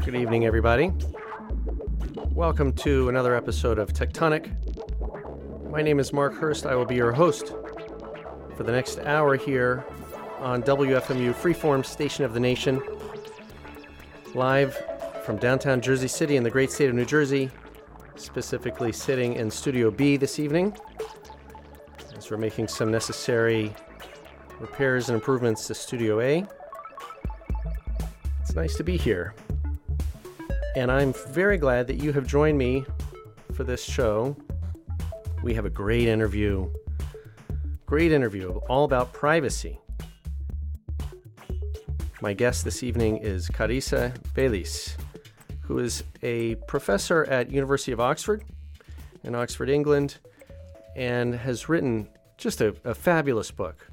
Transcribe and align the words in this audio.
Good 0.00 0.14
evening, 0.14 0.44
everybody. 0.44 0.92
Welcome 2.32 2.74
to 2.74 3.08
another 3.08 3.34
episode 3.34 3.78
of 3.78 3.94
Techtonic. 3.94 4.52
My 5.70 5.80
name 5.80 5.98
is 5.98 6.12
Mark 6.12 6.34
Hurst. 6.34 6.66
I 6.66 6.74
will 6.74 6.84
be 6.84 6.96
your 6.96 7.12
host 7.12 7.54
for 8.54 8.64
the 8.64 8.72
next 8.72 8.98
hour 8.98 9.34
here 9.34 9.86
on 10.40 10.62
WFMU 10.62 11.32
Freeform 11.32 11.86
Station 11.86 12.22
of 12.26 12.34
the 12.34 12.40
Nation, 12.40 12.82
live 14.34 14.76
from 15.24 15.38
downtown 15.38 15.80
Jersey 15.80 16.08
City 16.08 16.36
in 16.36 16.42
the 16.42 16.50
great 16.50 16.70
state 16.70 16.90
of 16.90 16.94
New 16.94 17.06
Jersey, 17.06 17.50
specifically 18.16 18.92
sitting 18.92 19.36
in 19.36 19.50
Studio 19.50 19.90
B 19.90 20.18
this 20.18 20.38
evening 20.38 20.76
as 22.14 22.30
we're 22.30 22.36
making 22.36 22.68
some 22.68 22.90
necessary 22.90 23.74
repairs 24.58 25.08
and 25.08 25.14
improvements 25.14 25.66
to 25.68 25.74
Studio 25.74 26.20
A. 26.20 26.46
It's 28.50 28.56
nice 28.56 28.74
to 28.78 28.82
be 28.82 28.96
here. 28.96 29.32
And 30.74 30.90
I'm 30.90 31.12
very 31.28 31.56
glad 31.56 31.86
that 31.86 32.02
you 32.02 32.12
have 32.12 32.26
joined 32.26 32.58
me 32.58 32.84
for 33.52 33.62
this 33.62 33.80
show. 33.80 34.36
We 35.44 35.54
have 35.54 35.66
a 35.66 35.70
great 35.70 36.08
interview. 36.08 36.68
Great 37.86 38.10
interview 38.10 38.54
all 38.68 38.82
about 38.84 39.12
privacy. 39.12 39.78
My 42.20 42.32
guest 42.32 42.64
this 42.64 42.82
evening 42.82 43.18
is 43.18 43.48
Carissa 43.48 44.12
Véliz, 44.34 44.96
who 45.60 45.78
is 45.78 46.02
a 46.24 46.56
professor 46.66 47.22
at 47.26 47.52
University 47.52 47.92
of 47.92 48.00
Oxford 48.00 48.42
in 49.22 49.36
Oxford, 49.36 49.70
England, 49.70 50.16
and 50.96 51.36
has 51.36 51.68
written 51.68 52.08
just 52.36 52.60
a, 52.60 52.74
a 52.82 52.96
fabulous 52.96 53.52
book 53.52 53.86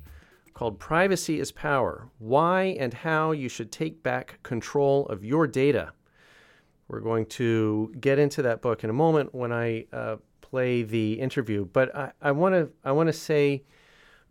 called 0.57 0.79
Privacy 0.79 1.39
is 1.39 1.51
Power 1.51 2.09
Why 2.17 2.75
and 2.79 2.91
How 2.91 3.31
You 3.31 3.47
Should 3.47 3.71
Take 3.71 4.01
Back 4.01 4.39
Control 4.41 5.05
of 5.05 5.23
Your 5.23 5.45
Data. 5.45 5.91
We're 6.87 6.99
going 6.99 7.27
to 7.27 7.93
get 7.99 8.17
into 8.17 8.41
that 8.41 8.63
book 8.63 8.83
in 8.83 8.89
a 8.89 8.93
moment 8.93 9.35
when 9.35 9.51
I 9.51 9.85
uh, 9.93 10.15
play 10.41 10.81
the 10.81 11.13
interview, 11.13 11.65
but 11.65 12.15
I 12.19 12.31
want 12.31 12.55
to 12.55 12.71
I 12.83 12.91
want 12.91 13.05
to 13.05 13.13
say 13.13 13.65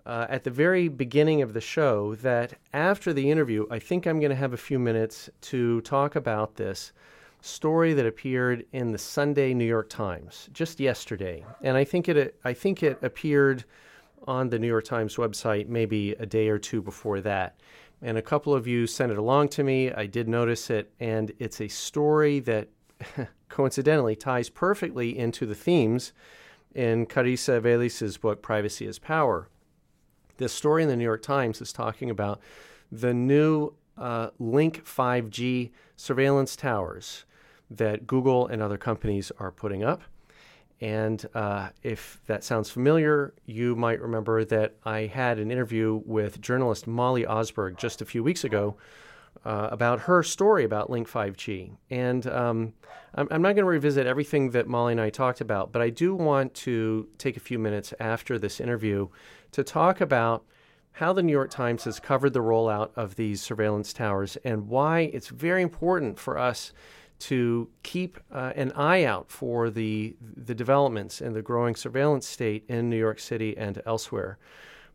uh, 0.05 0.27
at 0.28 0.42
the 0.42 0.50
very 0.50 0.88
beginning 0.88 1.42
of 1.42 1.52
the 1.52 1.60
show 1.60 2.16
that 2.16 2.55
after 2.72 3.12
the 3.12 3.30
interview, 3.30 3.64
I 3.70 3.78
think 3.78 4.05
I'm 4.05 4.18
going 4.18 4.30
to 4.30 4.36
have 4.36 4.52
a 4.52 4.56
few 4.56 4.80
minutes 4.80 5.30
to 5.42 5.80
talk 5.83 6.16
about 6.16 6.56
this 6.56 6.92
story 7.40 7.94
that 7.94 8.05
appeared 8.05 8.66
in 8.72 8.90
the 8.90 8.98
Sunday 8.98 9.55
New 9.55 9.64
York 9.64 9.88
Times 9.88 10.48
just 10.52 10.80
yesterday, 10.80 11.44
and 11.62 11.77
I 11.77 11.84
think 11.84 12.08
it 12.08 12.36
I 12.44 12.52
think 12.52 12.83
it 12.83 12.98
appeared 13.02 13.64
on 14.27 14.48
the 14.48 14.58
New 14.58 14.66
York 14.66 14.84
Times 14.84 15.16
website 15.16 15.69
maybe 15.69 16.12
a 16.12 16.27
day 16.27 16.48
or 16.48 16.58
two 16.58 16.82
before 16.82 17.20
that. 17.20 17.60
And 18.02 18.19
a 18.19 18.22
couple 18.22 18.55
of 18.55 18.66
you 18.66 18.86
sent 18.86 19.12
it 19.12 19.18
along 19.18 19.48
to 19.50 19.64
me. 19.64 19.91
I 19.91 20.06
did 20.06 20.28
notice 20.28 20.68
it, 20.70 20.92
and 21.00 21.33
it's 21.38 21.60
a 21.60 21.68
story 21.68 22.41
that 22.41 22.68
coincidentally 23.48 24.16
ties 24.16 24.50
perfectly 24.50 25.16
into 25.16 25.46
the 25.46 25.55
themes 25.55 26.12
in 26.74 27.06
Carissa 27.06 27.60
Véliz's 27.60 28.18
book, 28.18 28.42
Privacy 28.42 28.86
is 28.86 28.98
Power. 28.98 29.48
This 30.36 30.52
story 30.52 30.83
in 30.83 30.88
the 30.90 30.96
New 30.96 31.05
York 31.05 31.22
Times 31.22 31.62
is 31.62 31.72
talking 31.72 32.11
about 32.11 32.40
the 32.92 33.14
new 33.14 33.72
uh, 33.96 34.28
Link 34.38 34.84
5G 34.84 35.70
surveillance 35.96 36.55
towers 36.55 37.24
that 37.70 38.06
Google 38.06 38.46
and 38.46 38.62
other 38.62 38.77
companies 38.77 39.33
are 39.38 39.50
putting 39.50 39.83
up. 39.83 40.02
And 40.80 41.24
uh, 41.34 41.70
if 41.82 42.20
that 42.27 42.44
sounds 42.44 42.69
familiar, 42.69 43.32
you 43.46 43.74
might 43.77 44.00
remember 44.00 44.44
that 44.44 44.74
I 44.84 45.06
had 45.06 45.38
an 45.38 45.50
interview 45.50 46.02
with 46.05 46.41
journalist 46.41 46.86
Molly 46.86 47.24
Osberg 47.24 47.77
just 47.78 48.02
a 48.02 48.05
few 48.05 48.22
weeks 48.22 48.44
ago 48.44 48.77
uh, 49.44 49.68
about 49.70 50.00
her 50.00 50.22
story 50.22 50.64
about 50.64 50.91
Link 50.91 51.08
5G. 51.08 51.70
And 51.91 52.27
um, 52.27 52.74
I'm, 53.14 53.28
I'm, 53.30 53.42
not 53.42 53.55
going 53.55 53.64
to 53.64 53.64
revisit 53.64 54.06
everything 54.06 54.50
that 54.50 54.66
Molly 54.66 54.92
and 54.92 55.00
I 55.00 55.08
talked 55.08 55.41
about, 55.41 55.72
but 55.72 55.80
I 55.80 55.88
do 55.88 56.14
want 56.14 56.52
to 56.55 57.08
take 57.17 57.36
a 57.36 57.40
few 57.40 57.58
minutes 57.58 57.95
after 57.98 58.39
this 58.39 58.61
interview 58.61 59.08
to 59.52 59.64
talk 59.64 60.01
about 60.01 60.45
how 60.92 61.12
the 61.12 61.22
New 61.22 61.33
York 61.33 61.51
Times 61.51 61.84
has 61.84 62.01
covered 62.01 62.33
the 62.33 62.40
rollout 62.40 62.90
of 62.96 63.17
these 63.17 63.42
surveillance 63.42 63.92
towers 63.92 64.36
and 64.45 64.68
why 64.68 65.01
it's 65.12 65.28
very 65.28 65.62
important 65.62 66.18
for 66.18 66.39
us 66.39 66.72
to 67.18 67.68
keep 67.82 68.18
uh, 68.30 68.52
an 68.54 68.72
eye 68.72 69.04
out 69.04 69.30
for 69.30 69.70
the 69.70 70.16
the 70.20 70.54
developments 70.54 71.20
in 71.20 71.32
the 71.32 71.42
growing 71.42 71.74
surveillance 71.74 72.27
state 72.27 72.64
in 72.68 72.90
New 72.90 72.98
York 72.98 73.18
City 73.18 73.56
and 73.56 73.82
elsewhere. 73.86 74.38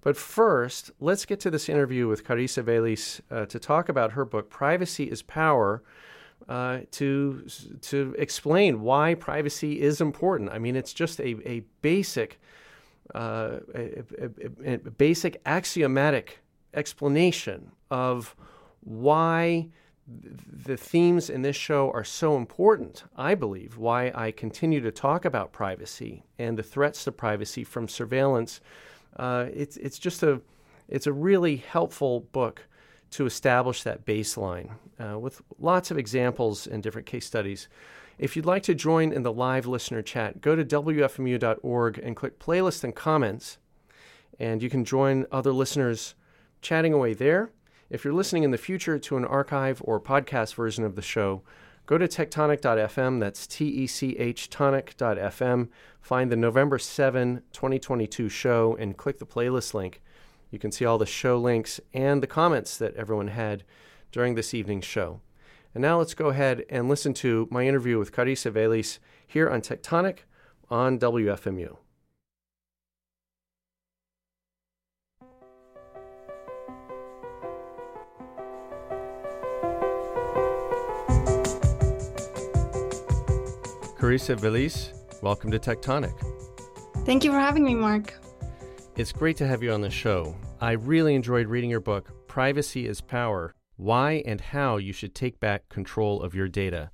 But 0.02 0.18
first, 0.18 0.92
let's 1.00 1.26
get 1.26 1.40
to 1.42 1.52
this 1.52 1.70
interview 1.70 2.08
with 2.08 2.24
Carissa 2.24 2.64
Véliz 2.64 3.22
uh, 3.30 3.46
to 3.46 3.60
talk 3.60 3.88
about 3.88 4.14
her 4.14 4.26
book, 4.26 4.50
Privacy 4.50 5.04
is 5.04 5.22
Power, 5.22 5.84
uh, 6.50 6.80
to, 6.92 7.48
to 7.82 8.16
explain 8.18 8.82
why 8.82 9.14
privacy 9.14 9.80
is 9.80 10.02
important. 10.02 10.50
I 10.50 10.58
mean, 10.58 10.76
it's 10.76 10.92
just 10.92 11.20
a, 11.20 11.38
a 11.48 11.64
basic, 11.84 12.40
uh, 13.14 13.60
a, 13.76 14.04
a, 14.66 14.74
a 14.74 14.78
basic 14.78 15.40
axiomatic 15.46 16.40
explanation 16.74 17.72
of 17.92 18.36
why 18.80 19.70
the 20.66 20.78
themes 20.78 21.30
in 21.30 21.42
this 21.42 21.56
show 21.56 21.92
are 21.92 22.04
so 22.04 22.38
important, 22.38 23.04
I 23.16 23.36
believe, 23.36 23.78
why 23.78 24.12
I 24.14 24.32
continue 24.32 24.82
to 24.82 24.92
talk 24.92 25.26
about 25.26 25.52
privacy 25.52 26.24
and 26.38 26.58
the 26.58 26.64
threats 26.64 27.04
to 27.06 27.12
privacy 27.12 27.64
from 27.64 27.88
surveillance. 27.88 28.62
Uh, 29.18 29.48
it's, 29.54 29.78
it's 29.78 30.00
just 30.00 30.24
a, 30.24 30.42
it's 30.88 31.08
a 31.08 31.14
really 31.14 31.58
helpful 31.58 32.22
book 32.32 32.68
to 33.12 33.26
establish 33.26 33.84
that 33.84 34.06
baseline 34.06 34.72
uh, 35.00 35.20
with 35.20 35.42
lots 35.60 35.92
of 35.92 35.98
examples 35.98 36.68
and 36.68 36.82
different 36.82 37.08
case 37.08 37.26
studies. 37.26 37.68
If 38.18 38.36
you'd 38.36 38.46
like 38.46 38.64
to 38.64 38.76
join 38.76 39.12
in 39.12 39.24
the 39.24 39.34
live 39.34 39.66
listener 39.66 40.02
chat, 40.02 40.42
go 40.42 40.56
to 40.56 40.64
WFMU.org 40.64 41.98
and 41.98 42.16
click 42.16 42.40
playlist 42.40 42.84
and 42.84 42.96
comments, 42.96 43.58
and 44.40 44.62
you 44.62 44.70
can 44.70 44.86
join 44.86 45.26
other 45.32 45.52
listeners 45.52 46.16
chatting 46.62 46.94
away 46.94 47.14
there. 47.14 47.50
If 47.92 48.06
you're 48.06 48.14
listening 48.14 48.44
in 48.44 48.52
the 48.52 48.58
future 48.58 48.98
to 48.98 49.18
an 49.18 49.26
archive 49.26 49.82
or 49.84 50.00
podcast 50.00 50.56
version 50.56 50.86
of 50.86 50.96
the 50.96 51.02
show, 51.02 51.42
go 51.86 51.98
to 51.98 52.08
techtonic.fm, 52.08 53.20
that's 53.20 53.46
T 53.46 53.68
E 53.68 53.86
C 53.86 54.16
H 54.18 54.50
tonic.fm, 54.50 55.68
find 56.00 56.32
the 56.32 56.38
November 56.38 56.80
7, 56.80 57.44
2022 57.52 58.30
show, 58.30 58.78
and 58.80 58.96
click 58.96 59.20
the 59.20 59.26
playlist 59.26 59.74
link. 59.74 60.02
You 60.52 60.58
can 60.58 60.72
see 60.72 60.86
all 60.86 60.98
the 60.98 61.06
show 61.06 61.38
links 61.38 61.82
and 61.94 62.24
the 62.24 62.28
comments 62.28 62.78
that 62.78 62.96
everyone 62.96 63.28
had 63.28 63.66
during 64.14 64.36
this 64.36 64.54
evening's 64.54 64.86
show. 64.86 65.20
And 65.76 65.82
now 65.82 65.98
let's 65.98 66.14
go 66.14 66.28
ahead 66.28 66.64
and 66.70 66.88
listen 66.88 67.14
to 67.16 67.50
my 67.52 67.68
interview 67.68 68.00
with 68.00 68.14
Carissa 68.14 68.54
Véliz 68.54 69.00
here 69.28 69.50
on 69.50 69.60
Techtonic 69.60 70.20
on 70.70 70.98
WFMU. 70.98 71.76
Carissa 84.12 84.36
Véliz, 84.36 84.92
welcome 85.22 85.50
to 85.52 85.58
Techtonic. 85.58 86.14
Thank 87.06 87.24
you 87.24 87.32
for 87.32 87.40
having 87.40 87.64
me, 87.64 87.76
Mark. 87.76 88.14
It's 88.98 89.14
great 89.14 89.38
to 89.38 89.48
have 89.48 89.64
you 89.64 89.72
on 89.72 89.80
the 89.80 89.90
show. 89.90 90.36
I 90.60 90.74
really 90.74 91.16
enjoyed 91.16 91.48
reading 91.48 91.70
your 91.70 91.80
book, 91.80 92.28
Privacy 92.28 92.88
is 92.88 93.00
Power 93.00 93.56
Why 93.78 94.22
and 94.26 94.42
How 94.42 94.76
You 94.76 94.92
Should 94.92 95.16
Take 95.16 95.40
Back 95.40 95.70
Control 95.70 96.22
of 96.22 96.36
Your 96.36 96.50
Data. 96.50 96.92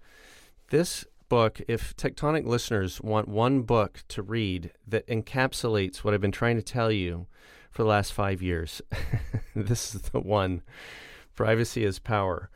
This 0.69 1.05
book, 1.27 1.59
if 1.67 1.95
Techtonic 1.95 2.45
listeners 2.45 3.01
want 3.01 3.27
one 3.27 3.63
book 3.63 4.03
to 4.09 4.21
read 4.21 4.71
that 4.87 5.07
encapsulates 5.07 6.03
what 6.03 6.13
I've 6.13 6.21
been 6.21 6.31
trying 6.31 6.57
to 6.57 6.61
tell 6.61 6.91
you 6.91 7.25
for 7.71 7.81
the 7.81 7.89
last 7.89 8.13
five 8.13 8.43
years, 8.43 8.79
this 9.55 9.95
is 9.95 10.01
the 10.01 10.19
one. 10.19 10.61
Privacy 11.33 11.83
is 11.83 11.97
Power. 11.97 12.51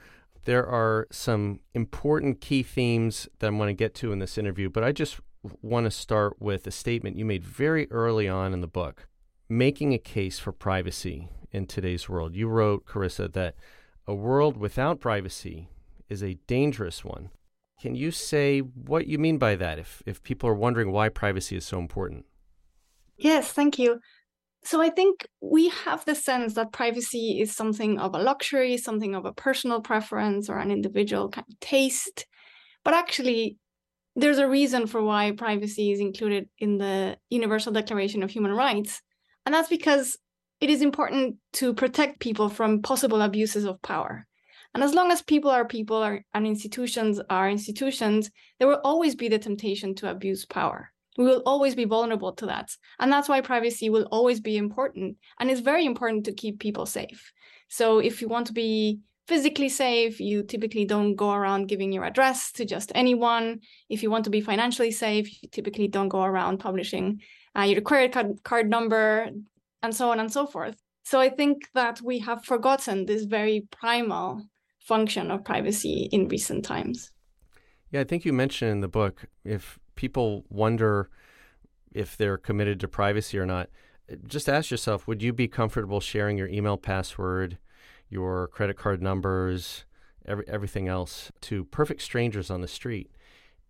There 0.46 0.65
are 0.65 1.07
some 1.12 1.60
important 1.74 2.42
key 2.42 2.63
themes 2.63 3.27
that 3.39 3.48
I'm 3.48 3.57
going 3.57 3.68
to 3.68 3.74
get 3.74 3.94
to 3.95 4.12
in 4.12 4.19
this 4.19 4.38
interview, 4.38 4.69
but 4.69 4.83
I 4.83 4.92
just 4.92 5.19
want 5.62 5.86
to 5.86 5.92
start 5.92 6.42
with 6.42 6.65
a 6.68 6.71
statement 6.71 7.18
you 7.18 7.25
made 7.25 7.44
very 7.44 7.92
early 7.92 8.27
on 8.27 8.54
in 8.54 8.62
the 8.62 8.68
book, 8.68 9.07
making 9.50 9.94
a 9.94 10.00
case 10.00 10.39
for 10.39 10.51
privacy 10.51 11.30
in 11.51 11.68
today's 11.68 12.10
world. 12.10 12.36
You 12.36 12.48
wrote, 12.48 12.86
Carissa, 12.86 13.31
that 13.33 13.56
a 14.07 14.15
world 14.15 14.57
without 14.57 15.00
privacy 15.00 15.69
is 16.10 16.24
a 16.24 16.39
dangerous 16.48 17.06
one. 17.06 17.30
Can 17.80 17.95
you 17.95 18.12
say 18.12 18.60
what 18.60 19.07
you 19.07 19.18
mean 19.18 19.38
by 19.38 19.56
that 19.56 19.80
if, 19.80 20.04
if 20.06 20.21
people 20.21 20.50
are 20.50 20.56
wondering 20.56 20.92
why 20.92 21.10
privacy 21.10 21.56
is 21.56 21.65
so 21.65 21.80
important? 21.80 22.25
Yes, 23.18 23.51
thank 23.51 23.77
you. 23.77 24.00
So 24.63 24.81
I 24.81 24.90
think 24.90 25.28
we 25.42 25.69
have 25.69 26.06
the 26.06 26.13
sense 26.13 26.54
that 26.54 26.72
privacy 26.72 27.40
is 27.42 27.56
something 27.56 28.00
of 28.00 28.13
a 28.13 28.19
luxury, 28.19 28.78
something 28.78 29.16
of 29.16 29.25
a 29.25 29.34
personal 29.34 29.81
preference 29.81 30.50
or 30.50 30.60
an 30.60 30.72
individual 30.72 31.30
kind 31.30 31.48
of 31.50 31.60
taste. 31.60 32.28
But 32.84 32.94
actually, 32.94 33.58
there's 34.16 34.38
a 34.38 34.48
reason 34.48 34.88
for 34.88 35.02
why 35.02 35.31
privacy 35.31 35.92
is 35.92 36.00
included 36.00 36.48
in 36.60 36.78
the 36.78 37.18
Universal 37.30 37.74
Declaration 37.74 38.24
of 38.24 38.31
Human 38.31 38.52
Rights. 38.52 39.02
And 39.46 39.56
that's 39.56 39.69
because 39.69 40.18
it 40.60 40.69
is 40.69 40.81
important 40.81 41.38
to 41.54 41.74
protect 41.74 42.19
people 42.19 42.48
from 42.48 42.84
possible 42.84 43.22
abuses 43.22 43.66
of 43.66 43.81
power. 43.81 44.28
And 44.74 44.84
as 44.84 44.94
long 44.94 45.12
as 45.12 45.22
people 45.22 45.50
are 45.50 45.66
people 45.66 45.98
are, 45.98 46.24
and 46.34 46.46
institutions 46.46 47.19
are 47.30 47.50
institutions, 47.50 48.30
there 48.60 48.68
will 48.68 48.81
always 48.84 49.16
be 49.16 49.28
the 49.28 49.40
temptation 49.40 49.96
to 49.96 50.10
abuse 50.10 50.46
power. 50.46 50.92
We 51.18 51.25
will 51.25 51.44
always 51.46 51.75
be 51.75 51.86
vulnerable 51.86 52.34
to 52.34 52.46
that. 52.48 52.72
And 53.00 53.12
that's 53.12 53.28
why 53.28 53.42
privacy 53.42 53.90
will 53.90 54.08
always 54.12 54.40
be 54.40 54.58
important. 54.58 55.18
And 55.40 55.52
it's 55.52 55.62
very 55.62 55.86
important 55.86 56.25
to 56.25 56.34
keep 56.34 56.60
people 56.60 56.86
safe. 56.86 57.31
So 57.68 58.00
if 58.00 58.22
you 58.22 58.28
want 58.28 58.48
to 58.48 58.54
be 58.54 59.00
physically 59.28 59.69
safe, 59.69 60.19
you 60.19 60.44
typically 60.44 60.86
don't 60.86 61.16
go 61.16 61.31
around 61.31 61.68
giving 61.68 61.92
your 61.92 62.06
address 62.06 62.52
to 62.54 62.66
just 62.66 62.92
anyone. 62.96 63.60
If 63.90 64.04
you 64.04 64.12
want 64.12 64.25
to 64.25 64.30
be 64.30 64.42
financially 64.42 64.92
safe, 64.92 65.42
you 65.42 65.50
typically 65.50 65.88
don't 65.88 66.10
go 66.10 66.24
around 66.24 66.60
publishing 66.60 67.22
uh, 67.58 67.63
your 67.63 67.81
credit 67.81 68.13
card, 68.13 68.44
card 68.44 68.69
number, 68.69 69.30
and 69.84 69.96
so 69.96 70.12
on 70.12 70.19
and 70.19 70.31
so 70.31 70.46
forth. 70.46 70.75
So 71.04 71.19
I 71.19 71.30
think 71.30 71.69
that 71.74 72.02
we 72.02 72.19
have 72.19 72.46
forgotten 72.46 73.06
this 73.06 73.25
very 73.25 73.68
primal 73.72 74.44
function 74.80 75.31
of 75.31 75.44
privacy 75.44 76.10
in 76.12 76.28
recent 76.28 76.66
times. 76.66 77.12
Yeah, 77.92 78.02
I 78.02 78.04
think 78.04 78.24
you 78.24 78.34
mentioned 78.34 78.72
in 78.72 78.81
the 78.81 78.88
book 78.88 79.25
if 79.44 79.80
people 80.01 80.44
wonder 80.50 81.12
if 81.92 82.18
they're 82.18 82.36
committed 82.36 82.80
to 82.80 82.88
privacy 82.88 83.38
or 83.38 83.45
not, 83.45 83.69
just 84.25 84.50
ask 84.50 84.71
yourself 84.71 85.07
would 85.07 85.21
you 85.21 85.31
be 85.31 85.48
comfortable 85.48 86.00
sharing 86.00 86.39
your 86.39 86.48
email 86.48 86.75
password, 86.75 87.59
your 88.09 88.48
credit 88.48 88.75
card 88.77 89.00
numbers, 89.00 89.86
every, 90.25 90.44
everything 90.48 90.88
else 90.88 91.31
to 91.42 91.65
perfect 91.65 92.01
strangers 92.01 92.50
on 92.50 92.62
the 92.62 92.68
street? 92.68 93.12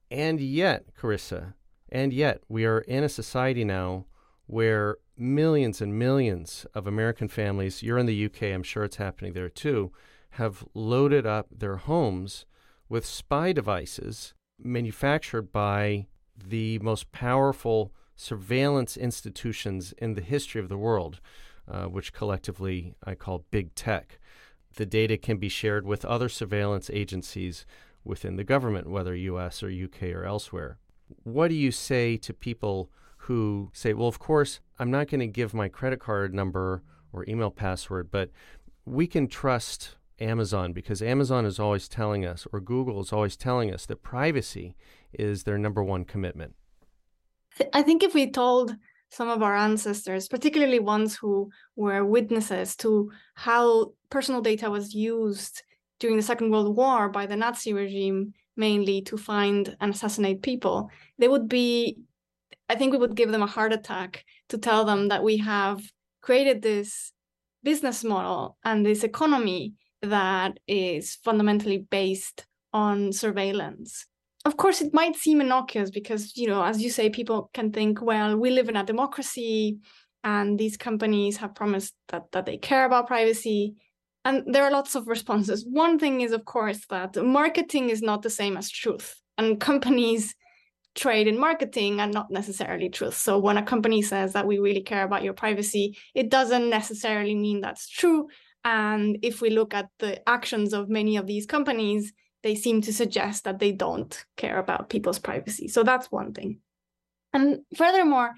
And 0.10 0.40
yet, 0.40 0.96
Carissa, 0.98 1.54
and 1.90 2.14
yet 2.14 2.44
we 2.48 2.64
are 2.64 2.80
in 2.80 3.04
a 3.04 3.10
society 3.10 3.66
now 3.66 4.06
where 4.48 5.00
millions 5.18 5.82
and 5.82 6.00
millions 6.00 6.66
of 6.74 6.88
American 6.88 7.28
families, 7.28 7.84
you're 7.84 7.98
in 7.98 8.06
the 8.06 8.26
UK, 8.26 8.44
I'm 8.44 8.64
sure 8.64 8.86
it's 8.86 8.96
happening 8.96 9.34
there 9.34 9.50
too, 9.50 9.92
have 10.32 10.64
loaded 10.74 11.26
up 11.26 11.48
their 11.52 11.76
homes 11.76 12.46
with 12.88 13.06
spy 13.06 13.52
devices 13.52 14.34
manufactured 14.64 15.52
by 15.52 16.08
the 16.50 16.80
most 16.80 17.12
powerful 17.12 17.94
surveillance 18.16 18.98
institutions 18.98 19.94
in 19.98 20.14
the 20.14 20.22
history 20.22 20.62
of 20.62 20.70
the 20.70 20.78
world, 20.78 21.20
uh, 21.68 21.86
which 21.86 22.14
collectively 22.14 22.94
I 23.04 23.16
call 23.16 23.46
big 23.52 23.74
tech. 23.76 24.20
The 24.76 24.86
data 24.86 25.18
can 25.18 25.38
be 25.38 25.50
shared 25.50 25.86
with 25.86 26.06
other 26.06 26.30
surveillance 26.30 26.90
agencies 26.92 27.66
within 28.04 28.36
the 28.36 28.44
government, 28.44 28.90
whether 28.90 29.16
US 29.16 29.64
or 29.64 29.70
UK 29.70 30.04
or 30.04 30.24
elsewhere. 30.24 30.78
What 31.24 31.50
do 31.50 31.56
you 31.56 31.72
say 31.72 32.18
to 32.18 32.34
people 32.34 32.90
who 33.26 33.70
say, 33.74 33.94
well, 33.94 34.08
of 34.08 34.20
course, 34.20 34.60
I'm 34.80 34.92
not 34.92 35.08
going 35.08 35.20
to 35.20 35.28
give 35.28 35.54
my 35.54 35.68
credit 35.68 36.00
card 36.00 36.34
number 36.34 36.84
or 37.14 37.28
email 37.28 37.52
password, 37.52 38.10
but 38.12 38.32
we 38.86 39.06
can 39.08 39.28
trust 39.28 39.96
Amazon 40.20 40.74
because 40.74 41.02
Amazon 41.02 41.46
is 41.46 41.60
always 41.60 41.88
telling 41.88 42.26
us, 42.26 42.48
or 42.52 42.60
Google 42.60 43.02
is 43.02 43.14
always 43.14 43.36
telling 43.36 43.74
us, 43.74 43.86
that 43.86 44.04
privacy 44.04 44.76
is 45.14 45.44
their 45.44 45.58
number 45.58 45.84
one 45.84 46.06
commitment. 46.06 46.54
I 47.74 47.82
think 47.82 48.04
if 48.04 48.14
we 48.14 48.32
told 48.32 48.76
some 49.10 49.28
of 49.28 49.44
our 49.44 49.56
ancestors, 49.56 50.28
particularly 50.28 50.80
ones 50.80 51.16
who 51.16 51.50
were 51.76 52.06
witnesses 52.06 52.76
to 52.78 53.12
how 53.36 53.92
personal 54.10 54.42
data 54.42 54.70
was 54.70 54.96
used 54.96 55.64
during 56.00 56.16
the 56.16 56.24
Second 56.24 56.52
World 56.52 56.76
War 56.76 57.10
by 57.10 57.26
the 57.26 57.36
Nazi 57.36 57.74
regime, 57.74 58.34
mainly 58.56 59.02
to 59.04 59.18
find 59.18 59.76
and 59.82 59.94
assassinate 59.94 60.42
people, 60.42 60.90
they 61.18 61.28
would 61.28 61.50
be, 61.50 61.98
I 62.70 62.76
think 62.76 62.92
we 62.92 62.98
would 62.98 63.16
give 63.16 63.32
them 63.32 63.44
a 63.44 63.48
heart 63.48 63.74
attack 63.74 64.24
to 64.50 64.58
tell 64.58 64.86
them 64.86 65.10
that 65.10 65.24
we 65.24 65.38
have 65.38 65.82
created 66.22 66.62
this 66.62 67.12
business 67.64 68.04
model 68.04 68.58
and 68.64 68.86
this 68.86 69.04
economy 69.04 69.74
that 70.02 70.58
is 70.68 71.16
fundamentally 71.24 71.80
based 71.90 72.46
on 72.74 73.12
surveillance. 73.12 74.06
Of 74.44 74.58
course, 74.58 74.82
it 74.82 74.94
might 74.94 75.16
seem 75.16 75.40
innocuous 75.40 75.92
because, 75.92 76.36
you 76.36 76.48
know, 76.48 76.64
as 76.64 76.82
you 76.82 76.90
say, 76.90 77.10
people 77.10 77.52
can 77.54 77.72
think, 77.72 78.02
well, 78.02 78.36
we 78.36 78.50
live 78.50 78.70
in 78.70 78.76
a 78.76 78.84
democracy 78.84 79.78
and 80.24 80.58
these 80.58 80.78
companies 80.78 81.38
have 81.38 81.54
promised 81.54 81.94
that, 82.10 82.32
that 82.32 82.46
they 82.46 82.58
care 82.58 82.86
about 82.86 83.08
privacy. 83.08 83.76
And 84.26 84.44
there 84.54 84.64
are 84.64 84.72
lots 84.72 84.96
of 84.96 85.08
responses. 85.08 85.66
One 85.68 86.00
thing 86.00 86.22
is, 86.22 86.32
of 86.32 86.46
course, 86.46 86.86
that 86.90 87.16
marketing 87.16 87.90
is 87.90 88.02
not 88.02 88.22
the 88.22 88.30
same 88.30 88.56
as 88.58 88.70
truth, 88.70 89.20
and 89.38 89.60
companies 89.60 90.36
trade 90.94 91.28
in 91.28 91.40
marketing 91.40 92.00
and 92.02 92.14
not 92.14 92.30
necessarily 92.30 92.90
truth. 92.90 93.16
So 93.16 93.40
when 93.40 93.58
a 93.58 93.64
company 93.64 94.02
says 94.02 94.34
that 94.34 94.46
we 94.46 94.60
really 94.60 94.82
care 94.82 95.04
about 95.04 95.24
your 95.24 95.34
privacy, 95.34 95.98
it 96.14 96.30
doesn't 96.30 96.70
necessarily 96.70 97.34
mean 97.34 97.62
that's 97.62 97.88
true. 97.88 98.28
And 98.64 99.18
if 99.24 99.42
we 99.42 99.50
look 99.50 99.74
at 99.74 99.88
the 100.00 100.28
actions 100.30 100.74
of 100.74 100.90
many 100.90 101.18
of 101.18 101.26
these 101.28 101.46
companies, 101.46 102.14
they 102.44 102.56
seem 102.56 102.82
to 102.82 102.94
suggest 102.94 103.44
that 103.44 103.60
they 103.60 103.72
don't 103.72 104.26
care 104.38 104.58
about 104.58 104.90
people's 104.90 105.20
privacy. 105.20 105.68
So 105.68 105.84
that's 105.84 106.12
one 106.12 106.34
thing. 106.34 106.60
And 107.34 107.60
furthermore, 107.76 108.32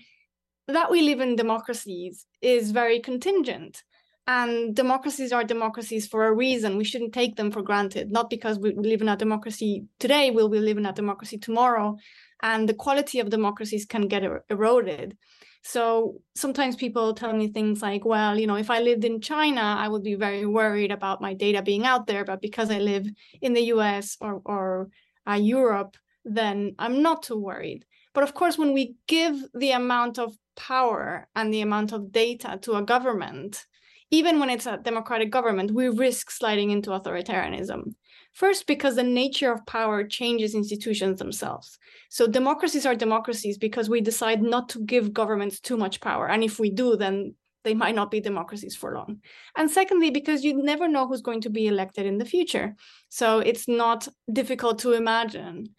that 0.68 0.92
we 0.92 1.02
live 1.02 1.20
in 1.20 1.36
democracies 1.36 2.26
is 2.42 2.72
very 2.72 3.00
contingent. 3.00 3.84
And 4.26 4.74
democracies 4.74 5.34
are 5.34 5.44
democracies 5.44 6.08
for 6.08 6.28
a 6.28 6.34
reason. 6.34 6.78
We 6.78 6.86
shouldn't 6.86 7.14
take 7.14 7.36
them 7.36 7.52
for 7.52 7.62
granted. 7.62 8.12
Not 8.12 8.30
because 8.30 8.58
we 8.58 8.74
live 8.74 9.02
in 9.02 9.10
a 9.10 9.18
democracy 9.18 9.86
today, 10.00 10.32
will 10.32 10.48
we 10.48 10.60
live 10.60 10.78
in 10.78 10.86
a 10.86 10.94
democracy 10.94 11.38
tomorrow? 11.38 11.98
And 12.42 12.68
the 12.68 12.74
quality 12.74 13.20
of 13.20 13.30
democracies 13.30 13.86
can 13.86 14.08
get 14.08 14.24
er- 14.24 14.46
eroded. 14.50 15.18
So 15.63 16.21
sometimes 16.36 16.75
people 16.75 17.13
tell 17.13 17.33
me 17.33 17.48
things 17.48 17.81
like, 17.81 18.04
well, 18.04 18.38
you 18.38 18.48
know, 18.48 18.57
if 18.57 18.69
I 18.69 18.80
lived 18.80 19.06
in 19.06 19.21
China, 19.21 19.62
I 19.62 19.88
would 19.88 20.04
be 20.04 20.15
very 20.15 20.45
worried 20.45 20.92
about 20.92 21.21
my 21.21 21.33
data 21.33 21.62
being 21.62 21.86
out 21.86 22.06
there. 22.06 22.25
But 22.25 22.42
because 22.42 22.69
I 22.69 22.80
live 22.80 23.07
in 23.42 23.54
the 23.54 23.63
US 23.75 24.18
or, 24.19 24.42
or 24.45 24.89
uh, 25.27 25.36
Europe, 25.36 25.95
then 26.25 26.75
I'm 26.77 27.01
not 27.01 27.24
too 27.24 27.38
worried. 27.38 27.86
But 28.13 28.24
of 28.24 28.33
course, 28.33 28.57
when 28.57 28.74
we 28.74 28.95
give 29.07 29.36
the 29.54 29.71
amount 29.71 30.19
of 30.19 30.36
power 30.56 31.27
and 31.36 31.54
the 31.54 31.62
amount 31.62 31.94
of 31.94 32.12
data 32.12 32.59
to 32.63 32.75
a 32.75 32.83
government, 32.83 33.66
even 34.13 34.39
when 34.39 34.51
it's 34.51 34.68
a 34.68 34.77
democratic 34.77 35.31
government, 35.31 35.71
we 35.71 35.89
risk 35.89 36.30
sliding 36.30 36.69
into 36.69 36.92
authoritarianism. 36.92 37.95
First, 38.33 38.68
because 38.68 38.95
the 38.95 39.04
nature 39.04 39.51
of 39.51 39.65
power 39.65 40.04
changes 40.04 40.54
institutions 40.54 41.18
themselves. 41.18 41.80
So 42.10 42.27
democracies 42.27 42.86
are 42.86 42.94
democracies 42.94 43.57
because 43.57 43.89
we 43.89 44.01
decide 44.01 44.44
not 44.44 44.69
to 44.69 44.86
give 44.86 45.13
governments 45.13 45.60
too 45.60 45.77
much 45.77 46.00
power. 46.00 46.30
And 46.30 46.44
if 46.44 46.60
we 46.60 46.69
do, 46.69 46.95
then 46.95 47.33
they 47.63 47.74
might 47.74 47.95
not 47.95 48.12
be 48.12 48.19
democracies 48.19 48.75
for 48.75 48.94
long. 48.94 49.19
And 49.57 49.71
secondly, 49.71 50.12
because 50.12 50.44
you 50.44 50.62
never 50.62 50.88
know 50.88 51.07
who's 51.07 51.24
going 51.24 51.42
to 51.42 51.50
be 51.50 51.66
elected 51.66 52.06
in 52.06 52.19
the 52.19 52.25
future. 52.25 52.75
So 53.09 53.39
it's 53.39 53.68
not 53.68 54.07
difficult 54.31 54.78
to 54.80 54.92
imagine 54.92 55.69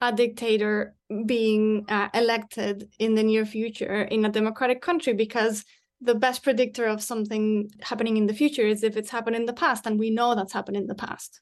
a 0.00 0.12
dictator 0.12 0.94
being 1.26 1.84
uh, 1.90 2.08
elected 2.14 2.88
in 2.98 3.16
the 3.16 3.22
near 3.22 3.44
future 3.44 4.02
in 4.02 4.24
a 4.24 4.30
democratic 4.30 4.80
country 4.80 5.12
because 5.12 5.64
the 6.02 6.14
best 6.14 6.42
predictor 6.42 6.86
of 6.86 7.02
something 7.02 7.70
happening 7.80 8.16
in 8.16 8.26
the 8.26 8.34
future 8.34 8.66
is 8.66 8.82
if 8.82 8.96
it's 8.96 9.10
happened 9.10 9.36
in 9.36 9.46
the 9.46 9.52
past 9.52 9.86
and 9.86 9.98
we 9.98 10.10
know 10.10 10.34
that's 10.34 10.52
happened 10.52 10.76
in 10.76 10.86
the 10.86 10.94
past 10.94 11.40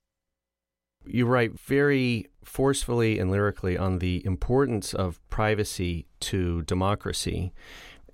you 1.07 1.27
write 1.27 1.59
very 1.59 2.27
forcefully 2.45 3.19
and 3.19 3.31
lyrically 3.31 3.77
on 3.77 3.99
the 3.99 4.25
importance 4.25 4.95
of 4.95 5.21
privacy 5.29 6.07
to 6.21 6.63
democracy. 6.63 7.53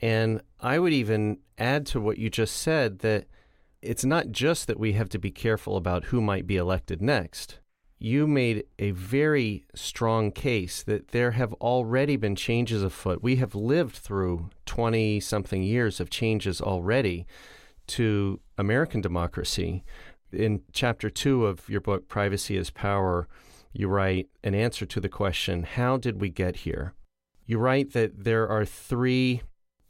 And 0.00 0.40
I 0.60 0.78
would 0.78 0.92
even 0.92 1.38
add 1.58 1.86
to 1.86 2.00
what 2.00 2.18
you 2.18 2.30
just 2.30 2.56
said 2.56 3.00
that 3.00 3.26
it's 3.82 4.04
not 4.04 4.30
just 4.30 4.66
that 4.66 4.78
we 4.78 4.92
have 4.92 5.08
to 5.10 5.18
be 5.18 5.30
careful 5.30 5.76
about 5.76 6.06
who 6.06 6.20
might 6.20 6.46
be 6.46 6.56
elected 6.56 7.00
next. 7.00 7.60
You 7.98 8.26
made 8.26 8.64
a 8.78 8.90
very 8.90 9.64
strong 9.74 10.30
case 10.30 10.82
that 10.82 11.08
there 11.08 11.32
have 11.32 11.52
already 11.54 12.16
been 12.16 12.36
changes 12.36 12.82
afoot. 12.82 13.22
We 13.22 13.36
have 13.36 13.54
lived 13.54 13.96
through 13.96 14.50
20 14.66 15.20
something 15.20 15.62
years 15.62 15.98
of 15.98 16.10
changes 16.10 16.60
already 16.60 17.26
to 17.88 18.40
American 18.58 19.00
democracy 19.00 19.82
in 20.32 20.62
chapter 20.72 21.10
two 21.10 21.46
of 21.46 21.68
your 21.68 21.80
book, 21.80 22.08
Privacy 22.08 22.56
is 22.56 22.70
Power, 22.70 23.28
you 23.72 23.88
write 23.88 24.28
an 24.42 24.54
answer 24.54 24.86
to 24.86 25.00
the 25.00 25.08
question, 25.08 25.62
How 25.62 25.96
did 25.96 26.20
we 26.20 26.28
get 26.28 26.56
here? 26.56 26.94
You 27.46 27.58
write 27.58 27.92
that 27.92 28.24
there 28.24 28.48
are 28.48 28.64
three 28.64 29.42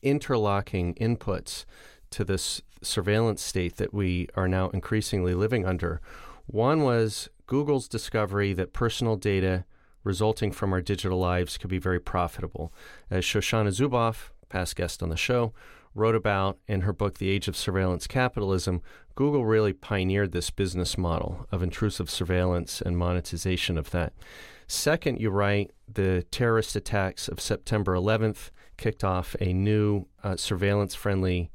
interlocking 0.02 0.94
inputs 0.94 1.64
to 2.10 2.24
this 2.24 2.60
surveillance 2.82 3.42
state 3.42 3.76
that 3.76 3.94
we 3.94 4.28
are 4.36 4.48
now 4.48 4.68
increasingly 4.70 5.34
living 5.34 5.66
under. 5.66 6.00
One 6.46 6.82
was 6.82 7.28
Google's 7.46 7.88
discovery 7.88 8.52
that 8.52 8.72
personal 8.72 9.16
data 9.16 9.64
resulting 10.04 10.52
from 10.52 10.72
our 10.72 10.80
digital 10.80 11.18
lives 11.18 11.58
could 11.58 11.70
be 11.70 11.78
very 11.78 12.00
profitable. 12.00 12.72
As 13.10 13.24
Shoshana 13.24 13.68
Zuboff, 13.68 14.30
past 14.48 14.76
guest 14.76 15.02
on 15.02 15.08
the 15.08 15.16
show, 15.16 15.52
wrote 15.94 16.14
about 16.14 16.58
in 16.68 16.82
her 16.82 16.92
book, 16.92 17.18
The 17.18 17.30
Age 17.30 17.48
of 17.48 17.56
Surveillance 17.56 18.06
Capitalism, 18.06 18.82
Google 19.14 19.46
really 19.46 19.72
pioneered 19.72 20.32
this 20.32 20.50
business 20.50 20.98
model 20.98 21.46
of 21.50 21.62
intrusive 21.62 22.10
surveillance 22.10 22.80
and 22.80 22.98
monetization 22.98 23.78
of 23.78 23.90
that. 23.90 24.12
Second, 24.68 25.20
you 25.20 25.30
write 25.30 25.70
the 25.92 26.24
terrorist 26.30 26.76
attacks 26.76 27.28
of 27.28 27.40
September 27.40 27.94
11th 27.94 28.50
kicked 28.76 29.02
off 29.02 29.34
a 29.40 29.52
new 29.52 30.06
uh, 30.22 30.36
surveillance 30.36 30.94
friendly 30.94 31.50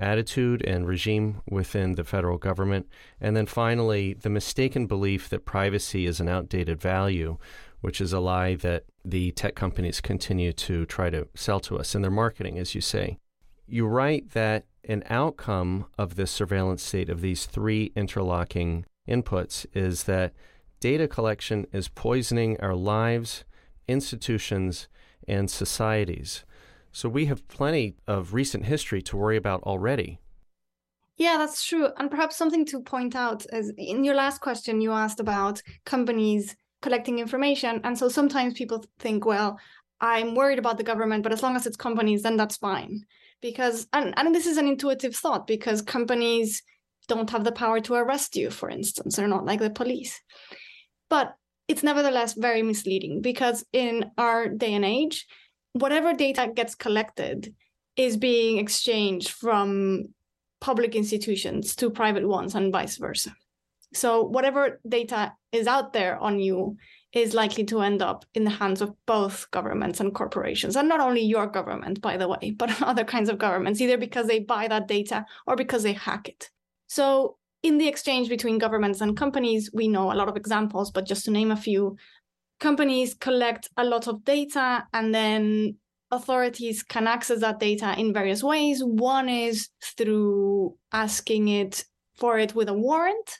attitude 0.00 0.62
and 0.66 0.88
regime 0.88 1.42
within 1.48 1.94
the 1.94 2.04
federal 2.04 2.38
government. 2.38 2.88
And 3.20 3.36
then 3.36 3.46
finally, 3.46 4.14
the 4.14 4.30
mistaken 4.30 4.86
belief 4.86 5.28
that 5.28 5.44
privacy 5.44 6.06
is 6.06 6.18
an 6.20 6.28
outdated 6.28 6.80
value, 6.80 7.36
which 7.80 8.00
is 8.00 8.12
a 8.12 8.20
lie 8.20 8.54
that 8.56 8.84
the 9.04 9.30
tech 9.32 9.54
companies 9.54 10.00
continue 10.00 10.52
to 10.52 10.86
try 10.86 11.10
to 11.10 11.28
sell 11.34 11.60
to 11.60 11.78
us 11.78 11.94
in 11.94 12.02
their 12.02 12.10
marketing, 12.10 12.58
as 12.58 12.74
you 12.74 12.80
say. 12.80 13.18
You 13.66 13.86
write 13.86 14.30
that 14.30 14.64
an 14.84 15.04
outcome 15.08 15.86
of 15.98 16.16
this 16.16 16.30
surveillance 16.30 16.82
state 16.82 17.08
of 17.08 17.20
these 17.20 17.46
three 17.46 17.92
interlocking 17.94 18.86
inputs 19.08 19.66
is 19.74 20.04
that 20.04 20.32
data 20.80 21.06
collection 21.06 21.66
is 21.72 21.88
poisoning 21.88 22.58
our 22.60 22.74
lives, 22.74 23.44
institutions, 23.86 24.88
and 25.28 25.50
societies. 25.50 26.44
So 26.92 27.08
we 27.08 27.26
have 27.26 27.46
plenty 27.48 27.94
of 28.06 28.34
recent 28.34 28.64
history 28.64 29.02
to 29.02 29.16
worry 29.16 29.36
about 29.36 29.62
already. 29.62 30.18
Yeah, 31.16 31.36
that's 31.36 31.64
true. 31.64 31.88
And 31.98 32.10
perhaps 32.10 32.36
something 32.36 32.64
to 32.66 32.80
point 32.80 33.14
out 33.14 33.44
is 33.52 33.72
in 33.76 34.04
your 34.04 34.14
last 34.14 34.40
question, 34.40 34.80
you 34.80 34.92
asked 34.92 35.20
about 35.20 35.62
companies 35.84 36.56
collecting 36.80 37.18
information. 37.18 37.80
And 37.84 37.98
so 37.98 38.08
sometimes 38.08 38.54
people 38.54 38.84
think, 38.98 39.26
well, 39.26 39.58
I'm 40.00 40.34
worried 40.34 40.58
about 40.58 40.78
the 40.78 40.82
government, 40.82 41.22
but 41.22 41.32
as 41.32 41.42
long 41.42 41.56
as 41.56 41.66
it's 41.66 41.76
companies, 41.76 42.22
then 42.22 42.36
that's 42.36 42.56
fine. 42.56 43.04
Because, 43.42 43.86
and, 43.92 44.14
and 44.16 44.34
this 44.34 44.46
is 44.46 44.56
an 44.56 44.66
intuitive 44.66 45.14
thought 45.14 45.46
because 45.46 45.82
companies 45.82 46.62
don't 47.06 47.30
have 47.30 47.44
the 47.44 47.52
power 47.52 47.80
to 47.80 47.94
arrest 47.94 48.36
you, 48.36 48.50
for 48.50 48.70
instance. 48.70 49.16
They're 49.16 49.28
not 49.28 49.44
like 49.44 49.60
the 49.60 49.70
police. 49.70 50.20
But 51.08 51.34
it's 51.68 51.82
nevertheless 51.82 52.34
very 52.34 52.62
misleading 52.62 53.20
because 53.20 53.64
in 53.72 54.10
our 54.16 54.48
day 54.48 54.74
and 54.74 54.84
age, 54.84 55.26
whatever 55.72 56.12
data 56.12 56.50
gets 56.54 56.74
collected 56.74 57.54
is 57.96 58.16
being 58.16 58.58
exchanged 58.58 59.30
from 59.30 60.04
public 60.60 60.94
institutions 60.94 61.74
to 61.76 61.90
private 61.90 62.26
ones 62.26 62.54
and 62.54 62.72
vice 62.72 62.96
versa. 62.96 63.34
So 63.92 64.22
whatever 64.22 64.80
data 64.88 65.32
is 65.52 65.66
out 65.66 65.92
there 65.92 66.16
on 66.18 66.38
you 66.38 66.76
is 67.12 67.34
likely 67.34 67.64
to 67.64 67.80
end 67.80 68.02
up 68.02 68.24
in 68.34 68.44
the 68.44 68.50
hands 68.50 68.80
of 68.80 68.94
both 69.04 69.50
governments 69.50 69.98
and 69.98 70.14
corporations. 70.14 70.76
And 70.76 70.88
not 70.88 71.00
only 71.00 71.22
your 71.22 71.46
government, 71.46 72.00
by 72.00 72.16
the 72.16 72.28
way, 72.28 72.52
but 72.56 72.80
other 72.82 73.04
kinds 73.04 73.28
of 73.28 73.38
governments, 73.38 73.80
either 73.80 73.98
because 73.98 74.26
they 74.26 74.38
buy 74.38 74.68
that 74.68 74.86
data 74.86 75.26
or 75.46 75.56
because 75.56 75.82
they 75.82 75.92
hack 75.92 76.28
it. 76.28 76.50
So 76.86 77.36
in 77.62 77.78
the 77.78 77.88
exchange 77.88 78.28
between 78.28 78.58
governments 78.58 79.00
and 79.00 79.16
companies, 79.16 79.70
we 79.72 79.88
know 79.88 80.12
a 80.12 80.14
lot 80.14 80.28
of 80.28 80.36
examples, 80.36 80.90
but 80.90 81.06
just 81.06 81.24
to 81.24 81.30
name 81.30 81.50
a 81.50 81.56
few, 81.56 81.96
companies 82.60 83.14
collect 83.14 83.68
a 83.76 83.84
lot 83.84 84.06
of 84.06 84.24
data 84.24 84.86
and 84.92 85.14
then 85.14 85.76
authorities 86.10 86.82
can 86.82 87.06
access 87.06 87.40
that 87.40 87.60
data 87.60 87.94
in 87.98 88.12
various 88.12 88.42
ways. 88.42 88.82
One 88.84 89.28
is 89.28 89.68
through 89.96 90.76
asking 90.92 91.48
it 91.48 91.84
for 92.16 92.38
it 92.38 92.54
with 92.54 92.68
a 92.68 92.74
warrant, 92.74 93.38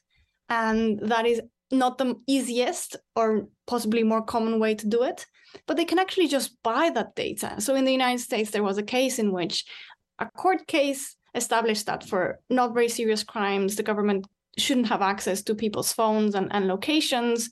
and 0.49 0.99
that 1.01 1.27
is 1.27 1.41
not 1.71 1.99
the 1.99 2.17
easiest 2.27 2.97
or 3.15 3.49
possibly 3.67 4.03
more 4.03 4.23
common 4.23 4.59
way 4.59 4.75
to 4.75 4.87
do 4.87 5.03
it, 5.03 5.27
but 5.67 5.77
they 5.77 5.85
can 5.85 5.99
actually 5.99 6.29
just 6.29 6.61
buy 6.63 6.91
that 6.91 7.15
data. 7.15 7.61
So 7.61 7.75
in 7.75 7.85
the 7.85 7.93
United 7.93 8.21
States, 8.21 8.51
there 8.51 8.63
was 8.63 8.79
a 8.79 8.83
case 8.83 9.19
in 9.19 9.33
which 9.33 9.65
a 10.19 10.27
court 10.27 10.67
case 10.67 11.17
established 11.35 11.87
that 11.87 12.05
for 12.09 12.41
not 12.49 12.75
very 12.75 12.89
serious 12.89 13.23
crimes, 13.23 13.77
the 13.77 13.83
government 13.83 14.27
shouldn't 14.59 14.89
have 14.89 15.03
access 15.03 15.43
to 15.43 15.55
people's 15.55 15.93
phones 15.93 16.35
and, 16.35 16.49
and 16.51 16.67
locations. 16.67 17.51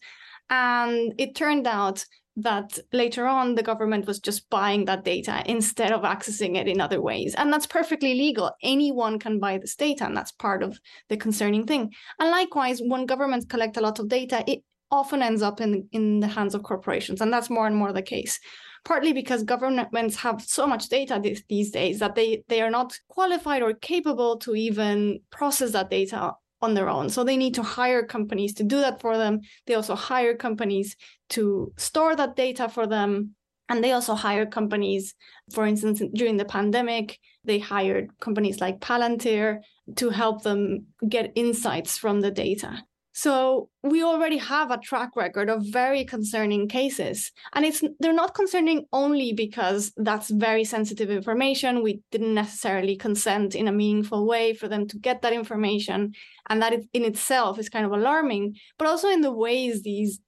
And 0.50 1.14
it 1.19 1.35
turned 1.35 1.67
out 1.67 2.05
that 2.38 2.78
later 2.93 3.26
on 3.26 3.57
the 3.57 3.62
government 3.62 4.07
was 4.07 4.21
just 4.21 4.49
buying 4.49 4.85
that 4.85 5.05
data 5.05 5.43
instead 5.47 5.90
of 5.90 6.02
accessing 6.02 6.57
it 6.57 6.69
in 6.69 6.81
other 6.81 7.02
ways. 7.02 7.35
And 7.35 7.52
that's 7.52 7.67
perfectly 7.67 8.14
legal. 8.14 8.52
Anyone 8.62 9.19
can 9.19 9.40
buy 9.40 9.59
this 9.59 9.75
data, 9.75 10.05
and 10.05 10.17
that's 10.17 10.33
part 10.33 10.62
of 10.62 10.78
the 11.09 11.17
concerning 11.17 11.67
thing. 11.67 11.93
And 12.21 12.31
likewise, 12.31 12.81
when 12.85 13.07
governments 13.07 13.47
collect 13.47 13.76
a 13.76 13.81
lot 13.81 13.99
of 13.99 14.09
data, 14.09 14.45
it 14.47 14.62
often 14.90 15.21
ends 15.21 15.43
up 15.43 15.61
in, 15.61 15.88
in 15.93 16.21
the 16.21 16.28
hands 16.28 16.55
of 16.55 16.62
corporations. 16.62 17.21
And 17.21 17.33
that's 17.33 17.50
more 17.50 17.67
and 17.67 17.76
more 17.76 17.93
the 17.93 18.02
case. 18.02 18.38
Partly 18.85 19.12
because 19.12 19.43
governments 19.43 20.17
have 20.17 20.40
so 20.40 20.67
much 20.67 20.88
data 20.88 21.19
these, 21.21 21.43
these 21.49 21.73
days 21.73 21.99
that 21.99 22.14
they, 22.14 22.45
they 22.49 22.62
are 22.62 22.71
not 22.71 22.97
qualified 23.09 23.62
or 23.62 23.75
capable 23.75 24.38
to 24.38 24.55
even 24.55 25.21
process 25.31 25.73
that 25.73 25.90
data 25.90 26.33
on 26.60 26.74
their 26.74 26.88
own. 26.88 27.08
So 27.08 27.24
they 27.24 27.36
need 27.36 27.54
to 27.54 27.62
hire 27.62 28.04
companies 28.04 28.54
to 28.54 28.64
do 28.64 28.80
that 28.80 29.00
for 29.00 29.16
them. 29.16 29.40
They 29.66 29.74
also 29.74 29.94
hire 29.94 30.34
companies 30.34 30.96
to 31.30 31.72
store 31.76 32.16
that 32.16 32.36
data 32.36 32.68
for 32.68 32.86
them. 32.86 33.34
And 33.68 33.84
they 33.84 33.92
also 33.92 34.14
hire 34.14 34.46
companies, 34.46 35.14
for 35.52 35.66
instance, 35.66 36.02
during 36.14 36.38
the 36.38 36.46
pandemic, 36.46 37.18
they 37.44 37.58
hired 37.58 38.08
companies 38.18 38.60
like 38.60 38.80
Palantir 38.80 39.60
to 39.96 40.10
help 40.10 40.42
them 40.42 40.86
get 41.06 41.32
insights 41.34 41.98
from 41.98 42.20
the 42.20 42.30
data. 42.30 42.82
So 43.18 43.68
we 43.82 44.04
already 44.04 44.37
have 44.37 44.70
a 44.70 44.78
track 44.78 45.16
record 45.16 45.50
of 45.50 45.64
very 45.66 46.04
concerning 46.04 46.68
cases. 46.68 47.32
And 47.52 47.64
it's 47.64 47.82
they're 47.98 48.12
not 48.12 48.37
concerning 48.37 48.87
only 48.92 49.32
because 49.32 49.92
that's 49.96 50.30
very 50.30 50.62
sensitive 50.62 51.10
information. 51.10 51.82
We 51.82 52.00
didn't 52.12 52.32
necessarily 52.32 52.94
consent 52.94 53.56
in 53.56 53.66
a 53.66 53.72
meaningful 53.72 54.25
way 54.25 54.54
for 54.54 54.68
them 54.68 54.87
to 54.87 54.98
get 54.98 55.22
that 55.22 55.32
information. 55.32 56.12
And 56.48 56.62
that 56.62 56.75
in 56.92 57.04
itself 57.04 57.58
is 57.58 57.68
kind 57.68 57.84
of 57.84 57.90
alarming, 57.90 58.54
but 58.78 58.87
also 58.87 59.08
in 59.08 59.22
the 59.22 59.32
ways 59.32 59.82
these 59.82 60.20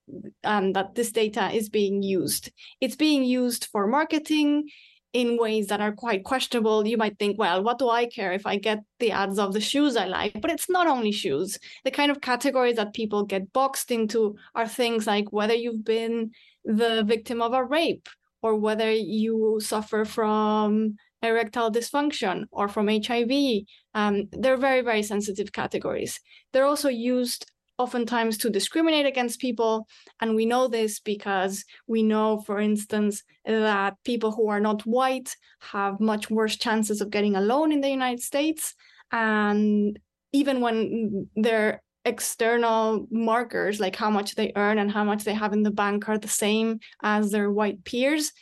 um, 0.43 0.73
that 0.73 0.97
this 0.97 1.13
data 1.13 1.49
is 1.53 1.69
being 1.69 2.03
used. 2.03 2.51
It's 2.81 2.97
being 2.97 3.23
used 3.23 3.67
for 3.67 3.87
marketing 3.87 4.69
in 5.13 5.37
ways 5.39 5.67
that 5.69 5.81
are 5.81 5.93
quite 5.93 6.25
questionable. 6.25 6.87
You 6.87 6.97
might 6.97 7.19
think, 7.19 7.39
well, 7.39 7.63
what 7.63 7.79
do 7.79 7.89
I 7.89 8.07
care 8.07 8.33
if 8.33 8.47
I 8.47 8.57
get 8.57 8.81
the 8.99 9.11
ads 9.11 9.39
of 9.39 9.53
the 9.53 9.61
shoes 9.61 9.97
I 9.97 10.07
like? 10.07 10.41
But 10.41 10.51
it's 10.51 10.71
not 10.71 10.87
only 10.87 11.13
shoes. 11.13 11.59
The 11.85 11.91
kind 11.91 12.11
of 12.11 12.21
categories 12.21 12.77
that 12.77 12.95
people 12.95 13.25
get 13.25 13.53
boxed 13.53 13.91
into 13.91 14.37
are 14.55 14.69
things 14.69 15.07
like 15.07 15.33
whether 15.33 15.55
you've 15.55 15.85
been 15.85 16.31
the 16.65 17.03
victim 17.05 17.43
of 17.43 17.53
a 17.53 17.65
rape 17.65 18.09
or 18.43 18.55
whether 18.57 18.91
you 18.91 19.59
suffer 19.61 20.05
from 20.05 20.97
erectile 21.23 21.71
dysfunction 21.71 22.45
or 22.51 22.69
from 22.69 22.89
HIV. 22.89 23.65
Um, 23.95 24.29
they're 24.33 24.57
very, 24.57 24.81
very 24.81 25.03
sensitive 25.03 25.53
categories. 25.53 26.21
They're 26.53 26.65
also 26.65 26.89
used 26.89 27.51
oftentimes 27.81 28.37
to 28.39 28.51
discriminate 28.51 29.07
against 29.07 29.41
people. 29.41 29.89
And 30.21 30.35
we 30.35 30.45
know 30.45 30.69
this 30.69 31.01
because 31.01 31.65
we 31.87 32.03
know, 32.03 32.41
for 32.47 32.61
instance, 32.61 33.23
that 33.47 33.95
people 34.05 34.33
who 34.33 34.49
are 34.49 34.61
not 34.61 34.83
white 34.83 35.35
have 35.61 35.99
much 35.99 36.31
worse 36.31 36.57
chances 36.57 37.01
of 37.01 37.11
getting 37.11 37.37
a 37.37 37.41
loan 37.41 37.73
in 37.73 37.81
the 37.81 37.89
United 37.89 38.23
States. 38.23 38.75
And 39.11 39.99
even 40.33 40.61
when 40.61 41.29
their 41.35 41.83
external 42.05 43.07
markers, 43.11 43.81
like 43.81 43.97
how 43.97 44.11
much 44.11 44.35
they 44.35 44.53
earn 44.57 44.79
and 44.79 44.91
how 44.91 45.05
much 45.05 45.25
they 45.25 45.35
have 45.35 45.53
in 45.55 45.63
the 45.63 45.71
bank, 45.71 46.09
are 46.09 46.19
the 46.19 46.29
same 46.29 46.81
as 47.03 47.31
their 47.31 47.51
white 47.51 47.83
peers. 47.85 48.33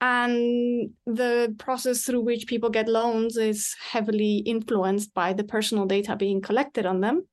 And 0.00 0.90
the 1.06 1.54
process 1.58 2.02
through 2.02 2.20
which 2.20 2.46
people 2.46 2.68
get 2.68 2.88
loans 2.88 3.38
is 3.38 3.74
heavily 3.80 4.38
influenced 4.38 5.14
by 5.14 5.32
the 5.32 5.44
personal 5.44 5.86
data 5.86 6.16
being 6.16 6.42
collected 6.42 6.84
on 6.84 7.00
them 7.00 7.26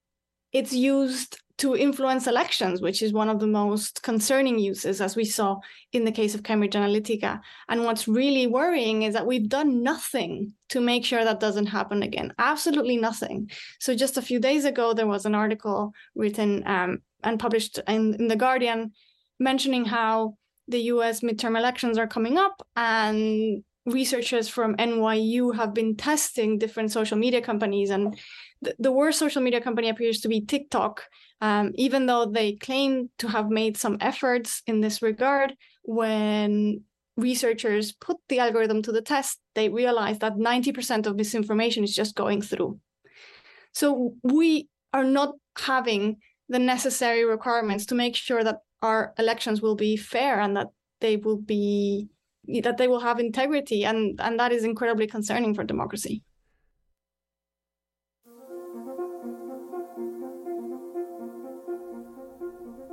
it's 0.53 0.74
used 0.74 1.39
to 1.62 1.75
influence 1.75 2.25
elections, 2.25 2.81
which 2.81 3.03
is 3.03 3.13
one 3.13 3.29
of 3.29 3.39
the 3.39 3.46
most 3.46 4.01
concerning 4.01 4.58
uses, 4.58 5.00
as 5.00 5.15
we 5.15 5.24
saw 5.24 5.60
in 5.93 6.05
the 6.05 6.12
case 6.12 6.34
of 6.34 6.41
Cambridge 6.41 6.74
Analytica. 6.74 7.39
And 7.70 7.84
what's 7.84 8.08
really 8.08 8.48
worrying 8.48 9.03
is 9.03 9.13
that 9.13 9.27
we've 9.27 9.48
done 9.48 9.84
nothing 9.84 10.53
to 10.70 10.81
make 10.81 11.05
sure 11.05 11.24
that 11.24 11.39
doesn't 11.39 11.67
happen 11.67 12.01
again. 12.01 12.34
Absolutely 12.39 12.98
nothing. 12.98 13.51
So 13.79 13.93
just 13.93 14.17
a 14.17 14.24
few 14.24 14.39
days 14.39 14.65
ago, 14.65 14.93
there 14.93 15.05
was 15.05 15.27
an 15.27 15.36
article 15.36 15.93
written 16.15 16.63
um, 16.65 17.03
and 17.24 17.39
published 17.39 17.79
in, 17.88 18.15
in 18.15 18.27
The 18.27 18.36
Guardian 18.36 18.93
mentioning 19.39 19.86
how 19.86 20.38
the 20.67 20.81
US 20.93 21.20
midterm 21.20 21.58
elections 21.58 21.98
are 22.00 22.08
coming 22.08 22.39
up 22.39 22.65
and 22.75 23.63
researchers 23.86 24.48
from 24.48 24.75
NYU 24.77 25.55
have 25.55 25.74
been 25.74 25.96
testing 25.96 26.58
different 26.58 26.91
social 26.91 27.17
media 27.17 27.41
companies 27.41 27.89
and 27.89 28.17
the, 28.62 28.91
worst 28.91 29.20
social 29.20 29.41
media 29.41 29.62
company 29.62 29.89
appears 29.89 30.20
to 30.22 30.27
be 30.27 30.41
TikTok, 30.41 31.03
um, 31.41 31.72
even 31.75 32.06
though 32.06 32.25
they 32.25 32.53
claim 32.53 33.10
to 33.18 33.27
have 33.27 33.50
made 33.50 33.77
some 33.77 33.98
efforts 34.00 34.62
in 34.68 34.82
this 34.82 35.01
regard. 35.01 35.56
When 35.84 36.84
researchers 37.18 37.91
put 37.91 38.18
the 38.30 38.39
algorithm 38.39 38.82
to 38.84 38.91
the 38.91 39.01
test, 39.01 39.39
they 39.56 39.70
realized 39.70 40.22
that 40.22 40.36
90% 40.36 41.08
of 41.08 41.15
misinformation 41.15 41.84
is 41.84 41.96
just 41.96 42.15
going 42.15 42.41
through. 42.41 42.80
So 43.74 44.15
we 44.24 44.68
are 44.94 45.03
not 45.03 45.36
having 45.58 46.18
the 46.50 46.60
necessary 46.60 47.25
requirements 47.25 47.86
to 47.88 47.96
make 47.96 48.15
sure 48.15 48.44
that 48.44 48.60
our 48.82 49.13
elections 49.18 49.62
will 49.62 49.75
be 49.75 49.96
fair 49.98 50.39
and 50.39 50.56
that 50.58 50.68
they 51.00 51.18
will 51.18 51.38
be 51.38 52.10
that 52.63 52.77
they 52.77 52.88
will 52.88 53.00
have 53.00 53.20
integrity 53.20 53.86
and 53.86 54.20
and 54.20 54.39
that 54.39 54.51
is 54.51 54.63
incredibly 54.63 55.08
concerning 55.08 55.53
for 55.53 55.63
democracy 55.63 56.24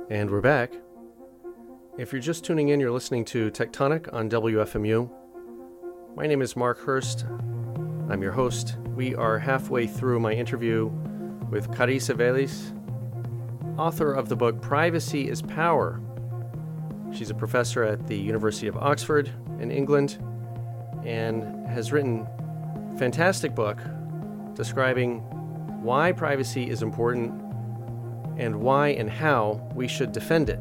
And 0.09 0.31
we're 0.31 0.41
back. 0.41 0.73
If 1.99 2.11
you're 2.11 2.19
just 2.19 2.43
tuning 2.43 2.69
in, 2.69 2.79
you're 2.79 2.89
listening 2.89 3.25
to 3.25 3.51
Techtonic 3.51 4.11
on 4.11 4.27
WFMU. 4.27 5.07
My 6.15 6.25
name 6.25 6.41
is 6.41 6.55
Mark 6.55 6.79
Hurst. 6.79 7.27
I'm 8.09 8.23
your 8.23 8.31
host. 8.31 8.77
We 8.95 9.13
are 9.13 9.37
halfway 9.37 9.85
through 9.85 10.19
my 10.19 10.33
interview 10.33 10.87
with 11.51 11.69
Carissa 11.69 12.15
Véliz, 12.15 12.75
author 13.77 14.11
of 14.11 14.29
the 14.29 14.35
book 14.35 14.59
Privacy 14.63 15.29
is 15.29 15.43
Power. 15.43 16.01
She's 17.13 17.29
a 17.29 17.35
professor 17.35 17.83
at 17.83 18.07
the 18.07 18.17
University 18.17 18.65
of 18.65 18.77
Oxford 18.77 19.29
in 19.59 19.69
England 19.69 20.17
and 21.05 21.67
has 21.67 21.91
written 21.91 22.25
a 22.95 22.97
fantastic 22.97 23.53
book 23.53 23.79
describing 24.55 25.19
why 25.83 26.11
privacy 26.13 26.67
is 26.67 26.81
important 26.81 27.48
and 28.39 28.59
why 28.59 28.89
and 28.89 29.09
how 29.09 29.61
we 29.75 29.87
should 29.87 30.11
defend 30.11 30.49
it. 30.49 30.59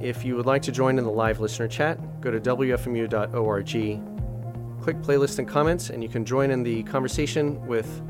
If 0.00 0.24
you 0.24 0.36
would 0.36 0.46
like 0.46 0.62
to 0.62 0.72
join 0.72 0.98
in 0.98 1.04
the 1.04 1.10
live 1.10 1.40
listener 1.40 1.66
chat, 1.66 1.98
go 2.20 2.30
to 2.30 2.38
wfmu.org, 2.38 3.72
click 4.82 4.96
playlist 4.98 5.40
and 5.40 5.48
comments, 5.48 5.90
and 5.90 6.02
you 6.02 6.08
can 6.08 6.24
join 6.24 6.52
in 6.52 6.62
the 6.62 6.84
conversation 6.84 7.66
with 7.66 8.00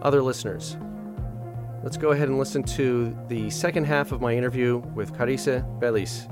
other 0.00 0.22
listeners. 0.22 0.78
Let's 1.82 1.96
go 1.96 2.12
ahead 2.12 2.28
and 2.28 2.38
listen 2.38 2.62
to 2.62 3.14
the 3.28 3.50
second 3.50 3.84
half 3.84 4.12
of 4.12 4.20
my 4.20 4.34
interview 4.34 4.78
with 4.94 5.12
Carissa 5.12 5.62
Véliz 5.80 6.30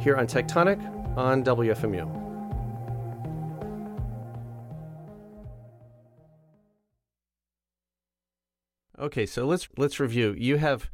here 0.00 0.16
on 0.16 0.26
Techtonic 0.26 0.78
on 1.16 1.44
WFMU. 1.44 2.27
Okay, 8.98 9.26
so 9.26 9.46
let's 9.46 9.68
let's 9.76 10.00
review. 10.00 10.34
You 10.36 10.56
have 10.56 10.90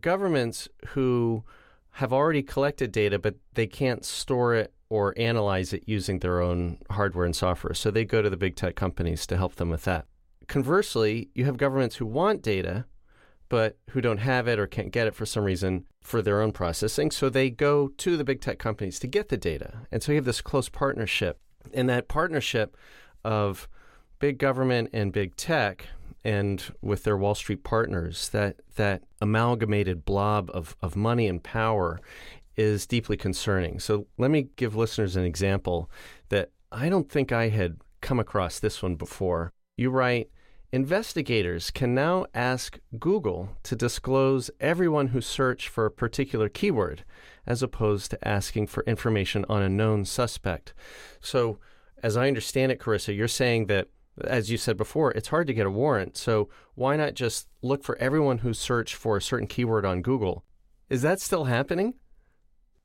governments 0.00 0.68
who 0.88 1.44
have 1.92 2.12
already 2.12 2.42
collected 2.42 2.92
data, 2.92 3.18
but 3.18 3.36
they 3.54 3.66
can't 3.66 4.04
store 4.04 4.54
it 4.54 4.72
or 4.88 5.14
analyze 5.16 5.72
it 5.72 5.82
using 5.86 6.18
their 6.18 6.40
own 6.40 6.78
hardware 6.90 7.24
and 7.24 7.34
software. 7.34 7.74
So 7.74 7.90
they 7.90 8.04
go 8.04 8.22
to 8.22 8.30
the 8.30 8.36
big 8.36 8.56
tech 8.56 8.76
companies 8.76 9.26
to 9.26 9.36
help 9.36 9.56
them 9.56 9.70
with 9.70 9.84
that. 9.84 10.06
Conversely, 10.48 11.30
you 11.34 11.44
have 11.46 11.56
governments 11.56 11.96
who 11.96 12.06
want 12.06 12.42
data, 12.42 12.84
but 13.48 13.78
who 13.90 14.00
don't 14.00 14.18
have 14.18 14.46
it 14.48 14.58
or 14.58 14.66
can't 14.66 14.92
get 14.92 15.06
it 15.06 15.14
for 15.14 15.26
some 15.26 15.44
reason 15.44 15.84
for 16.02 16.22
their 16.22 16.40
own 16.40 16.52
processing. 16.52 17.10
So 17.10 17.28
they 17.28 17.50
go 17.50 17.88
to 17.88 18.16
the 18.16 18.24
big 18.24 18.40
tech 18.40 18.58
companies 18.58 18.98
to 19.00 19.06
get 19.06 19.28
the 19.28 19.36
data. 19.36 19.86
And 19.90 20.02
so 20.02 20.12
you 20.12 20.16
have 20.16 20.24
this 20.24 20.40
close 20.40 20.68
partnership. 20.68 21.38
And 21.72 21.88
that 21.88 22.08
partnership 22.08 22.76
of 23.24 23.68
big 24.18 24.38
government 24.38 24.90
and 24.92 25.12
big 25.12 25.36
tech 25.36 25.86
and 26.24 26.62
with 26.80 27.04
their 27.04 27.16
Wall 27.16 27.34
Street 27.34 27.64
partners, 27.64 28.28
that 28.30 28.56
that 28.76 29.02
amalgamated 29.20 30.04
blob 30.04 30.50
of, 30.54 30.76
of 30.80 30.96
money 30.96 31.26
and 31.26 31.42
power 31.42 32.00
is 32.56 32.86
deeply 32.86 33.16
concerning. 33.16 33.78
So 33.80 34.06
let 34.18 34.30
me 34.30 34.48
give 34.56 34.76
listeners 34.76 35.16
an 35.16 35.24
example 35.24 35.90
that 36.28 36.50
I 36.70 36.88
don't 36.88 37.10
think 37.10 37.32
I 37.32 37.48
had 37.48 37.78
come 38.00 38.18
across 38.18 38.58
this 38.58 38.82
one 38.82 38.96
before. 38.96 39.52
You 39.76 39.90
write, 39.90 40.30
investigators 40.70 41.70
can 41.70 41.94
now 41.94 42.26
ask 42.34 42.78
Google 42.98 43.50
to 43.62 43.76
disclose 43.76 44.50
everyone 44.60 45.08
who 45.08 45.20
searched 45.20 45.68
for 45.68 45.86
a 45.86 45.90
particular 45.90 46.48
keyword, 46.48 47.04
as 47.46 47.62
opposed 47.62 48.10
to 48.10 48.28
asking 48.28 48.66
for 48.66 48.82
information 48.84 49.44
on 49.48 49.62
a 49.62 49.68
known 49.68 50.04
suspect. 50.04 50.74
So, 51.20 51.58
as 52.02 52.16
I 52.16 52.26
understand 52.26 52.72
it, 52.72 52.80
Carissa, 52.80 53.16
you're 53.16 53.28
saying 53.28 53.66
that 53.66 53.88
as 54.24 54.50
you 54.50 54.56
said 54.56 54.76
before, 54.76 55.12
it's 55.12 55.28
hard 55.28 55.46
to 55.46 55.54
get 55.54 55.66
a 55.66 55.70
warrant. 55.70 56.16
So 56.16 56.48
why 56.74 56.96
not 56.96 57.14
just 57.14 57.48
look 57.62 57.82
for 57.82 57.96
everyone 57.98 58.38
who 58.38 58.52
searched 58.52 58.94
for 58.94 59.16
a 59.16 59.22
certain 59.22 59.46
keyword 59.46 59.84
on 59.84 60.02
Google? 60.02 60.44
Is 60.90 61.02
that 61.02 61.20
still 61.20 61.44
happening? 61.44 61.94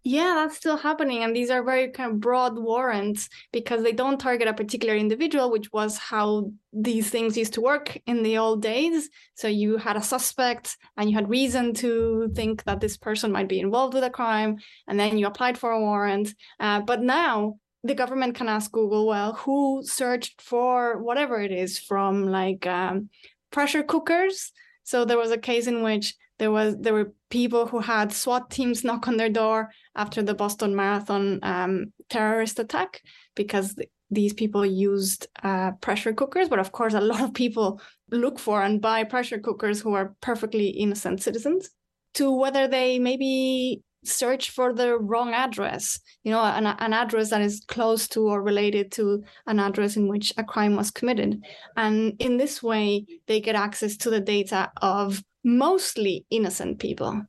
Yeah, 0.03 0.35
that's 0.35 0.55
still 0.55 0.77
happening. 0.77 1.23
And 1.23 1.35
these 1.35 1.49
are 1.49 1.61
very 1.61 1.89
kind 1.89 2.11
of 2.13 2.21
broad 2.21 2.57
warrants 2.57 3.27
because 3.51 3.83
they 3.83 3.91
don't 3.91 4.17
target 4.17 4.47
a 4.47 4.53
particular 4.53 4.95
individual, 4.95 5.51
which 5.51 5.69
was 5.73 5.97
how 5.97 6.49
these 6.71 7.09
things 7.09 7.35
used 7.35 7.55
to 7.55 7.61
work 7.61 7.99
in 8.05 8.23
the 8.23 8.37
old 8.37 8.61
days. 8.61 9.09
So 9.35 9.49
you 9.49 9.75
had 9.75 9.97
a 9.97 10.01
suspect 10.01 10.77
and 10.95 11.09
you 11.09 11.15
had 11.17 11.29
reason 11.29 11.73
to 11.75 12.31
think 12.33 12.63
that 12.63 12.79
this 12.79 12.95
person 12.95 13.33
might 13.33 13.49
be 13.49 13.59
involved 13.59 13.95
with 13.95 14.05
a 14.05 14.09
crime. 14.09 14.59
And 14.87 14.97
then 14.97 15.17
you 15.17 15.27
applied 15.27 15.57
for 15.57 15.71
a 15.71 15.81
warrant. 15.81 16.33
Uh, 16.57 16.79
but 16.79 17.01
now 17.01 17.57
the 17.83 17.95
government 17.95 18.35
can 18.35 18.49
ask 18.49 18.71
Google, 18.71 19.07
well, 19.07 19.33
who 19.33 19.81
searched 19.83 20.41
for 20.41 21.01
whatever 21.01 21.39
it 21.39 21.51
is 21.51 21.79
from 21.79 22.25
like 22.25 22.65
um, 22.67 23.09
pressure 23.51 23.83
cookers? 23.83 24.51
So 24.83 25.05
there 25.05 25.17
was 25.17 25.31
a 25.31 25.37
case 25.37 25.67
in 25.67 25.83
which 25.83 26.15
there 26.39 26.51
was 26.51 26.75
there 26.77 26.93
were 26.93 27.13
people 27.29 27.67
who 27.67 27.79
had 27.79 28.13
SWAT 28.13 28.49
teams 28.49 28.83
knock 28.83 29.07
on 29.07 29.17
their 29.17 29.29
door 29.29 29.71
after 29.95 30.21
the 30.21 30.33
Boston 30.33 30.75
Marathon 30.75 31.39
um, 31.43 31.93
terrorist 32.09 32.59
attack 32.59 33.01
because 33.35 33.75
th- 33.75 33.89
these 34.09 34.33
people 34.33 34.65
used 34.65 35.27
uh, 35.43 35.71
pressure 35.81 36.13
cookers. 36.13 36.47
But 36.47 36.59
of 36.59 36.71
course, 36.71 36.93
a 36.93 37.01
lot 37.11 37.21
of 37.21 37.33
people 37.33 37.81
look 38.11 38.39
for 38.39 38.61
and 38.61 38.81
buy 38.81 39.03
pressure 39.03 39.39
cookers 39.39 39.81
who 39.81 39.93
are 39.93 40.15
perfectly 40.21 40.69
innocent 40.69 41.21
citizens. 41.21 41.69
To 42.13 42.31
whether 42.31 42.67
they 42.67 42.97
maybe 42.97 43.83
search 44.03 44.51
for 44.51 44.73
the 44.73 44.97
wrong 44.97 45.33
address, 45.33 45.99
you 46.23 46.31
know, 46.31 46.41
an, 46.41 46.65
an 46.65 46.93
address 46.93 47.29
that 47.29 47.41
is 47.41 47.63
close 47.67 48.07
to 48.09 48.21
or 48.21 48.41
related 48.41 48.91
to 48.93 49.23
an 49.47 49.59
address 49.59 49.97
in 49.97 50.07
which 50.07 50.33
a 50.37 50.43
crime 50.43 50.75
was 50.75 50.91
committed. 50.91 51.43
And 51.75 52.13
in 52.19 52.37
this 52.37 52.61
way, 52.63 53.05
they 53.27 53.41
get 53.41 53.55
access 53.55 53.97
to 53.97 54.09
the 54.09 54.21
data 54.21 54.71
of 54.81 55.23
mostly 55.43 56.25
innocent 56.29 56.79
people. 56.79 57.23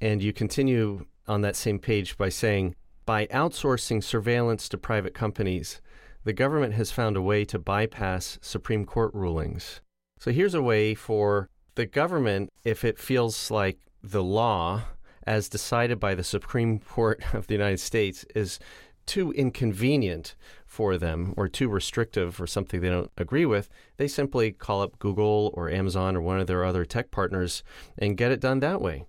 And 0.00 0.22
you 0.22 0.32
continue 0.32 1.06
on 1.26 1.40
that 1.42 1.56
same 1.56 1.78
page 1.78 2.18
by 2.18 2.28
saying, 2.28 2.74
by 3.06 3.26
outsourcing 3.26 4.02
surveillance 4.02 4.68
to 4.70 4.78
private 4.78 5.14
companies, 5.14 5.80
the 6.24 6.32
government 6.32 6.74
has 6.74 6.90
found 6.90 7.16
a 7.16 7.22
way 7.22 7.44
to 7.44 7.58
bypass 7.58 8.38
Supreme 8.40 8.84
Court 8.86 9.12
rulings. 9.14 9.80
So 10.18 10.30
here's 10.30 10.54
a 10.54 10.62
way 10.62 10.94
for 10.94 11.48
the 11.74 11.86
government, 11.86 12.50
if 12.64 12.84
it 12.84 12.98
feels 12.98 13.50
like 13.50 13.78
the 14.02 14.22
law 14.22 14.82
as 15.26 15.48
decided 15.48 15.98
by 16.00 16.14
the 16.14 16.24
Supreme 16.24 16.78
Court 16.94 17.22
of 17.34 17.46
the 17.46 17.54
United 17.54 17.80
States, 17.80 18.24
is 18.34 18.58
too 19.06 19.32
inconvenient 19.32 20.34
for 20.66 20.96
them 20.96 21.34
or 21.36 21.48
too 21.48 21.68
restrictive 21.68 22.40
or 22.40 22.46
something 22.46 22.80
they 22.80 22.88
don't 22.88 23.10
agree 23.16 23.46
with, 23.46 23.68
they 23.96 24.08
simply 24.08 24.50
call 24.50 24.82
up 24.82 24.98
Google 24.98 25.52
or 25.54 25.70
Amazon 25.70 26.16
or 26.16 26.20
one 26.20 26.40
of 26.40 26.46
their 26.46 26.64
other 26.64 26.84
tech 26.84 27.10
partners 27.10 27.62
and 27.98 28.16
get 28.16 28.32
it 28.32 28.40
done 28.40 28.60
that 28.60 28.80
way. 28.80 29.04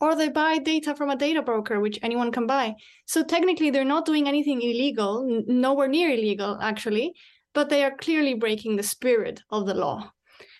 Or 0.00 0.16
they 0.16 0.28
buy 0.28 0.58
data 0.58 0.96
from 0.96 1.10
a 1.10 1.16
data 1.16 1.42
broker, 1.42 1.80
which 1.80 1.98
anyone 2.02 2.32
can 2.32 2.46
buy. 2.46 2.74
So 3.06 3.22
technically, 3.22 3.70
they're 3.70 3.84
not 3.84 4.04
doing 4.04 4.26
anything 4.26 4.60
illegal, 4.60 5.24
n- 5.28 5.44
nowhere 5.46 5.86
near 5.86 6.10
illegal, 6.10 6.58
actually, 6.60 7.12
but 7.54 7.68
they 7.68 7.84
are 7.84 7.96
clearly 7.96 8.34
breaking 8.34 8.76
the 8.76 8.82
spirit 8.82 9.42
of 9.50 9.66
the 9.66 9.74
law. 9.74 10.10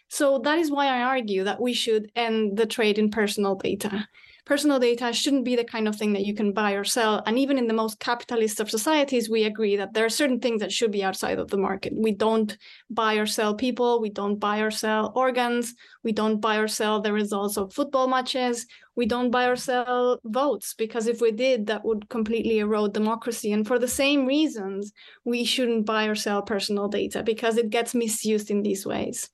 So 0.09 0.38
that 0.45 0.59
is 0.59 0.71
why 0.71 0.87
I 0.87 1.03
argue 1.03 1.43
that 1.43 1.61
we 1.61 1.73
should 1.73 2.12
end 2.15 2.57
the 2.57 2.67
trade 2.67 2.99
in 2.99 3.11
personal 3.11 3.57
data 3.57 4.07
personal 4.44 4.78
data 4.78 5.12
shouldn't 5.12 5.44
be 5.44 5.57
the 5.57 5.64
kind 5.64 5.87
of 5.87 5.96
thing 5.96 6.12
that 6.12 6.24
you 6.24 6.35
can 6.35 6.52
buy 6.52 6.72
or 6.72 6.85
sell. 6.85 7.22
And 7.26 7.38
even 7.38 7.59
in 7.59 7.66
the 7.66 7.74
most 7.74 8.00
capitalist 8.00 8.61
of 8.61 8.70
societies, 8.70 9.31
we 9.31 9.44
agree 9.44 9.76
that 9.76 9.94
there 9.94 10.05
are 10.05 10.11
certain 10.11 10.40
things 10.40 10.61
that 10.61 10.72
should 10.72 10.90
be 10.90 11.05
outside 11.05 11.38
of 11.38 11.48
the 11.48 11.57
market. 11.57 11.92
We 11.96 12.12
don't 12.12 12.57
buy 12.90 13.14
or 13.14 13.26
sell 13.26 13.55
people. 13.55 14.00
We 14.00 14.11
don't 14.11 14.38
buy 14.38 14.59
or 14.61 14.70
sell 14.70 15.12
organs. 15.14 15.74
We 16.02 16.12
don't 16.12 16.40
buy 16.40 16.57
or 16.57 16.68
sell 16.68 17.00
the 17.00 17.12
results 17.12 17.57
of 17.57 17.72
football 17.72 18.09
matches. 18.09 18.66
We 18.96 19.07
don't 19.07 19.31
buy 19.31 19.46
or 19.46 19.57
sell 19.57 20.18
votes 20.24 20.74
because 20.74 21.07
if 21.07 21.20
we 21.20 21.33
did, 21.33 21.66
that 21.66 21.85
would 21.85 22.09
completely 22.09 22.59
erode 22.59 22.92
democracy. 22.92 23.52
And 23.52 23.66
for 23.66 23.78
the 23.78 23.88
same 23.88 24.26
reasons, 24.26 24.92
we 25.24 25.44
shouldn't 25.44 25.87
buy 25.87 26.07
or 26.07 26.14
sell 26.14 26.42
personal 26.42 26.88
data 26.88 27.22
because 27.22 27.57
it 27.57 27.70
gets 27.70 27.94
misused 27.94 28.50
in 28.50 28.62
these 28.62 28.85
ways. 28.85 29.31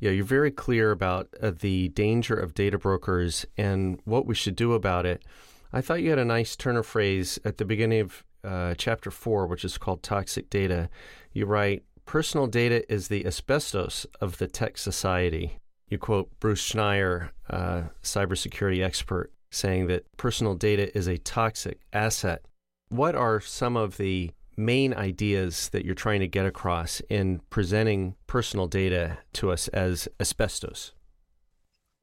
Yeah, 0.00 0.10
you're 0.10 0.24
very 0.24 0.50
clear 0.50 0.90
about 0.90 1.28
uh, 1.40 1.52
the 1.58 1.88
danger 1.90 2.34
of 2.34 2.54
data 2.54 2.78
brokers 2.78 3.46
and 3.56 4.00
what 4.04 4.26
we 4.26 4.34
should 4.34 4.56
do 4.56 4.72
about 4.72 5.06
it. 5.06 5.24
I 5.72 5.80
thought 5.80 6.02
you 6.02 6.10
had 6.10 6.18
a 6.18 6.24
nice 6.24 6.56
turn 6.56 6.76
of 6.76 6.86
phrase 6.86 7.38
at 7.44 7.58
the 7.58 7.64
beginning 7.64 8.00
of 8.00 8.24
uh, 8.44 8.74
chapter 8.76 9.10
four, 9.10 9.46
which 9.46 9.64
is 9.64 9.78
called 9.78 10.02
Toxic 10.02 10.50
Data. 10.50 10.90
You 11.32 11.46
write, 11.46 11.84
Personal 12.04 12.46
data 12.46 12.90
is 12.92 13.08
the 13.08 13.24
asbestos 13.24 14.06
of 14.20 14.38
the 14.38 14.48
tech 14.48 14.76
society. 14.76 15.56
You 15.88 15.98
quote 15.98 16.30
Bruce 16.40 16.72
Schneier, 16.72 17.30
uh, 17.48 17.82
cybersecurity 18.02 18.82
expert, 18.82 19.32
saying 19.50 19.86
that 19.86 20.04
personal 20.16 20.54
data 20.54 20.94
is 20.96 21.06
a 21.06 21.18
toxic 21.18 21.80
asset. 21.92 22.44
What 22.88 23.14
are 23.14 23.40
some 23.40 23.76
of 23.76 23.96
the 23.96 24.32
main 24.56 24.94
ideas 24.94 25.68
that 25.70 25.84
you're 25.84 25.94
trying 25.94 26.20
to 26.20 26.28
get 26.28 26.46
across 26.46 27.00
in 27.08 27.40
presenting 27.50 28.14
personal 28.26 28.66
data 28.66 29.18
to 29.34 29.50
us 29.50 29.68
as 29.68 30.08
asbestos? 30.20 30.92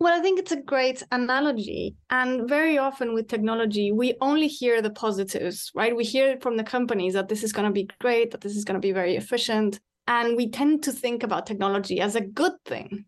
Well, 0.01 0.17
I 0.17 0.21
think 0.21 0.39
it's 0.39 0.53
a 0.53 0.61
great 0.61 1.03
analogy. 1.11 1.97
And 2.09 2.47
very 2.47 2.77
often 2.77 3.13
with 3.13 3.27
technology, 3.27 3.91
we 3.91 4.15
only 4.21 4.47
hear 4.47 4.81
the 4.81 4.91
positives, 4.91 5.71
right? 5.75 5.93
We 5.93 6.05
hear 6.05 6.37
from 6.39 6.55
the 6.55 6.63
companies 6.63 7.13
that 7.15 7.27
this 7.27 7.43
is 7.43 7.51
going 7.51 7.67
to 7.67 7.73
be 7.73 7.89
great, 7.99 8.31
that 8.31 8.39
this 8.39 8.55
is 8.55 8.63
going 8.63 8.79
to 8.81 8.87
be 8.87 8.93
very 8.93 9.17
efficient. 9.17 9.79
And 10.07 10.37
we 10.37 10.49
tend 10.49 10.83
to 10.83 10.93
think 10.93 11.23
about 11.23 11.45
technology 11.45 11.99
as 11.99 12.15
a 12.15 12.21
good 12.21 12.53
thing. 12.65 13.05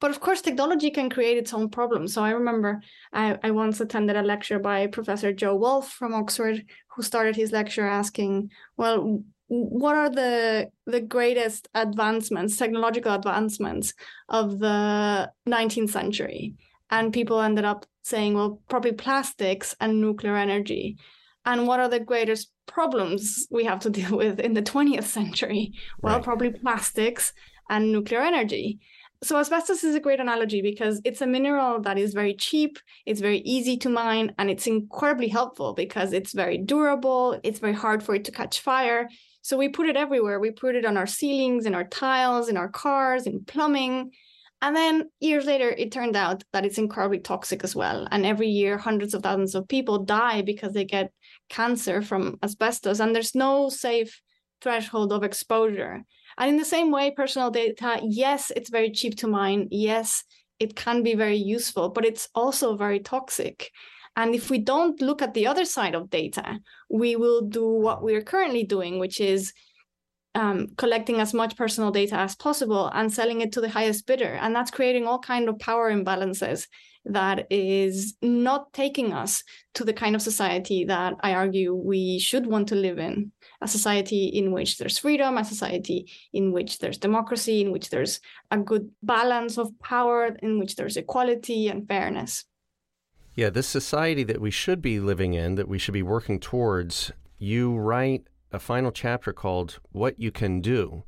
But 0.00 0.10
of 0.10 0.20
course, 0.20 0.42
technology 0.42 0.90
can 0.90 1.08
create 1.08 1.38
its 1.38 1.54
own 1.54 1.70
problems. 1.70 2.14
So 2.14 2.22
I 2.22 2.30
remember 2.30 2.82
I, 3.12 3.38
I 3.42 3.50
once 3.50 3.80
attended 3.80 4.16
a 4.16 4.22
lecture 4.22 4.58
by 4.58 4.86
Professor 4.88 5.32
Jo 5.32 5.54
Wolff 5.54 5.90
from 5.90 6.14
Oxford, 6.14 6.64
who 6.94 7.02
started 7.02 7.34
his 7.34 7.52
lecture 7.52 7.86
asking, 7.86 8.50
well, 8.76 9.22
what 9.48 9.94
are 9.94 10.10
the 10.10 10.70
the 10.86 11.00
greatest 11.00 11.68
advancements, 11.74 12.56
technological 12.56 13.14
advancements 13.14 13.94
of 14.28 14.58
the 14.58 15.30
19th 15.48 15.90
century? 15.90 16.54
And 16.90 17.12
people 17.12 17.40
ended 17.40 17.64
up 17.64 17.86
saying, 18.02 18.34
well, 18.34 18.60
probably 18.68 18.92
plastics 18.92 19.74
and 19.80 20.00
nuclear 20.00 20.36
energy. 20.36 20.96
And 21.44 21.66
what 21.66 21.80
are 21.80 21.88
the 21.88 22.00
greatest 22.00 22.50
problems 22.66 23.46
we 23.50 23.64
have 23.64 23.80
to 23.80 23.90
deal 23.98 24.16
with 24.16 24.40
in 24.40 24.54
the 24.54 24.62
20th 24.62 25.04
century? 25.04 25.72
Well, 26.00 26.16
right. 26.16 26.24
probably 26.24 26.50
plastics 26.50 27.32
and 27.68 27.92
nuclear 27.92 28.20
energy. 28.20 28.80
So 29.26 29.38
asbestos 29.38 29.82
is 29.82 29.96
a 29.96 30.00
great 30.00 30.20
analogy 30.20 30.62
because 30.62 31.00
it's 31.04 31.20
a 31.20 31.26
mineral 31.26 31.80
that 31.80 31.98
is 31.98 32.14
very 32.14 32.32
cheap, 32.32 32.78
it's 33.06 33.20
very 33.20 33.38
easy 33.38 33.76
to 33.78 33.88
mine, 33.88 34.32
and 34.38 34.48
it's 34.48 34.68
incredibly 34.68 35.26
helpful 35.26 35.74
because 35.74 36.12
it's 36.12 36.32
very 36.32 36.58
durable, 36.58 37.40
it's 37.42 37.58
very 37.58 37.72
hard 37.72 38.04
for 38.04 38.14
it 38.14 38.24
to 38.26 38.30
catch 38.30 38.60
fire. 38.60 39.08
So 39.42 39.56
we 39.56 39.68
put 39.68 39.88
it 39.88 39.96
everywhere. 39.96 40.38
We 40.38 40.52
put 40.52 40.76
it 40.76 40.84
on 40.84 40.96
our 40.96 41.08
ceilings, 41.08 41.66
in 41.66 41.74
our 41.74 41.82
tiles, 41.82 42.48
in 42.48 42.56
our 42.56 42.68
cars, 42.68 43.26
in 43.26 43.44
plumbing. 43.44 44.12
And 44.62 44.76
then 44.76 45.10
years 45.18 45.44
later, 45.44 45.70
it 45.70 45.90
turned 45.90 46.14
out 46.14 46.44
that 46.52 46.64
it's 46.64 46.78
incredibly 46.78 47.18
toxic 47.18 47.64
as 47.64 47.74
well. 47.74 48.06
And 48.12 48.24
every 48.24 48.48
year, 48.48 48.78
hundreds 48.78 49.12
of 49.12 49.24
thousands 49.24 49.56
of 49.56 49.66
people 49.66 50.04
die 50.04 50.42
because 50.42 50.72
they 50.72 50.84
get 50.84 51.10
cancer 51.48 52.00
from 52.00 52.38
asbestos, 52.44 53.00
and 53.00 53.12
there's 53.12 53.34
no 53.34 53.70
safe 53.70 54.22
threshold 54.60 55.12
of 55.12 55.22
exposure. 55.22 56.02
And 56.38 56.50
in 56.50 56.56
the 56.56 56.64
same 56.64 56.90
way, 56.90 57.10
personal 57.10 57.50
data, 57.50 58.00
yes, 58.02 58.52
it's 58.54 58.70
very 58.70 58.90
cheap 58.90 59.16
to 59.18 59.26
mine. 59.26 59.68
Yes, 59.70 60.24
it 60.58 60.76
can 60.76 61.02
be 61.02 61.14
very 61.14 61.36
useful, 61.36 61.90
but 61.90 62.04
it's 62.04 62.28
also 62.34 62.76
very 62.76 63.00
toxic. 63.00 63.70
And 64.16 64.34
if 64.34 64.50
we 64.50 64.58
don't 64.58 65.00
look 65.02 65.20
at 65.20 65.34
the 65.34 65.46
other 65.46 65.64
side 65.64 65.94
of 65.94 66.08
data, 66.08 66.58
we 66.88 67.16
will 67.16 67.42
do 67.42 67.66
what 67.66 68.02
we're 68.02 68.22
currently 68.22 68.64
doing, 68.64 68.98
which 68.98 69.20
is 69.20 69.52
um, 70.34 70.68
collecting 70.76 71.20
as 71.20 71.34
much 71.34 71.56
personal 71.56 71.90
data 71.90 72.16
as 72.16 72.34
possible 72.34 72.90
and 72.92 73.12
selling 73.12 73.40
it 73.40 73.52
to 73.52 73.60
the 73.60 73.68
highest 73.68 74.06
bidder. 74.06 74.38
And 74.40 74.54
that's 74.54 74.70
creating 74.70 75.06
all 75.06 75.18
kind 75.18 75.48
of 75.48 75.58
power 75.58 75.92
imbalances 75.92 76.66
that 77.06 77.46
is 77.50 78.16
not 78.20 78.72
taking 78.72 79.12
us 79.12 79.44
to 79.74 79.84
the 79.84 79.92
kind 79.92 80.14
of 80.14 80.22
society 80.22 80.84
that 80.86 81.14
I 81.20 81.34
argue 81.34 81.74
we 81.74 82.18
should 82.18 82.46
want 82.46 82.68
to 82.68 82.74
live 82.74 82.98
in 82.98 83.32
a 83.60 83.68
society 83.68 84.26
in 84.26 84.52
which 84.52 84.78
there's 84.78 84.98
freedom, 84.98 85.38
a 85.38 85.44
society 85.44 86.10
in 86.32 86.52
which 86.52 86.78
there's 86.78 86.98
democracy, 86.98 87.60
in 87.60 87.72
which 87.72 87.90
there's 87.90 88.20
a 88.50 88.58
good 88.58 88.90
balance 89.02 89.58
of 89.58 89.78
power, 89.80 90.36
in 90.42 90.58
which 90.58 90.76
there's 90.76 90.96
equality 90.96 91.68
and 91.68 91.88
fairness. 91.88 92.44
Yeah, 93.34 93.50
this 93.50 93.66
society 93.66 94.22
that 94.24 94.40
we 94.40 94.50
should 94.50 94.80
be 94.80 94.98
living 94.98 95.34
in, 95.34 95.56
that 95.56 95.68
we 95.68 95.78
should 95.78 95.94
be 95.94 96.02
working 96.02 96.40
towards, 96.40 97.12
you 97.38 97.76
write 97.76 98.24
a 98.50 98.58
final 98.58 98.90
chapter 98.90 99.32
called 99.32 99.78
What 99.92 100.18
You 100.18 100.30
Can 100.30 100.60
Do 100.60 101.04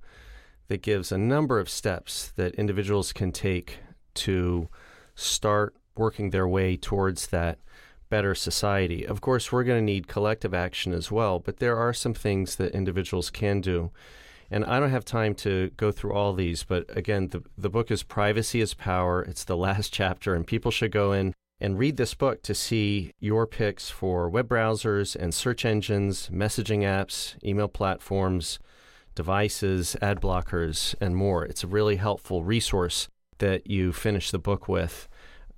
that 0.68 0.82
gives 0.82 1.10
a 1.10 1.18
number 1.18 1.58
of 1.58 1.70
steps 1.70 2.32
that 2.36 2.54
individuals 2.56 3.12
can 3.12 3.32
take 3.32 3.78
to 4.14 4.68
start 5.14 5.74
working 5.96 6.30
their 6.30 6.46
way 6.46 6.76
towards 6.76 7.28
that 7.28 7.58
better 8.08 8.34
society. 8.34 9.06
Of 9.06 9.20
course, 9.20 9.52
we're 9.52 9.64
going 9.64 9.80
to 9.80 9.92
need 9.92 10.08
collective 10.08 10.54
action 10.54 10.92
as 10.92 11.10
well, 11.10 11.38
but 11.38 11.58
there 11.58 11.76
are 11.76 11.92
some 11.92 12.14
things 12.14 12.56
that 12.56 12.74
individuals 12.74 13.30
can 13.30 13.60
do. 13.60 13.90
And 14.50 14.64
I 14.64 14.80
don't 14.80 14.90
have 14.90 15.04
time 15.04 15.34
to 15.36 15.70
go 15.76 15.92
through 15.92 16.14
all 16.14 16.32
these, 16.32 16.64
but 16.64 16.84
again, 16.96 17.28
the, 17.28 17.42
the 17.56 17.68
book 17.68 17.90
is 17.90 18.02
Privacy 18.02 18.60
is 18.60 18.74
Power. 18.74 19.22
It's 19.22 19.44
the 19.44 19.56
last 19.68 19.92
chapter, 19.92 20.34
and 20.34 20.46
people 20.46 20.70
should 20.70 20.92
go 20.92 21.12
in 21.12 21.34
and 21.60 21.78
read 21.78 21.96
this 21.96 22.14
book 22.14 22.42
to 22.42 22.54
see 22.54 23.12
your 23.18 23.46
picks 23.46 23.90
for 23.90 24.28
web 24.28 24.48
browsers 24.48 25.16
and 25.16 25.34
search 25.34 25.64
engines, 25.64 26.30
messaging 26.32 26.80
apps, 26.80 27.34
email 27.44 27.68
platforms, 27.68 28.58
devices, 29.14 29.96
ad 30.00 30.20
blockers, 30.20 30.94
and 31.00 31.16
more. 31.16 31.44
It's 31.44 31.64
a 31.64 31.68
really 31.68 31.96
helpful 31.96 32.44
resource 32.44 33.08
that 33.38 33.68
you 33.68 33.92
finish 33.92 34.30
the 34.30 34.38
book 34.38 34.68
with. 34.68 35.08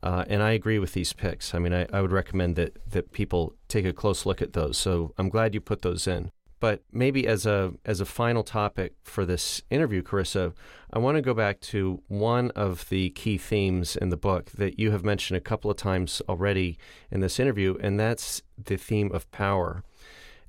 Uh, 0.02 0.24
and 0.28 0.42
I 0.42 0.52
agree 0.52 0.78
with 0.78 0.94
these 0.94 1.12
picks. 1.12 1.54
I 1.54 1.58
mean, 1.58 1.74
I, 1.74 1.86
I 1.92 2.00
would 2.00 2.12
recommend 2.12 2.56
that, 2.56 2.78
that 2.90 3.12
people 3.12 3.54
take 3.68 3.84
a 3.84 3.92
close 3.92 4.24
look 4.24 4.40
at 4.40 4.54
those. 4.54 4.78
So 4.78 5.12
I'm 5.18 5.28
glad 5.28 5.54
you 5.54 5.60
put 5.60 5.82
those 5.82 6.06
in. 6.06 6.30
But 6.60 6.82
maybe 6.92 7.26
as 7.26 7.46
a 7.46 7.72
as 7.86 8.02
a 8.02 8.04
final 8.04 8.42
topic 8.42 8.92
for 9.02 9.24
this 9.24 9.62
interview, 9.70 10.02
Carissa, 10.02 10.52
I 10.92 10.98
want 10.98 11.16
to 11.16 11.22
go 11.22 11.32
back 11.32 11.60
to 11.62 12.02
one 12.08 12.50
of 12.50 12.86
the 12.90 13.10
key 13.10 13.38
themes 13.38 13.96
in 13.96 14.10
the 14.10 14.18
book 14.18 14.50
that 14.50 14.78
you 14.78 14.90
have 14.90 15.02
mentioned 15.02 15.38
a 15.38 15.40
couple 15.40 15.70
of 15.70 15.78
times 15.78 16.20
already 16.28 16.78
in 17.10 17.20
this 17.20 17.40
interview, 17.40 17.78
and 17.80 17.98
that's 17.98 18.42
the 18.62 18.76
theme 18.76 19.10
of 19.12 19.30
power. 19.30 19.82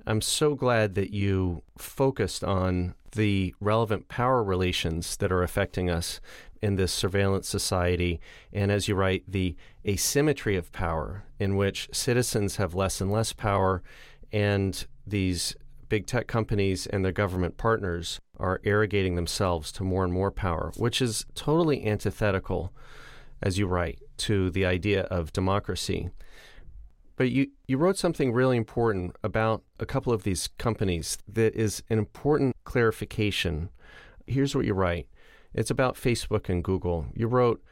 I'm 0.06 0.20
so 0.20 0.54
glad 0.54 0.96
that 0.96 1.14
you 1.14 1.64
focused 1.78 2.44
on 2.44 2.96
the 3.14 3.56
relevant 3.62 4.10
power 4.10 4.44
relations 4.44 5.16
that 5.18 5.32
are 5.32 5.44
affecting 5.44 5.90
us 5.90 6.20
in 6.62 6.76
this 6.76 6.92
surveillance 6.92 7.48
society, 7.48 8.20
and 8.54 8.72
as 8.72 8.88
you 8.88 8.96
write, 8.96 9.24
the 9.28 9.56
asymmetry 9.88 10.56
of 10.56 10.72
power, 10.72 11.24
in 11.40 11.56
which 11.56 11.90
citizens 11.92 12.58
have 12.58 12.76
less 12.76 13.02
and 13.02 13.12
less 13.12 13.34
power, 13.34 13.82
and 14.32 14.86
these 15.06 15.56
big 15.90 16.06
tech 16.06 16.28
companies 16.28 16.88
and 16.88 17.04
their 17.04 17.12
government 17.12 17.58
partners 17.58 18.20
are 18.40 18.62
arrogating 18.64 19.16
themselves 19.16 19.72
to 19.74 19.84
more 19.84 20.04
and 20.04 20.14
more 20.14 20.32
power, 20.32 20.72
which 20.78 21.02
is 21.02 21.26
totally 21.36 21.86
antithetical, 21.86 22.72
as 23.42 23.58
you 23.58 23.68
write, 23.68 24.00
to 24.18 24.50
the 24.52 24.66
idea 24.66 25.02
of 25.04 25.34
democracy. 25.34 26.10
But 27.18 27.30
you, 27.30 27.48
you 27.68 27.78
wrote 27.78 27.98
something 27.98 28.32
really 28.32 28.58
important 28.58 29.16
about 29.24 29.64
a 29.80 29.86
couple 29.86 30.14
of 30.14 30.24
these 30.24 30.48
companies 30.58 31.18
that 31.28 31.54
is 31.56 31.84
an 31.90 32.00
important 32.00 32.56
clarification. 32.64 33.70
Here's 34.26 34.56
what 34.56 34.66
you 34.66 34.74
write 34.74 35.08
it's 35.54 35.70
about 35.70 35.96
Facebook 35.96 36.50
and 36.50 36.64
Google. 36.64 37.08
You 37.14 37.28
wrote, 37.28 37.64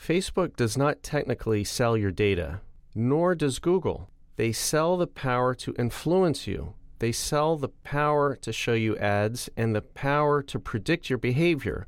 Facebook 0.00 0.56
does 0.56 0.76
not 0.76 1.02
technically 1.02 1.64
sell 1.64 1.96
your 1.96 2.10
data, 2.10 2.60
nor 2.94 3.34
does 3.34 3.58
Google. 3.58 4.10
They 4.36 4.52
sell 4.52 4.96
the 4.96 5.06
power 5.06 5.54
to 5.54 5.74
influence 5.78 6.46
you. 6.46 6.74
They 6.98 7.12
sell 7.12 7.56
the 7.56 7.68
power 7.68 8.36
to 8.36 8.52
show 8.52 8.74
you 8.74 8.96
ads 8.98 9.50
and 9.56 9.74
the 9.74 9.82
power 9.82 10.42
to 10.42 10.58
predict 10.58 11.10
your 11.10 11.18
behavior. 11.18 11.86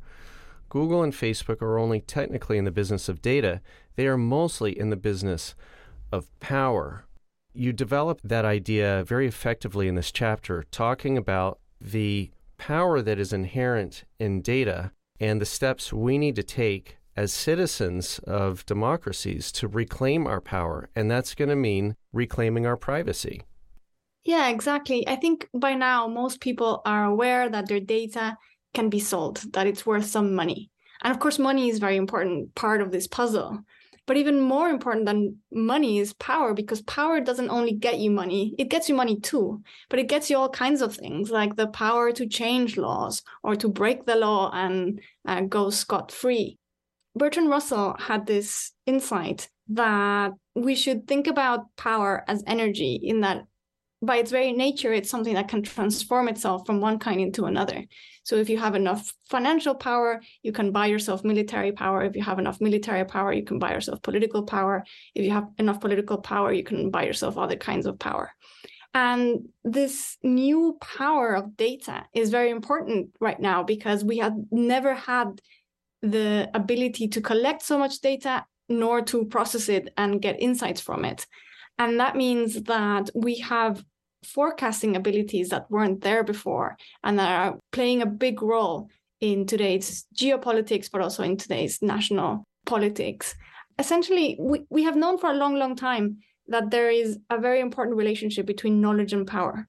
Google 0.69 1.03
and 1.03 1.13
Facebook 1.13 1.63
are 1.63 1.79
only 1.79 2.01
technically 2.01 2.59
in 2.59 2.65
the 2.65 2.71
business 2.71 3.09
of 3.09 3.23
data, 3.23 3.63
they 3.97 4.07
are 4.07 4.19
mostly 4.19 4.79
in 4.79 4.91
the 4.91 4.97
business 4.97 5.55
of 6.13 6.29
power. 6.41 7.07
You 7.55 7.73
develop 7.73 8.21
that 8.23 8.45
idea 8.45 9.03
very 9.07 9.27
effectively 9.27 9.89
in 9.89 9.95
this 9.95 10.13
chapter, 10.13 10.65
talking 10.71 11.17
about 11.17 11.59
the 11.81 12.31
power 12.59 13.01
that 13.01 13.19
is 13.19 13.33
inherent 13.33 14.05
in 14.19 14.43
data 14.43 14.93
and 15.21 15.41
the 15.41 15.47
steps 15.47 15.93
we 15.93 16.19
need 16.19 16.37
to 16.37 16.43
take 16.43 16.99
as 17.17 17.33
citizens 17.33 18.21
of 18.21 18.65
democracies 18.67 19.51
to 19.51 19.67
reclaim 19.67 20.27
our 20.27 20.41
power. 20.41 20.89
And 20.95 21.11
that's 21.11 21.35
going 21.35 21.49
to 21.49 21.57
mean 21.57 21.97
reclaiming 22.13 22.65
our 22.65 22.77
privacy. 22.77 23.43
Yeah, 24.25 24.49
exactly. 24.49 25.09
I 25.09 25.17
think 25.17 25.49
by 25.53 25.75
now 25.75 26.07
most 26.07 26.41
people 26.41 26.83
are 26.85 27.05
aware 27.05 27.49
that 27.49 27.67
their 27.67 27.81
data 27.81 28.37
can 28.75 28.89
be 28.89 29.01
sold, 29.01 29.43
that 29.53 29.67
it's 29.67 29.87
worth 29.87 30.05
some 30.05 30.35
money. 30.35 30.71
And 31.03 31.13
of 31.13 31.19
course, 31.19 31.39
money 31.39 31.69
is 31.69 31.79
a 31.79 31.81
very 31.81 31.97
important 31.97 32.55
part 32.55 32.81
of 32.81 32.93
this 32.93 33.07
puzzle. 33.07 33.61
But 34.09 34.17
even 34.17 34.41
more 34.41 34.71
important 34.71 35.05
than 35.05 35.37
money 35.53 35.99
is 35.99 36.15
power, 36.15 36.55
because 36.55 36.81
power 36.81 37.21
doesn't 37.21 37.51
only 37.51 37.75
get 37.75 37.99
you 37.99 38.11
money, 38.11 38.55
it 38.59 38.71
gets 38.71 38.89
you 38.89 38.95
money 38.95 39.21
too, 39.21 39.63
but 39.91 39.99
it 39.99 40.09
gets 40.09 40.31
you 40.31 40.39
all 40.39 40.49
kinds 40.49 40.81
of 40.81 40.97
things 40.97 41.31
like 41.31 41.57
the 41.57 41.67
power 41.67 42.11
to 42.13 42.27
change 42.27 42.79
laws 42.79 43.23
or 43.43 43.55
to 43.57 43.69
break 43.69 44.07
the 44.07 44.17
law 44.17 44.51
and 44.55 45.01
uh, 45.27 45.43
go 45.43 45.69
scot 45.69 46.11
free. 46.11 46.57
Bertrand 47.15 47.51
Russell 47.51 47.97
had 47.99 48.27
this 48.27 48.73
insight 48.87 49.51
that 49.69 50.33
we 50.55 50.75
should 50.75 51.07
think 51.07 51.27
about 51.27 51.67
power 51.77 52.25
as 52.27 52.43
energy, 52.47 52.99
in 53.03 53.21
that 53.21 53.45
by 54.01 54.19
its 54.19 54.31
very 54.31 54.53
nature, 54.53 54.93
it's 54.93 55.11
something 55.11 55.35
that 55.35 55.49
can 55.49 55.63
transform 55.63 56.29
itself 56.29 56.65
from 56.67 56.81
one 56.81 56.99
kind 56.99 57.21
into 57.21 57.47
another. 57.47 57.85
So 58.23 58.37
if 58.37 58.49
you 58.49 58.59
have 58.59 58.75
enough 58.75 59.13
financial 59.29 59.75
power, 59.75 60.21
you 60.43 60.53
can 60.53 60.71
buy 60.71 60.87
yourself 60.87 61.25
military 61.25 61.73
power. 61.73 62.05
If 62.05 62.15
you 62.15 62.23
have 62.23 62.39
enough 62.39 62.61
military 62.61 63.05
power, 63.05 63.33
you 63.33 63.43
can 63.43 63.59
buy 63.59 63.73
yourself 63.73 64.03
political 64.03 64.45
power. 64.45 64.85
If 65.15 65.25
you 65.25 65.33
have 65.33 65.49
enough 65.59 65.81
political 65.81 66.19
power, 66.19 66.53
you 66.53 66.63
can 66.63 66.91
buy 66.91 67.05
yourself 67.05 67.37
other 67.37 67.57
kinds 67.57 67.87
of 67.87 67.99
power. 67.99 68.31
And 68.95 69.49
this 69.65 70.17
new 70.23 70.79
power 70.81 71.35
of 71.35 71.57
data 71.57 72.05
is 72.15 72.31
very 72.31 72.51
important 72.51 73.11
right 73.21 73.39
now 73.39 73.63
because 73.63 74.05
we 74.05 74.19
have 74.19 74.35
never 74.51 74.95
had 74.95 75.41
the 76.03 76.49
ability 76.55 77.09
to 77.09 77.21
collect 77.21 77.63
so 77.63 77.79
much 77.79 78.01
data 78.01 78.45
nor 78.69 79.03
to 79.03 79.25
process 79.27 79.69
it 79.69 79.93
and 79.97 80.23
get 80.23 80.41
insights 80.41 80.81
from 80.81 81.05
it. 81.05 81.27
And 81.79 82.01
that 82.01 82.17
means 82.17 82.63
that 82.63 83.11
we 83.15 83.37
have 83.39 83.85
forecasting 84.25 84.97
abilities 84.97 85.51
that 85.51 85.71
weren't 85.71 86.01
there 86.01 86.25
before 86.25 86.77
and 87.05 87.21
are 87.21 87.57
playing 87.73 88.03
a 88.03 88.07
big 88.07 88.43
role 88.43 88.89
in 89.21 89.47
today's 89.47 90.07
geopolitics, 90.15 90.91
but 90.91 91.01
also 91.01 91.23
in 91.23 91.37
today's 91.37 91.81
national 91.83 92.47
politics. 92.67 93.35
Essentially, 93.79 94.37
we, 94.41 94.65
we 94.71 94.83
have 94.85 94.97
known 94.97 95.19
for 95.19 95.31
a 95.31 95.37
long, 95.37 95.55
long 95.55 95.77
time 95.77 96.19
that 96.49 96.71
there 96.71 96.91
is 96.91 97.19
a 97.31 97.39
very 97.39 97.61
important 97.61 97.97
relationship 97.97 98.47
between 98.47 98.81
knowledge 98.81 99.13
and 99.13 99.27
power. 99.27 99.69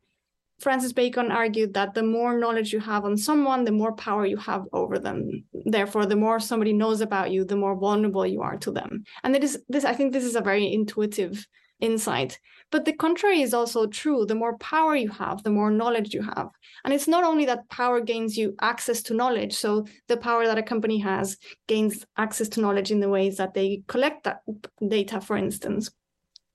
Francis 0.60 0.92
Bacon 0.92 1.32
argued 1.32 1.74
that 1.74 1.94
the 1.94 2.04
more 2.04 2.38
knowledge 2.38 2.74
you 2.74 2.80
have 2.82 3.06
on 3.06 3.16
someone, 3.16 3.64
the 3.64 3.72
more 3.72 3.94
power 3.94 4.26
you 4.26 4.38
have 4.38 4.66
over 4.74 5.00
them. 5.00 5.44
Therefore, 5.54 6.06
the 6.06 6.18
more 6.18 6.40
somebody 6.40 6.74
knows 6.74 7.02
about 7.02 7.32
you, 7.32 7.46
the 7.46 7.56
more 7.56 7.76
vulnerable 7.76 8.28
you 8.28 8.42
are 8.42 8.58
to 8.58 8.72
them. 8.72 9.04
And 9.24 9.36
it 9.36 9.44
is 9.44 9.64
this, 9.70 9.86
I 9.86 9.94
think 9.94 10.12
this 10.12 10.26
is 10.26 10.36
a 10.36 10.42
very 10.42 10.72
intuitive 10.74 11.48
insight. 11.80 12.40
But 12.72 12.86
the 12.86 12.94
contrary 12.94 13.42
is 13.42 13.54
also 13.54 13.88
true. 13.88 14.26
The 14.26 14.36
more 14.36 14.58
power 14.58 14.96
you 14.96 15.10
have, 15.10 15.44
the 15.44 15.50
more 15.50 15.72
knowledge 15.72 16.14
you 16.14 16.22
have. 16.22 16.50
And 16.84 16.94
it's 16.94 17.08
not 17.08 17.24
only 17.24 17.46
that 17.46 17.68
power 17.70 18.00
gains 18.00 18.38
you 18.38 18.56
access 18.62 19.02
to 19.04 19.16
knowledge. 19.16 19.56
So 19.56 19.88
the 20.08 20.18
power 20.18 20.46
that 20.46 20.58
a 20.58 20.64
company 20.64 21.00
has 21.00 21.38
gains 21.68 22.06
access 22.18 22.48
to 22.50 22.62
knowledge 22.62 22.92
in 22.92 23.00
the 23.00 23.10
ways 23.10 23.38
that 23.38 23.54
they 23.54 23.84
collect 23.88 24.26
that 24.26 24.42
data, 24.88 25.20
for 25.20 25.36
instance. 25.36 25.90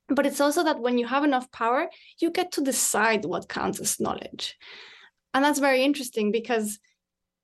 But 0.09 0.27
it's 0.27 0.41
also 0.41 0.63
that 0.65 0.81
when 0.81 0.99
you 0.99 1.07
have 1.07 1.25
enough 1.25 1.51
power, 1.51 1.89
you 2.21 2.31
get 2.31 2.53
to 2.53 2.61
decide 2.61 3.25
what 3.25 3.49
counts 3.49 3.81
as 3.81 3.99
knowledge. 3.99 4.57
And 5.33 5.45
that's 5.45 5.59
very 5.59 5.83
interesting 5.83 6.31
because 6.31 6.79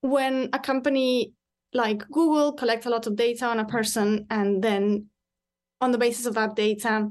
when 0.03 0.51
a 0.53 0.59
company 0.59 1.33
like 1.73 2.07
Google 2.09 2.53
collects 2.53 2.87
a 2.87 2.91
lot 2.91 3.07
of 3.07 3.17
data 3.17 3.47
on 3.47 3.59
a 3.59 3.65
person 3.65 4.27
and 4.31 4.63
then 4.63 5.07
on 5.81 5.93
the 5.93 5.99
basis 5.99 6.27
of 6.27 6.35
that 6.35 6.57
data 6.57 7.11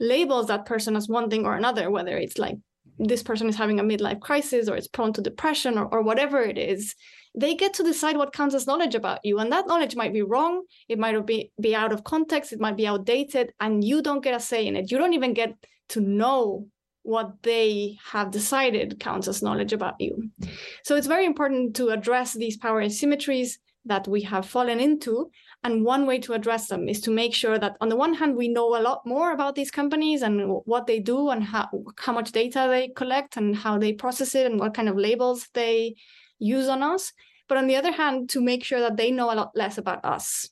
labels 0.00 0.46
that 0.46 0.66
person 0.66 0.96
as 0.96 1.08
one 1.08 1.30
thing 1.30 1.44
or 1.44 1.54
another, 1.54 1.90
whether 1.90 2.16
it's 2.16 2.38
like 2.38 2.56
this 2.98 3.22
person 3.22 3.48
is 3.48 3.56
having 3.56 3.78
a 3.78 3.84
midlife 3.84 4.20
crisis 4.20 4.68
or 4.68 4.76
it's 4.76 4.88
prone 4.88 5.12
to 5.12 5.20
depression 5.22 5.78
or, 5.78 5.86
or 5.86 6.02
whatever 6.02 6.40
it 6.40 6.58
is, 6.58 6.94
they 7.34 7.54
get 7.54 7.74
to 7.74 7.82
decide 7.84 8.16
what 8.16 8.32
counts 8.32 8.54
as 8.54 8.66
knowledge 8.66 8.94
about 8.94 9.20
you. 9.22 9.38
And 9.38 9.52
that 9.52 9.66
knowledge 9.66 9.94
might 9.94 10.12
be 10.12 10.22
wrong, 10.22 10.62
it 10.88 10.98
might 10.98 11.24
be, 11.26 11.52
be 11.60 11.74
out 11.74 11.92
of 11.92 12.04
context, 12.04 12.52
it 12.52 12.60
might 12.60 12.76
be 12.76 12.86
outdated, 12.86 13.52
and 13.60 13.84
you 13.84 14.02
don't 14.02 14.24
get 14.24 14.34
a 14.34 14.40
say 14.40 14.66
in 14.66 14.76
it. 14.76 14.90
You 14.90 14.98
don't 14.98 15.14
even 15.14 15.34
get 15.34 15.54
to 15.90 16.00
know 16.00 16.66
what 17.02 17.42
they 17.42 17.96
have 18.04 18.30
decided 18.30 19.00
counts 19.00 19.28
as 19.28 19.42
knowledge 19.42 19.72
about 19.72 19.94
you. 19.98 20.30
So 20.84 20.96
it's 20.96 21.06
very 21.06 21.24
important 21.24 21.76
to 21.76 21.88
address 21.88 22.34
these 22.34 22.56
power 22.56 22.82
asymmetries 22.82 23.52
that 23.86 24.06
we 24.06 24.22
have 24.22 24.46
fallen 24.46 24.80
into. 24.80 25.30
And 25.64 25.84
one 25.84 26.06
way 26.06 26.20
to 26.20 26.34
address 26.34 26.68
them 26.68 26.88
is 26.88 27.00
to 27.00 27.10
make 27.10 27.34
sure 27.34 27.58
that, 27.58 27.76
on 27.80 27.88
the 27.88 27.96
one 27.96 28.14
hand, 28.14 28.36
we 28.36 28.48
know 28.48 28.76
a 28.76 28.82
lot 28.82 29.04
more 29.04 29.32
about 29.32 29.56
these 29.56 29.72
companies 29.72 30.22
and 30.22 30.40
what 30.64 30.86
they 30.86 31.00
do 31.00 31.30
and 31.30 31.42
how, 31.42 31.68
how 31.98 32.12
much 32.12 32.30
data 32.30 32.68
they 32.70 32.88
collect 32.88 33.36
and 33.36 33.56
how 33.56 33.76
they 33.76 33.92
process 33.92 34.34
it 34.34 34.46
and 34.46 34.60
what 34.60 34.72
kind 34.72 34.88
of 34.88 34.96
labels 34.96 35.48
they 35.54 35.96
use 36.38 36.68
on 36.68 36.82
us. 36.82 37.12
But 37.48 37.58
on 37.58 37.66
the 37.66 37.76
other 37.76 37.90
hand, 37.90 38.30
to 38.30 38.40
make 38.40 38.62
sure 38.62 38.80
that 38.80 38.96
they 38.96 39.10
know 39.10 39.32
a 39.32 39.34
lot 39.34 39.50
less 39.56 39.78
about 39.78 40.04
us. 40.04 40.48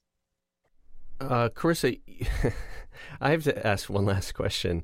Uh, 1.21 1.51
Carissa, 1.51 2.01
I 3.21 3.31
have 3.31 3.45
to 3.45 3.66
ask 3.66 3.88
one 3.88 4.07
last 4.07 4.33
question. 4.33 4.83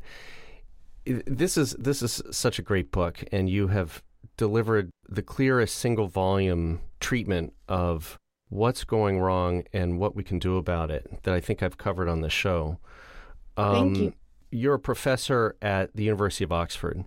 This 1.05 1.57
is 1.57 1.73
this 1.73 2.01
is 2.01 2.23
such 2.31 2.61
a 2.61 2.63
great 2.63 2.93
book, 2.93 3.25
and 3.33 3.51
you 3.51 3.69
have 3.69 4.03
delivered 4.37 4.91
the 5.09 5.23
clearest 5.23 5.77
single 5.77 6.07
volume 6.07 6.81
treatment 7.01 7.53
of 7.69 8.19
what's 8.53 8.85
going 8.85 9.19
wrong 9.19 9.65
and 9.73 9.99
what 9.99 10.15
we 10.15 10.23
can 10.23 10.39
do 10.39 10.59
about 10.59 10.91
it 10.91 11.23
that 11.23 11.33
I 11.33 11.41
think 11.41 11.63
I've 11.63 11.79
covered 11.79 12.07
on 12.07 12.21
the 12.21 12.29
show. 12.29 12.79
Um, 13.57 13.95
Thank 13.95 13.97
you. 13.97 14.15
You're 14.51 14.75
a 14.75 14.79
professor 14.79 15.57
at 15.63 15.97
the 15.97 16.05
University 16.05 16.45
of 16.45 16.53
Oxford. 16.53 17.05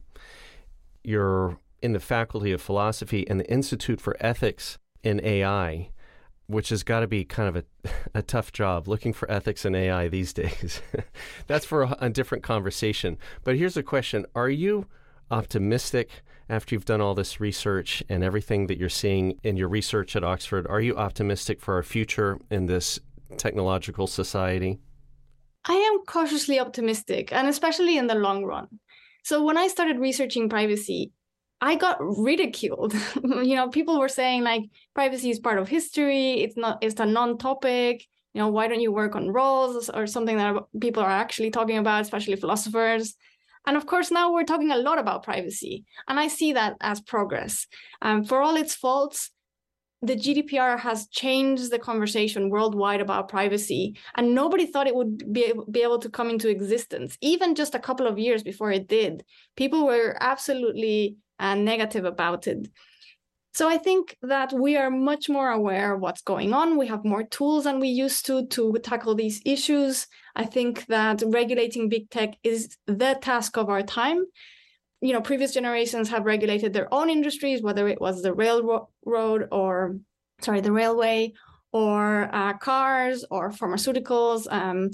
You're 1.03 1.59
in 1.83 1.93
the 1.93 1.99
Faculty 1.99 2.51
of 2.51 2.61
Philosophy 2.61 3.29
and 3.29 3.39
the 3.39 3.47
Institute 3.47 4.01
for 4.01 4.17
Ethics 4.19 4.79
in 5.03 5.23
AI, 5.23 5.91
which 6.47 6.69
has 6.69 6.81
got 6.81 7.01
to 7.01 7.07
be 7.07 7.23
kind 7.23 7.55
of 7.55 7.55
a, 7.57 7.89
a 8.15 8.21
tough 8.23 8.51
job 8.51 8.87
looking 8.87 9.13
for 9.13 9.29
ethics 9.29 9.65
in 9.65 9.75
AI 9.75 10.07
these 10.07 10.33
days. 10.33 10.81
That's 11.47 11.65
for 11.65 11.83
a, 11.83 11.97
a 12.01 12.09
different 12.09 12.43
conversation. 12.43 13.19
But 13.43 13.55
here's 13.55 13.77
a 13.77 13.83
question 13.83 14.25
Are 14.33 14.49
you 14.49 14.87
optimistic 15.29 16.23
after 16.49 16.75
you've 16.75 16.85
done 16.85 17.01
all 17.01 17.15
this 17.15 17.39
research 17.39 18.03
and 18.09 18.23
everything 18.23 18.67
that 18.67 18.77
you're 18.77 18.89
seeing 18.89 19.39
in 19.43 19.57
your 19.57 19.67
research 19.67 20.15
at 20.15 20.23
Oxford? 20.23 20.67
Are 20.67 20.81
you 20.81 20.95
optimistic 20.95 21.61
for 21.61 21.75
our 21.75 21.83
future 21.83 22.39
in 22.49 22.65
this 22.67 22.99
technological 23.37 24.07
society? 24.07 24.79
I 25.67 25.73
am 25.73 26.05
cautiously 26.05 26.59
optimistic, 26.59 27.33
and 27.33 27.47
especially 27.47 27.97
in 27.97 28.07
the 28.07 28.15
long 28.15 28.43
run. 28.43 28.67
So, 29.23 29.43
when 29.43 29.57
I 29.57 29.67
started 29.67 29.97
researching 29.97 30.47
privacy, 30.49 31.11
I 31.61 31.75
got 31.75 31.97
ridiculed. 31.99 32.93
you 33.23 33.55
know, 33.55 33.69
people 33.69 33.99
were 33.99 34.09
saying 34.09 34.43
like 34.43 34.63
privacy 34.93 35.31
is 35.31 35.39
part 35.39 35.57
of 35.57 35.67
history. 35.67 36.41
It's 36.41 36.55
not. 36.55 36.77
It's 36.81 36.99
a 36.99 37.05
non-topic. 37.05 38.05
You 38.33 38.41
know, 38.41 38.49
why 38.49 38.67
don't 38.67 38.81
you 38.81 38.91
work 38.91 39.15
on 39.15 39.31
roles 39.31 39.89
or 39.89 40.05
something 40.05 40.37
that 40.37 40.55
people 40.79 41.01
are 41.01 41.09
actually 41.09 41.49
talking 41.49 41.77
about, 41.77 42.01
especially 42.01 42.35
philosophers? 42.35 43.15
And 43.65 43.77
of 43.77 43.85
course, 43.85 44.11
now 44.11 44.31
we're 44.31 44.43
talking 44.43 44.71
a 44.71 44.77
lot 44.77 44.99
about 44.99 45.23
privacy, 45.23 45.85
and 46.07 46.19
I 46.19 46.27
see 46.27 46.53
that 46.53 46.75
as 46.81 47.01
progress. 47.01 47.67
Um, 48.01 48.23
for 48.23 48.41
all 48.41 48.55
its 48.55 48.75
faults, 48.75 49.31
the 50.01 50.15
GDPR 50.15 50.79
has 50.79 51.07
changed 51.07 51.71
the 51.71 51.79
conversation 51.79 52.49
worldwide 52.49 53.01
about 53.01 53.29
privacy, 53.29 53.97
and 54.15 54.35
nobody 54.35 54.65
thought 54.65 54.87
it 54.87 54.95
would 54.95 55.33
be, 55.33 55.53
be 55.71 55.81
able 55.81 55.99
to 55.99 56.09
come 56.09 56.29
into 56.29 56.49
existence. 56.49 57.17
Even 57.21 57.55
just 57.55 57.75
a 57.75 57.79
couple 57.79 58.05
of 58.05 58.19
years 58.19 58.43
before 58.43 58.71
it 58.71 58.87
did, 58.87 59.23
people 59.55 59.85
were 59.85 60.15
absolutely 60.19 61.17
uh, 61.39 61.55
negative 61.55 62.05
about 62.05 62.47
it. 62.47 62.67
So 63.55 63.69
I 63.69 63.77
think 63.77 64.17
that 64.21 64.51
we 64.51 64.75
are 64.75 64.91
much 64.91 65.29
more 65.29 65.49
aware 65.49 65.93
of 65.93 66.01
what's 66.01 66.21
going 66.21 66.53
on. 66.53 66.77
We 66.77 66.87
have 66.87 67.05
more 67.05 67.23
tools 67.23 67.63
than 67.63 67.79
we 67.79 67.87
used 67.87 68.25
to 68.25 68.45
to 68.47 68.77
tackle 68.83 69.15
these 69.15 69.41
issues. 69.45 70.07
I 70.35 70.43
think 70.43 70.85
that 70.87 71.23
regulating 71.25 71.87
big 71.87 72.09
tech 72.09 72.31
is 72.43 72.75
the 72.85 73.17
task 73.21 73.55
of 73.55 73.69
our 73.69 73.81
time. 73.81 74.25
You 74.99 75.13
know, 75.13 75.21
previous 75.21 75.53
generations 75.53 76.09
have 76.09 76.25
regulated 76.25 76.73
their 76.73 76.93
own 76.93 77.09
industries, 77.09 77.61
whether 77.61 77.87
it 77.87 78.01
was 78.01 78.21
the 78.21 78.33
railroad 78.33 79.47
or, 79.53 79.99
sorry, 80.41 80.59
the 80.59 80.73
railway 80.73 81.31
or 81.71 82.29
uh, 82.35 82.57
cars 82.57 83.23
or 83.31 83.51
pharmaceuticals. 83.51 84.51
Um, 84.51 84.89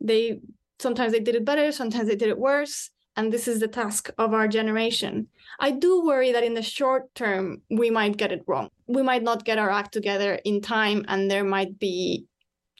they 0.00 0.40
sometimes 0.80 1.12
they 1.12 1.20
did 1.20 1.36
it 1.36 1.44
better, 1.44 1.70
sometimes 1.70 2.08
they 2.08 2.16
did 2.16 2.30
it 2.30 2.38
worse 2.50 2.90
and 3.16 3.32
this 3.32 3.46
is 3.46 3.60
the 3.60 3.68
task 3.68 4.10
of 4.18 4.32
our 4.32 4.48
generation. 4.48 5.28
I 5.60 5.70
do 5.70 6.04
worry 6.04 6.32
that 6.32 6.44
in 6.44 6.54
the 6.54 6.62
short 6.62 7.14
term, 7.14 7.62
we 7.70 7.90
might 7.90 8.16
get 8.16 8.32
it 8.32 8.42
wrong. 8.46 8.70
We 8.86 9.02
might 9.02 9.22
not 9.22 9.44
get 9.44 9.58
our 9.58 9.70
act 9.70 9.92
together 9.92 10.38
in 10.44 10.60
time, 10.60 11.04
and 11.08 11.30
there 11.30 11.44
might 11.44 11.78
be 11.78 12.26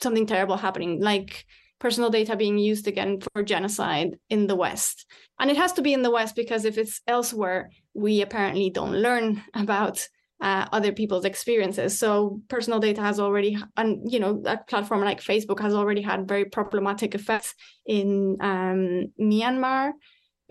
something 0.03 0.27
terrible 0.27 0.57
happening, 0.57 1.01
like 1.01 1.45
personal 1.79 2.11
data 2.11 2.37
being 2.37 2.59
used 2.59 2.87
again 2.87 3.21
for 3.21 3.43
genocide 3.43 4.17
in 4.31 4.47
the 4.47 4.57
West. 4.57 5.07
And 5.39 5.51
it 5.51 5.57
has 5.57 5.73
to 5.75 5.83
be 5.83 5.93
in 5.93 6.03
the 6.03 6.11
West 6.11 6.37
because 6.37 6.65
if 6.65 6.79
it's 6.79 7.01
elsewhere, 7.07 7.71
we 7.93 8.23
apparently 8.23 8.71
don't 8.71 8.95
learn 8.95 9.43
about 9.55 10.09
uh, 10.41 10.67
other 10.73 10.93
people's 10.93 11.25
experiences. 11.25 11.99
So 11.99 12.41
personal 12.49 12.81
data 12.81 13.01
has 13.01 13.21
already, 13.21 13.57
and 13.77 14.11
you 14.11 14.19
know, 14.19 14.43
a 14.45 14.57
platform 14.57 15.03
like 15.03 15.21
Facebook 15.21 15.61
has 15.61 15.75
already 15.75 16.03
had 16.03 16.27
very 16.27 16.47
problematic 16.47 17.15
effects 17.15 17.55
in 17.87 18.37
um, 18.41 19.13
Myanmar 19.21 19.93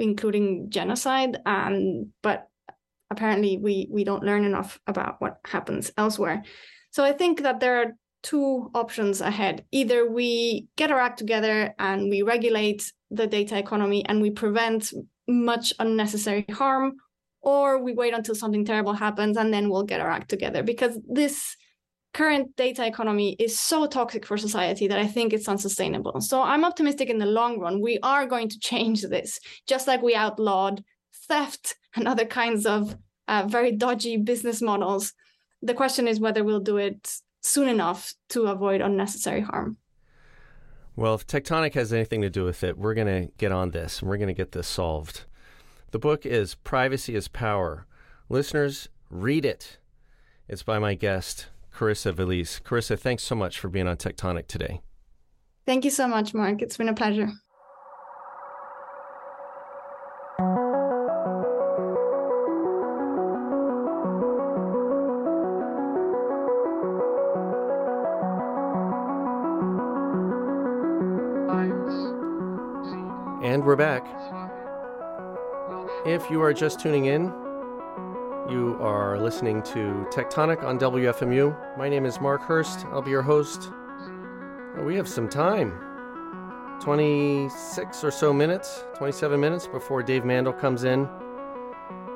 including 0.02 0.70
genocide. 0.70 1.38
Um, 1.46 2.12
but 2.22 2.48
apparently, 3.10 3.58
we 3.58 3.88
we 3.90 4.04
don't 4.04 4.24
learn 4.24 4.44
enough 4.44 4.80
about 4.88 5.22
what 5.22 5.38
happens 5.46 5.92
elsewhere. 5.98 6.44
So 6.92 7.04
I 7.04 7.14
think 7.14 7.44
that 7.44 7.60
there 7.60 7.82
are 7.82 7.96
two 8.24 8.70
options 8.76 9.22
ahead. 9.22 9.66
Either 9.72 10.10
we 10.10 10.68
get 10.76 10.92
our 10.92 11.00
act 11.00 11.18
together 11.18 11.74
and 11.80 12.10
we 12.10 12.22
regulate 12.22 12.92
the 13.10 13.28
data 13.28 13.58
economy 13.58 14.06
and 14.06 14.22
we 14.22 14.30
prevent 14.30 14.94
much 15.28 15.74
unnecessary 15.80 16.46
harm, 16.52 16.98
or 17.42 17.82
we 17.82 17.94
wait 17.94 18.14
until 18.14 18.36
something 18.36 18.66
terrible 18.66 18.94
happens 18.94 19.38
and 19.38 19.54
then 19.54 19.70
we'll 19.70 19.84
get 19.84 20.02
our 20.02 20.10
act 20.10 20.30
together 20.30 20.64
because 20.64 21.00
this 21.08 21.56
current 22.14 22.56
data 22.56 22.86
economy 22.86 23.36
is 23.40 23.58
so 23.58 23.86
toxic 23.86 24.26
for 24.26 24.38
society 24.38 24.88
that 24.88 25.00
I 25.00 25.08
think 25.08 25.34
it's 25.34 25.48
unsustainable. 25.48 26.20
So 26.22 26.42
I'm 26.42 26.66
optimistic 26.66 27.10
in 27.10 27.18
the 27.18 27.26
long 27.26 27.60
run. 27.60 27.82
We 27.82 28.00
are 28.04 28.26
going 28.26 28.50
to 28.50 28.60
change 28.60 29.04
this, 29.04 29.40
just 29.68 29.88
like 29.88 30.02
we 30.02 30.16
outlawed 30.16 30.84
theft 31.28 31.76
and 31.96 32.08
other 32.08 32.26
kinds 32.26 32.66
of 32.66 32.98
uh, 33.28 33.46
very 33.48 33.72
dodgy 33.72 34.18
business 34.18 34.62
models. 34.62 35.14
The 35.62 35.74
question 35.74 36.08
is 36.08 36.20
whether 36.20 36.44
we'll 36.44 36.60
do 36.60 36.78
it 36.78 37.14
soon 37.42 37.68
enough 37.68 38.14
to 38.30 38.48
avoid 38.48 38.82
unnecessary 38.82 39.42
harm. 39.42 39.78
Well, 40.96 41.16
if 41.16 41.26
Techtonic 41.26 41.74
has 41.76 41.94
anything 41.94 42.22
to 42.22 42.30
do 42.30 42.44
with 42.44 42.64
it, 42.64 42.78
we're 42.78 42.94
going 42.94 43.08
to 43.08 43.32
get 43.38 43.52
on 43.52 43.72
this 43.72 44.02
and 44.02 44.10
we're 44.10 44.18
going 44.18 44.28
to 44.28 44.34
get 44.34 44.52
this 44.52 44.68
solved. 44.68 45.24
The 45.92 46.00
book 46.00 46.26
is 46.26 46.56
Privacy 46.56 47.16
is 47.16 47.28
Power. 47.28 47.86
Listeners, 48.30 48.90
read 49.10 49.46
it. 49.46 49.78
It's 50.48 50.64
by 50.64 50.80
my 50.80 50.96
guest, 50.96 51.48
Carissa 51.74 52.14
Veliz. 52.14 52.62
Carissa, 52.62 52.98
thanks 52.98 53.24
so 53.24 53.36
much 53.36 53.60
for 53.60 53.70
being 53.70 53.88
on 53.88 53.98
Techtonic 53.98 54.48
today. 54.48 54.82
Thank 55.66 55.86
you 55.86 55.92
so 55.92 56.08
much, 56.08 56.34
Mark. 56.34 56.62
It's 56.62 56.78
been 56.78 56.90
a 56.90 56.94
pleasure. 56.94 57.32
And 73.44 73.66
we're 73.66 73.76
back. 73.76 74.06
If 76.06 76.30
you 76.32 76.42
are 76.42 76.54
just 76.54 76.80
tuning 76.80 77.06
in, 77.06 77.32
are 78.82 79.20
listening 79.20 79.62
to 79.62 80.08
Techtonic 80.12 80.64
on 80.64 80.80
WFMU. 80.80 81.78
My 81.78 81.88
name 81.88 82.04
is 82.04 82.20
Mark 82.20 82.42
Hurst. 82.42 82.84
I'll 82.88 83.04
be 83.04 83.12
your 83.12 83.22
host. 83.22 83.70
Oh, 84.76 84.84
we 84.84 84.96
have 84.96 85.08
some 85.08 85.30
time 85.30 85.80
26 86.82 88.04
or 88.04 88.10
so 88.10 88.34
minutes, 88.34 88.84
27 88.98 89.40
minutes 89.40 89.68
before 89.68 90.02
Dave 90.02 90.24
Mandl 90.24 90.58
comes 90.60 90.84
in 90.84 91.08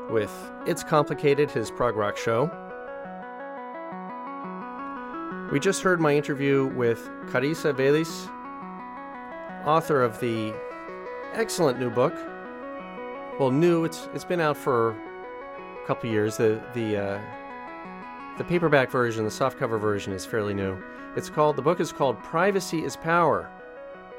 with 0.09 0.33
It's 0.65 0.83
Complicated, 0.83 1.51
his 1.51 1.69
prog 1.69 1.95
rock 1.95 2.17
show. 2.17 2.49
We 5.51 5.59
just 5.59 5.83
heard 5.83 6.01
my 6.01 6.15
interview 6.15 6.65
with 6.75 7.07
Carissa 7.27 7.73
Véliz, 7.75 8.27
author 9.67 10.01
of 10.01 10.19
the 10.19 10.51
excellent 11.33 11.79
new 11.79 11.91
book. 11.91 12.15
Well, 13.39 13.51
new, 13.51 13.85
it's, 13.85 14.09
it's 14.15 14.25
been 14.25 14.41
out 14.41 14.57
for 14.57 14.95
couple 15.85 16.09
years. 16.09 16.37
The, 16.37 16.61
the, 16.73 16.97
uh, 16.97 17.21
the 18.37 18.43
paperback 18.43 18.91
version, 18.91 19.23
the 19.23 19.29
softcover 19.29 19.79
version, 19.79 20.13
is 20.13 20.25
fairly 20.25 20.53
new. 20.53 20.81
It's 21.15 21.29
called, 21.29 21.55
the 21.55 21.61
book 21.61 21.79
is 21.79 21.91
called 21.91 22.21
Privacy 22.23 22.83
is 22.83 22.95
Power 22.97 23.49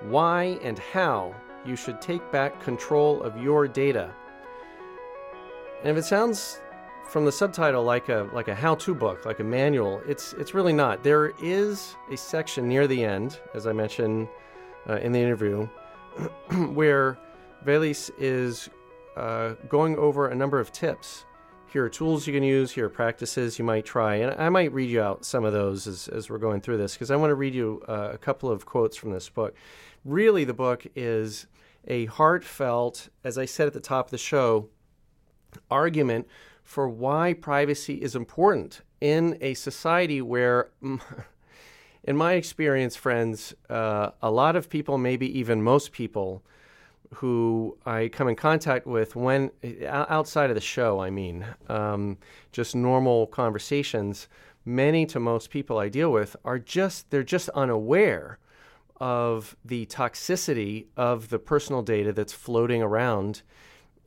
Why 0.02 0.58
and 0.62 0.78
How 0.78 1.34
You 1.64 1.76
Should 1.76 2.00
Take 2.00 2.30
Back 2.32 2.60
Control 2.62 3.22
of 3.22 3.36
Your 3.36 3.68
Data. 3.68 4.14
And 5.82 5.90
if 5.90 5.96
it 5.96 6.06
sounds 6.06 6.60
from 7.08 7.24
the 7.24 7.32
subtitle 7.32 7.84
like 7.84 8.08
a 8.08 8.28
like 8.32 8.48
a 8.48 8.54
how-to 8.54 8.94
book, 8.94 9.24
like 9.24 9.40
a 9.40 9.44
manual, 9.44 10.02
it's 10.06 10.32
it's 10.34 10.54
really 10.54 10.72
not. 10.72 11.04
There 11.04 11.32
is 11.40 11.94
a 12.10 12.16
section 12.16 12.66
near 12.66 12.86
the 12.86 13.04
end, 13.04 13.38
as 13.54 13.66
I 13.66 13.72
mentioned 13.72 14.28
uh, 14.88 14.96
in 14.96 15.12
the 15.12 15.20
interview, 15.20 15.68
where 16.72 17.18
Véliz 17.64 18.10
is 18.18 18.70
uh, 19.16 19.54
going 19.68 19.96
over 19.96 20.28
a 20.28 20.34
number 20.34 20.58
of 20.58 20.72
tips. 20.72 21.24
Here 21.72 21.84
are 21.84 21.88
tools 21.88 22.26
you 22.26 22.32
can 22.32 22.44
use. 22.44 22.70
Here 22.72 22.86
are 22.86 22.90
practices 22.90 23.58
you 23.58 23.64
might 23.64 23.84
try, 23.84 24.16
and 24.16 24.40
I 24.40 24.48
might 24.48 24.72
read 24.72 24.88
you 24.88 25.02
out 25.02 25.24
some 25.24 25.44
of 25.44 25.52
those 25.52 25.86
as 25.86 26.08
as 26.08 26.30
we're 26.30 26.38
going 26.38 26.60
through 26.60 26.78
this 26.78 26.94
because 26.94 27.10
I 27.10 27.16
want 27.16 27.30
to 27.30 27.34
read 27.34 27.54
you 27.54 27.82
uh, 27.88 28.10
a 28.12 28.18
couple 28.18 28.50
of 28.50 28.64
quotes 28.64 28.96
from 28.96 29.10
this 29.10 29.28
book. 29.28 29.54
Really, 30.04 30.44
the 30.44 30.54
book 30.54 30.86
is 30.94 31.46
a 31.88 32.06
heartfelt, 32.06 33.08
as 33.24 33.36
I 33.36 33.44
said 33.46 33.66
at 33.66 33.72
the 33.72 33.80
top 33.80 34.06
of 34.06 34.10
the 34.12 34.18
show, 34.18 34.68
argument 35.70 36.28
for 36.62 36.88
why 36.88 37.32
privacy 37.32 37.94
is 37.94 38.14
important 38.14 38.82
in 39.00 39.36
a 39.40 39.54
society 39.54 40.22
where, 40.22 40.70
in 42.04 42.16
my 42.16 42.34
experience, 42.34 42.96
friends, 42.96 43.54
uh, 43.68 44.10
a 44.22 44.30
lot 44.30 44.56
of 44.56 44.70
people, 44.70 44.98
maybe 44.98 45.38
even 45.38 45.62
most 45.62 45.92
people, 45.92 46.42
who 47.16 47.78
I 47.86 48.08
come 48.08 48.28
in 48.28 48.36
contact 48.36 48.86
with 48.86 49.16
when 49.16 49.50
outside 49.86 50.50
of 50.50 50.54
the 50.54 50.60
show, 50.60 51.00
I 51.00 51.08
mean, 51.08 51.46
um, 51.66 52.18
just 52.52 52.76
normal 52.76 53.26
conversations, 53.28 54.28
many 54.66 55.06
to 55.06 55.18
most 55.18 55.48
people 55.48 55.78
I 55.78 55.88
deal 55.88 56.12
with 56.12 56.36
are 56.44 56.58
just, 56.58 57.10
they're 57.10 57.22
just 57.22 57.48
unaware 57.50 58.38
of 59.00 59.56
the 59.64 59.86
toxicity 59.86 60.88
of 60.94 61.30
the 61.30 61.38
personal 61.38 61.80
data 61.80 62.12
that's 62.12 62.34
floating 62.34 62.82
around 62.82 63.40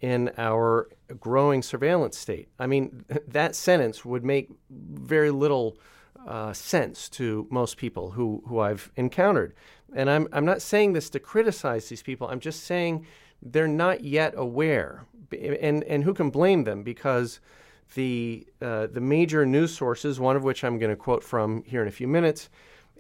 in 0.02 0.32
our 0.38 0.88
growing 1.19 1.63
surveillance 1.63 2.15
state. 2.15 2.50
I 2.60 2.67
mean, 2.67 3.06
that 3.28 3.56
sentence 3.56 4.06
would 4.06 4.24
make 4.24 4.52
very 4.69 5.32
little 5.32 5.80
uh, 6.28 6.54
sense 6.54 7.10
to 7.10 7.48
most 7.50 7.78
people 7.78 8.12
who, 8.12 8.43
who 8.45 8.60
I've 8.60 8.91
encountered. 8.95 9.56
And 9.95 10.10
I'm, 10.10 10.28
I'm 10.32 10.45
not 10.45 10.62
saying 10.62 10.93
this 10.93 11.10
to 11.12 11.19
criticize 11.19 11.89
these 11.89 12.04
people, 12.04 12.28
I'm 12.28 12.39
just 12.39 12.63
saying 12.63 13.06
they're 13.41 13.67
not 13.67 14.04
yet 14.04 14.34
aware. 14.36 15.06
And, 15.32 15.84
and 15.84 16.04
who 16.04 16.13
can 16.13 16.30
blame 16.30 16.63
them? 16.63 16.84
Because 16.84 17.39
the, 17.95 18.45
uh, 18.62 18.88
the 18.88 19.02
major 19.02 19.45
news 19.45 19.75
sources, 19.75 20.19
one 20.19 20.36
of 20.36 20.43
which 20.43 20.63
I'm 20.63 20.78
going 20.80 20.91
to 20.91 20.95
quote 20.95 21.23
from 21.23 21.63
here 21.63 21.82
in 21.82 21.88
a 21.88 21.91
few 21.91 22.08
minutes, 22.08 22.49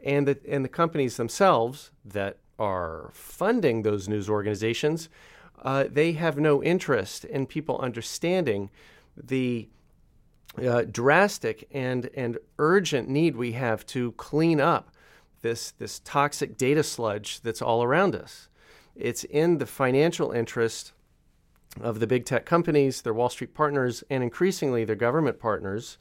and 0.03 0.27
the, 0.27 0.39
and 0.47 0.63
the 0.63 0.69
companies 0.69 1.17
themselves 1.17 1.91
that 2.05 2.37
are 2.57 3.09
funding 3.13 3.81
those 3.81 4.07
news 4.07 4.29
organizations 4.29 5.09
uh, 5.61 5.85
they 5.89 6.13
have 6.13 6.37
no 6.37 6.63
interest 6.63 7.25
in 7.25 7.45
people 7.45 7.77
understanding 7.79 8.69
the 9.15 9.67
uh, 10.65 10.83
drastic 10.89 11.67
and, 11.71 12.09
and 12.15 12.37
urgent 12.57 13.07
need 13.09 13.35
we 13.35 13.51
have 13.53 13.85
to 13.85 14.11
clean 14.13 14.59
up 14.59 14.91
this, 15.41 15.71
this 15.71 15.99
toxic 15.99 16.57
data 16.57 16.83
sludge 16.83 17.41
that's 17.41 17.61
all 17.61 17.83
around 17.83 18.15
us. 18.15 18.49
It's 18.95 19.23
in 19.23 19.57
the 19.57 19.65
financial 19.65 20.31
interest 20.31 20.93
of 21.79 21.99
the 21.99 22.07
big 22.07 22.25
tech 22.25 22.45
companies, 22.45 23.01
their 23.01 23.13
Wall 23.13 23.29
Street 23.29 23.53
partners, 23.53 24.03
and 24.09 24.23
increasingly 24.23 24.83
their 24.83 24.95
government 24.95 25.39
partners 25.39 25.97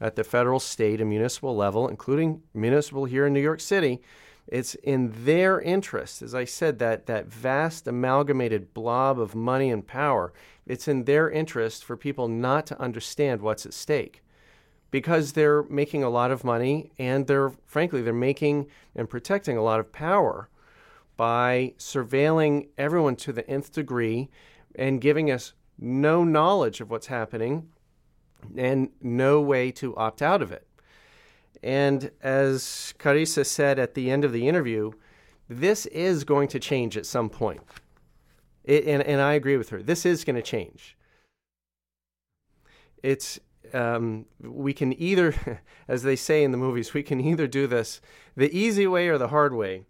at 0.00 0.14
the 0.14 0.24
federal, 0.24 0.60
state, 0.60 1.00
and 1.00 1.08
municipal 1.08 1.56
level, 1.56 1.88
including 1.88 2.42
municipal 2.54 3.06
here 3.06 3.26
in 3.26 3.32
New 3.32 3.40
York 3.40 3.60
City, 3.60 4.00
it's 4.46 4.76
in 4.76 5.12
their 5.24 5.60
interest, 5.60 6.22
as 6.22 6.34
I 6.34 6.44
said, 6.44 6.78
that, 6.78 7.06
that 7.06 7.26
vast 7.26 7.88
amalgamated 7.88 8.72
blob 8.74 9.18
of 9.18 9.34
money 9.34 9.70
and 9.70 9.84
power, 9.84 10.32
it's 10.66 10.86
in 10.86 11.04
their 11.04 11.28
interest 11.30 11.84
for 11.84 11.96
people 11.96 12.28
not 12.28 12.66
to 12.66 12.80
understand 12.80 13.40
what's 13.40 13.66
at 13.66 13.74
stake 13.74 14.22
because 14.96 15.32
they're 15.34 15.62
making 15.64 16.02
a 16.02 16.08
lot 16.08 16.30
of 16.30 16.42
money 16.42 16.90
and 16.98 17.26
they're, 17.26 17.52
frankly, 17.66 18.00
they're 18.00 18.14
making 18.14 18.66
and 18.94 19.10
protecting 19.10 19.54
a 19.54 19.62
lot 19.62 19.78
of 19.78 19.92
power 19.92 20.48
by 21.18 21.74
surveilling 21.76 22.68
everyone 22.78 23.14
to 23.14 23.30
the 23.30 23.46
nth 23.46 23.74
degree 23.74 24.30
and 24.74 25.02
giving 25.02 25.30
us 25.30 25.52
no 25.78 26.24
knowledge 26.24 26.80
of 26.80 26.90
what's 26.90 27.08
happening 27.08 27.68
and 28.56 28.88
no 29.02 29.38
way 29.38 29.70
to 29.70 29.94
opt 29.98 30.22
out 30.22 30.40
of 30.40 30.50
it. 30.50 30.66
And 31.62 32.10
as 32.22 32.94
Carissa 32.98 33.44
said 33.44 33.78
at 33.78 33.92
the 33.92 34.10
end 34.10 34.24
of 34.24 34.32
the 34.32 34.48
interview, 34.48 34.92
this 35.46 35.84
is 35.84 36.24
going 36.24 36.48
to 36.48 36.58
change 36.58 36.96
at 36.96 37.04
some 37.04 37.28
point. 37.28 37.60
It, 38.64 38.86
and, 38.86 39.02
and 39.02 39.20
I 39.20 39.34
agree 39.34 39.58
with 39.58 39.68
her. 39.68 39.82
This 39.82 40.06
is 40.06 40.24
going 40.24 40.36
to 40.36 40.42
change. 40.42 40.96
It's 43.02 43.38
um, 43.74 44.26
we 44.40 44.72
can 44.72 44.98
either, 45.00 45.62
as 45.88 46.02
they 46.02 46.16
say 46.16 46.42
in 46.44 46.52
the 46.52 46.58
movies, 46.58 46.94
we 46.94 47.02
can 47.02 47.20
either 47.20 47.46
do 47.46 47.66
this 47.66 48.00
the 48.36 48.54
easy 48.56 48.86
way 48.86 49.08
or 49.08 49.18
the 49.18 49.28
hard 49.28 49.54
way. 49.54 49.84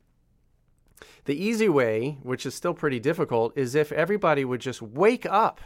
The 1.25 1.37
easy 1.37 1.69
way, 1.69 2.19
which 2.23 2.47
is 2.47 2.55
still 2.55 2.75
pretty 2.75 3.01
difficult, 3.01 3.57
is 3.57 3.75
if 3.75 3.91
everybody 3.93 4.45
would 4.45 4.61
just 4.61 4.81
wake 4.81 5.27
up 5.27 5.61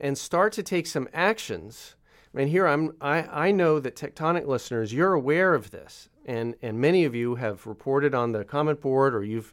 and 0.00 0.16
start 0.16 0.52
to 0.54 0.62
take 0.62 0.86
some 0.86 1.08
actions 1.12 1.96
and 2.34 2.48
here 2.48 2.66
I'm, 2.66 2.92
I, 3.00 3.48
I 3.48 3.50
know 3.50 3.78
that 3.80 3.96
Techtonic 3.96 4.46
listeners, 4.46 4.92
you're 4.92 5.12
aware 5.12 5.54
of 5.54 5.70
this, 5.70 6.08
and, 6.24 6.54
and 6.62 6.80
many 6.80 7.04
of 7.04 7.14
you 7.14 7.34
have 7.34 7.66
reported 7.66 8.14
on 8.14 8.32
the 8.32 8.44
comment 8.44 8.80
board 8.80 9.14
or 9.14 9.22
you've, 9.22 9.52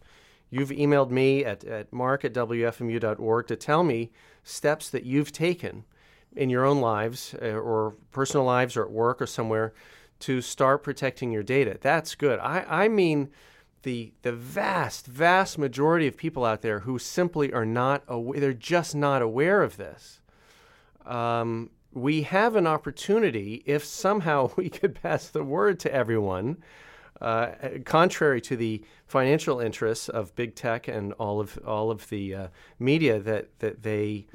you've 0.49 0.69
emailed 0.69 1.11
me 1.11 1.43
at, 1.43 1.63
at 1.65 1.91
mark 1.91 2.23
at 2.23 2.33
wfmu.org 2.33 3.47
to 3.47 3.55
tell 3.55 3.83
me 3.83 4.11
steps 4.43 4.89
that 4.89 5.03
you've 5.03 5.31
taken 5.31 5.83
in 6.35 6.49
your 6.49 6.65
own 6.65 6.79
lives 6.79 7.35
uh, 7.41 7.47
or 7.47 7.95
personal 8.11 8.45
lives 8.45 8.77
or 8.77 8.83
at 8.83 8.91
work 8.91 9.21
or 9.21 9.27
somewhere 9.27 9.73
to 10.19 10.41
start 10.41 10.83
protecting 10.83 11.31
your 11.31 11.43
data. 11.43 11.77
That's 11.79 12.15
good. 12.15 12.39
I, 12.39 12.65
I 12.67 12.87
mean, 12.87 13.29
the 13.83 14.11
the 14.23 14.33
vast 14.33 15.07
vast 15.07 15.57
majority 15.57 16.07
of 16.07 16.17
people 16.17 16.43
out 16.45 16.61
there 16.61 16.79
who 16.79 16.99
simply 16.99 17.53
are 17.53 17.65
not 17.65 18.03
aware, 18.07 18.39
they're 18.39 18.53
just 18.53 18.95
not 18.95 19.21
aware 19.21 19.63
of 19.63 19.77
this. 19.77 20.19
Um, 21.05 21.69
we 21.93 22.23
have 22.23 22.55
an 22.55 22.67
opportunity 22.67 23.63
if 23.65 23.83
somehow 23.83 24.51
we 24.57 24.69
could 24.69 24.95
pass 24.95 25.29
the 25.29 25.43
word 25.43 25.79
to 25.81 25.93
everyone, 25.93 26.57
uh, 27.21 27.51
contrary 27.85 28.41
to 28.41 28.55
the 28.55 28.83
financial 29.07 29.59
interests 29.59 30.09
of 30.09 30.35
big 30.35 30.55
tech 30.55 30.87
and 30.87 31.13
all 31.13 31.39
of 31.39 31.57
all 31.65 31.89
of 31.89 32.09
the 32.09 32.35
uh, 32.35 32.47
media 32.77 33.19
that 33.19 33.59
that 33.59 33.83
they 33.83 34.27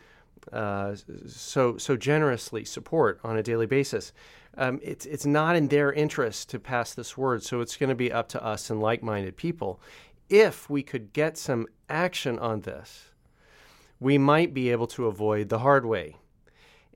uh, 0.53 0.95
so 1.27 1.77
so 1.79 1.97
generously 1.97 2.65
support 2.65 3.21
on 3.25 3.37
a 3.37 3.43
daily 3.43 3.67
basis. 3.67 4.13
Um, 4.57 4.81
it's 4.83 5.07
it's 5.07 5.27
not 5.27 5.57
in 5.57 5.69
their 5.69 5.93
interest 5.93 6.51
to 6.51 6.59
pass 6.59 6.95
this 6.95 7.17
word, 7.17 7.43
so 7.43 7.61
it's 7.61 7.77
going 7.77 7.89
to 7.89 7.95
be 7.95 8.13
up 8.13 8.29
to 8.31 8.45
us 8.45 8.71
and 8.71 8.81
like-minded 8.81 9.37
people. 9.37 9.81
If 10.29 10.71
we 10.71 10.83
could 10.83 11.13
get 11.13 11.37
some 11.37 11.67
action 11.89 12.39
on 12.39 12.63
this, 12.63 13.11
we 14.01 14.19
might 14.19 14.55
be 14.55 14.71
able 14.71 14.87
to 14.89 15.07
avoid 15.07 15.49
the 15.49 15.59
hard 15.61 15.85
way 15.85 16.17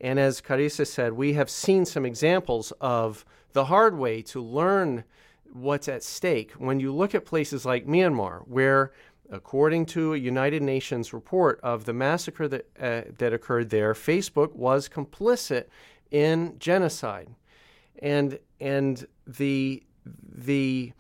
and 0.01 0.19
as 0.19 0.41
Carissa 0.41 0.87
said, 0.87 1.15
we 1.15 1.33
have 1.35 1.51
seen 1.51 1.85
some 1.85 2.07
examples 2.07 2.73
of 2.81 3.25
the 3.53 3.67
hard 3.67 3.97
way 3.99 4.23
to 4.23 4.41
learn 4.41 5.05
what's 5.53 5.89
at 5.89 6.05
stake 6.05 6.53
when 6.53 6.79
you 6.79 6.95
look 6.95 7.15
at 7.15 7.25
places 7.25 7.65
like 7.65 7.87
Myanmar, 7.87 8.47
where, 8.47 8.93
according 9.31 9.87
to 9.87 10.15
a 10.15 10.17
United 10.17 10.63
Nations 10.63 11.13
report 11.13 11.61
of 11.63 11.85
the 11.85 11.93
massacre 11.93 12.49
that, 12.49 12.67
uh, 12.81 13.03
that 13.19 13.33
occurred 13.33 13.71
there, 13.71 13.95
Facebook 13.95 14.55
was 14.55 14.89
complicit 14.89 15.67
in 16.11 16.57
genocide. 16.59 17.29
And, 18.01 18.39
and 18.61 19.07
the, 19.27 19.83
the 20.07 20.93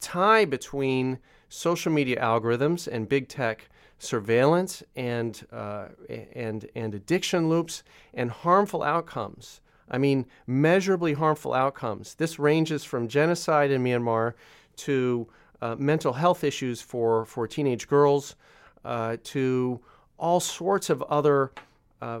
tie 0.00 0.44
between 0.44 1.18
social 1.48 1.92
media 1.92 2.20
algorithms 2.20 2.86
and 2.86 3.08
big 3.08 3.28
tech 3.28 3.68
surveillance 3.98 4.82
and, 4.96 5.46
uh, 5.52 5.88
and, 6.32 6.68
and 6.74 6.94
addiction 6.94 7.48
loops 7.48 7.82
and 8.14 8.30
harmful 8.30 8.82
outcomes. 8.82 9.60
I 9.90 9.98
mean, 9.98 10.26
measurably 10.46 11.14
harmful 11.14 11.52
outcomes. 11.52 12.14
This 12.14 12.38
ranges 12.38 12.84
from 12.84 13.08
genocide 13.08 13.70
in 13.70 13.82
Myanmar 13.82 14.34
to 14.76 15.26
uh, 15.62 15.76
mental 15.78 16.12
health 16.12 16.44
issues 16.44 16.80
for, 16.80 17.24
for 17.24 17.46
teenage 17.46 17.88
girls 17.88 18.36
uh, 18.84 19.16
to 19.24 19.80
all 20.18 20.40
sorts 20.40 20.90
of 20.90 21.02
other 21.02 21.52
uh, 22.02 22.20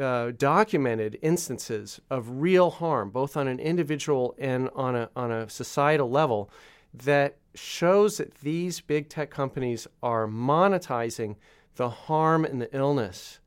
uh, 0.00 0.30
documented 0.36 1.18
instances 1.22 2.00
of 2.10 2.28
real 2.42 2.70
harm, 2.70 3.10
both 3.10 3.36
on 3.36 3.48
an 3.48 3.58
individual 3.58 4.34
and 4.38 4.70
on 4.74 4.94
a, 4.94 5.10
on 5.16 5.32
a 5.32 5.48
societal 5.48 6.10
level, 6.10 6.50
that 6.92 7.36
shows 7.54 8.18
that 8.18 8.34
these 8.36 8.80
big 8.80 9.08
tech 9.08 9.30
companies 9.30 9.86
are 10.02 10.26
monetizing 10.26 11.36
the 11.76 11.88
harm 11.88 12.44
and 12.44 12.60
the 12.60 12.76
illness 12.76 13.40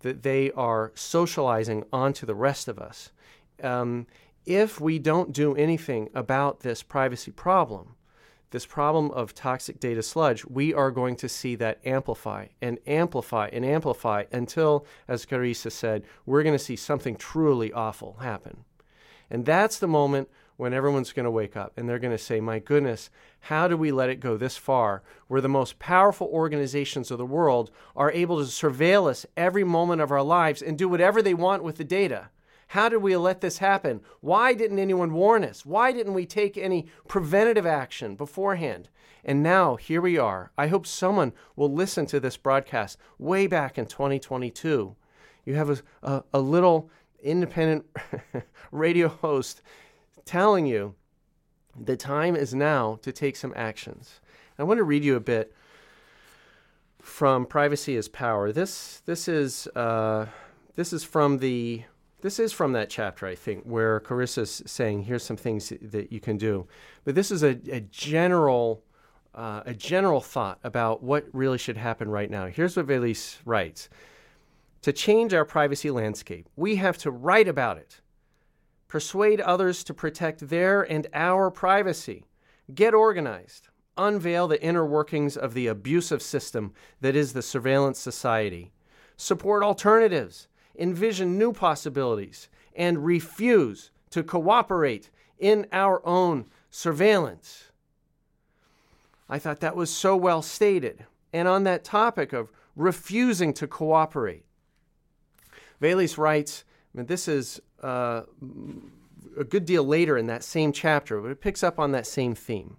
that 0.00 0.22
they 0.22 0.50
are 0.52 0.92
socializing 0.94 1.84
onto 1.92 2.26
the 2.26 2.34
rest 2.34 2.68
of 2.68 2.78
us. 2.78 3.10
Um, 3.62 4.06
if 4.44 4.80
we 4.80 4.98
don't 4.98 5.32
do 5.32 5.56
anything 5.56 6.08
about 6.14 6.60
this 6.60 6.82
privacy 6.82 7.32
problem, 7.32 7.95
this 8.56 8.64
problem 8.64 9.10
of 9.10 9.34
toxic 9.34 9.78
data 9.78 10.02
sludge, 10.02 10.42
we 10.46 10.72
are 10.72 10.90
going 10.90 11.14
to 11.14 11.28
see 11.28 11.54
that 11.56 11.78
amplify 11.84 12.46
and 12.62 12.78
amplify 12.86 13.50
and 13.52 13.66
amplify 13.66 14.24
until, 14.32 14.86
as 15.06 15.26
Carissa 15.26 15.70
said, 15.70 16.04
we're 16.24 16.42
going 16.42 16.54
to 16.54 16.64
see 16.64 16.74
something 16.74 17.16
truly 17.16 17.70
awful 17.70 18.16
happen. 18.22 18.64
And 19.28 19.44
that's 19.44 19.78
the 19.78 19.86
moment 19.86 20.30
when 20.56 20.72
everyone's 20.72 21.12
going 21.12 21.24
to 21.24 21.30
wake 21.30 21.54
up 21.54 21.74
and 21.76 21.86
they're 21.86 21.98
going 21.98 22.16
to 22.16 22.24
say, 22.24 22.40
My 22.40 22.58
goodness, 22.58 23.10
how 23.40 23.68
do 23.68 23.76
we 23.76 23.92
let 23.92 24.08
it 24.08 24.20
go 24.20 24.38
this 24.38 24.56
far? 24.56 25.02
Where 25.28 25.42
the 25.42 25.50
most 25.50 25.78
powerful 25.78 26.28
organizations 26.28 27.10
of 27.10 27.18
the 27.18 27.26
world 27.26 27.70
are 27.94 28.10
able 28.10 28.38
to 28.38 28.44
surveil 28.44 29.06
us 29.06 29.26
every 29.36 29.64
moment 29.64 30.00
of 30.00 30.10
our 30.10 30.22
lives 30.22 30.62
and 30.62 30.78
do 30.78 30.88
whatever 30.88 31.20
they 31.20 31.34
want 31.34 31.62
with 31.62 31.76
the 31.76 31.84
data. 31.84 32.30
How 32.68 32.88
did 32.88 32.98
we 32.98 33.16
let 33.16 33.40
this 33.40 33.58
happen? 33.58 34.00
Why 34.20 34.52
didn't 34.52 34.78
anyone 34.78 35.12
warn 35.12 35.44
us? 35.44 35.64
Why 35.64 35.92
didn't 35.92 36.14
we 36.14 36.26
take 36.26 36.58
any 36.58 36.86
preventative 37.06 37.66
action 37.66 38.16
beforehand? 38.16 38.88
And 39.24 39.42
now 39.42 39.76
here 39.76 40.00
we 40.00 40.18
are. 40.18 40.50
I 40.58 40.68
hope 40.68 40.86
someone 40.86 41.32
will 41.54 41.72
listen 41.72 42.06
to 42.06 42.20
this 42.20 42.36
broadcast 42.36 42.98
way 43.18 43.46
back 43.46 43.78
in 43.78 43.86
2022. 43.86 44.96
You 45.44 45.54
have 45.54 45.70
a, 45.70 45.78
a, 46.02 46.24
a 46.34 46.40
little 46.40 46.90
independent 47.22 47.86
radio 48.72 49.08
host 49.08 49.62
telling 50.24 50.66
you 50.66 50.94
the 51.78 51.96
time 51.96 52.34
is 52.34 52.54
now 52.54 52.98
to 53.02 53.12
take 53.12 53.36
some 53.36 53.52
actions. 53.56 54.20
I 54.58 54.64
want 54.64 54.78
to 54.78 54.84
read 54.84 55.04
you 55.04 55.16
a 55.16 55.20
bit 55.20 55.52
from 57.00 57.46
Privacy 57.46 57.96
is 57.96 58.08
Power. 58.08 58.52
This, 58.52 59.02
this, 59.06 59.28
is, 59.28 59.68
uh, 59.76 60.26
this 60.74 60.92
is 60.92 61.04
from 61.04 61.38
the 61.38 61.84
this 62.22 62.38
is 62.38 62.52
from 62.52 62.72
that 62.72 62.88
chapter, 62.88 63.26
I 63.26 63.34
think, 63.34 63.64
where 63.64 64.00
Carissa's 64.00 64.62
saying, 64.66 65.02
"Here's 65.02 65.22
some 65.22 65.36
things 65.36 65.72
that 65.80 66.12
you 66.12 66.20
can 66.20 66.36
do." 66.38 66.66
But 67.04 67.14
this 67.14 67.30
is 67.30 67.42
a, 67.42 67.58
a 67.70 67.80
general, 67.80 68.82
uh, 69.34 69.62
a 69.66 69.74
general 69.74 70.20
thought 70.20 70.58
about 70.64 71.02
what 71.02 71.26
really 71.32 71.58
should 71.58 71.76
happen 71.76 72.08
right 72.08 72.30
now. 72.30 72.46
Here's 72.46 72.76
what 72.76 72.86
Véliz 72.86 73.38
writes: 73.44 73.88
To 74.82 74.92
change 74.92 75.34
our 75.34 75.44
privacy 75.44 75.90
landscape, 75.90 76.48
we 76.56 76.76
have 76.76 76.96
to 76.98 77.10
write 77.10 77.48
about 77.48 77.76
it, 77.76 78.00
persuade 78.88 79.40
others 79.42 79.84
to 79.84 79.94
protect 79.94 80.48
their 80.48 80.82
and 80.82 81.06
our 81.12 81.50
privacy, 81.50 82.24
get 82.74 82.94
organized, 82.94 83.68
unveil 83.98 84.48
the 84.48 84.62
inner 84.62 84.86
workings 84.86 85.36
of 85.36 85.52
the 85.52 85.66
abusive 85.66 86.22
system 86.22 86.72
that 87.02 87.14
is 87.14 87.34
the 87.34 87.42
surveillance 87.42 87.98
society, 87.98 88.72
support 89.16 89.62
alternatives 89.62 90.48
envision 90.78 91.38
new 91.38 91.52
possibilities, 91.52 92.48
and 92.74 93.04
refuse 93.04 93.90
to 94.10 94.22
cooperate 94.22 95.10
in 95.38 95.66
our 95.72 96.04
own 96.06 96.46
surveillance. 96.70 97.70
I 99.28 99.38
thought 99.38 99.60
that 99.60 99.76
was 99.76 99.90
so 99.90 100.16
well 100.16 100.42
stated. 100.42 101.04
And 101.32 101.48
on 101.48 101.64
that 101.64 101.84
topic 101.84 102.32
of 102.32 102.50
refusing 102.74 103.52
to 103.54 103.66
cooperate, 103.66 104.44
Véliz 105.80 106.16
writes, 106.16 106.64
I 106.94 106.98
mean, 106.98 107.06
this 107.06 107.28
is 107.28 107.60
uh, 107.82 108.22
a 109.38 109.44
good 109.44 109.66
deal 109.66 109.84
later 109.84 110.16
in 110.16 110.26
that 110.26 110.42
same 110.42 110.72
chapter, 110.72 111.20
but 111.20 111.30
it 111.30 111.40
picks 111.40 111.62
up 111.62 111.78
on 111.78 111.92
that 111.92 112.06
same 112.06 112.34
theme. 112.34 112.76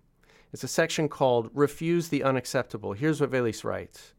It's 0.53 0.63
a 0.63 0.67
section 0.67 1.09
called 1.09 1.51
Refuse 1.53 2.07
the 2.07 2.23
Unacceptable. 2.23 2.93
Here's 2.93 3.21
what 3.21 3.29
Véliz 3.29 3.63
writes 3.63 4.13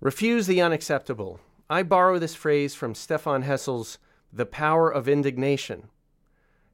Refuse 0.00 0.46
the 0.46 0.60
unacceptable. 0.60 1.40
I 1.68 1.82
borrow 1.82 2.20
this 2.20 2.36
phrase 2.36 2.76
from 2.76 2.94
Stefan 2.94 3.42
Hessel's 3.42 3.98
The 4.32 4.46
Power 4.46 4.88
of 4.88 5.08
Indignation. 5.08 5.88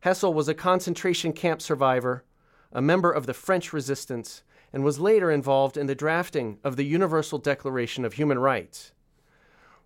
Hessel 0.00 0.34
was 0.34 0.48
a 0.48 0.54
concentration 0.54 1.32
camp 1.32 1.62
survivor, 1.62 2.24
a 2.70 2.82
member 2.82 3.10
of 3.10 3.24
the 3.24 3.32
French 3.32 3.72
resistance, 3.72 4.42
and 4.70 4.84
was 4.84 5.00
later 5.00 5.30
involved 5.30 5.78
in 5.78 5.86
the 5.86 5.94
drafting 5.94 6.58
of 6.62 6.76
the 6.76 6.84
Universal 6.84 7.38
Declaration 7.38 8.04
of 8.04 8.14
Human 8.14 8.38
Rights. 8.38 8.92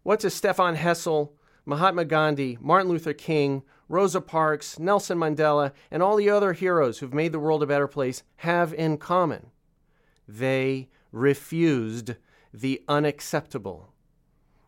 What 0.02 0.18
does 0.18 0.34
Stefan 0.34 0.74
Hessel, 0.74 1.36
Mahatma 1.64 2.04
Gandhi, 2.04 2.58
Martin 2.60 2.88
Luther 2.88 3.12
King, 3.12 3.62
Rosa 3.88 4.20
Parks, 4.20 4.76
Nelson 4.76 5.18
Mandela, 5.18 5.70
and 5.88 6.02
all 6.02 6.16
the 6.16 6.30
other 6.30 6.52
heroes 6.52 6.98
who've 6.98 7.14
made 7.14 7.30
the 7.30 7.38
world 7.38 7.62
a 7.62 7.66
better 7.66 7.86
place 7.86 8.24
have 8.38 8.74
in 8.74 8.98
common? 8.98 9.52
They 10.26 10.88
refused 11.12 12.16
the 12.52 12.82
unacceptable. 12.88 13.92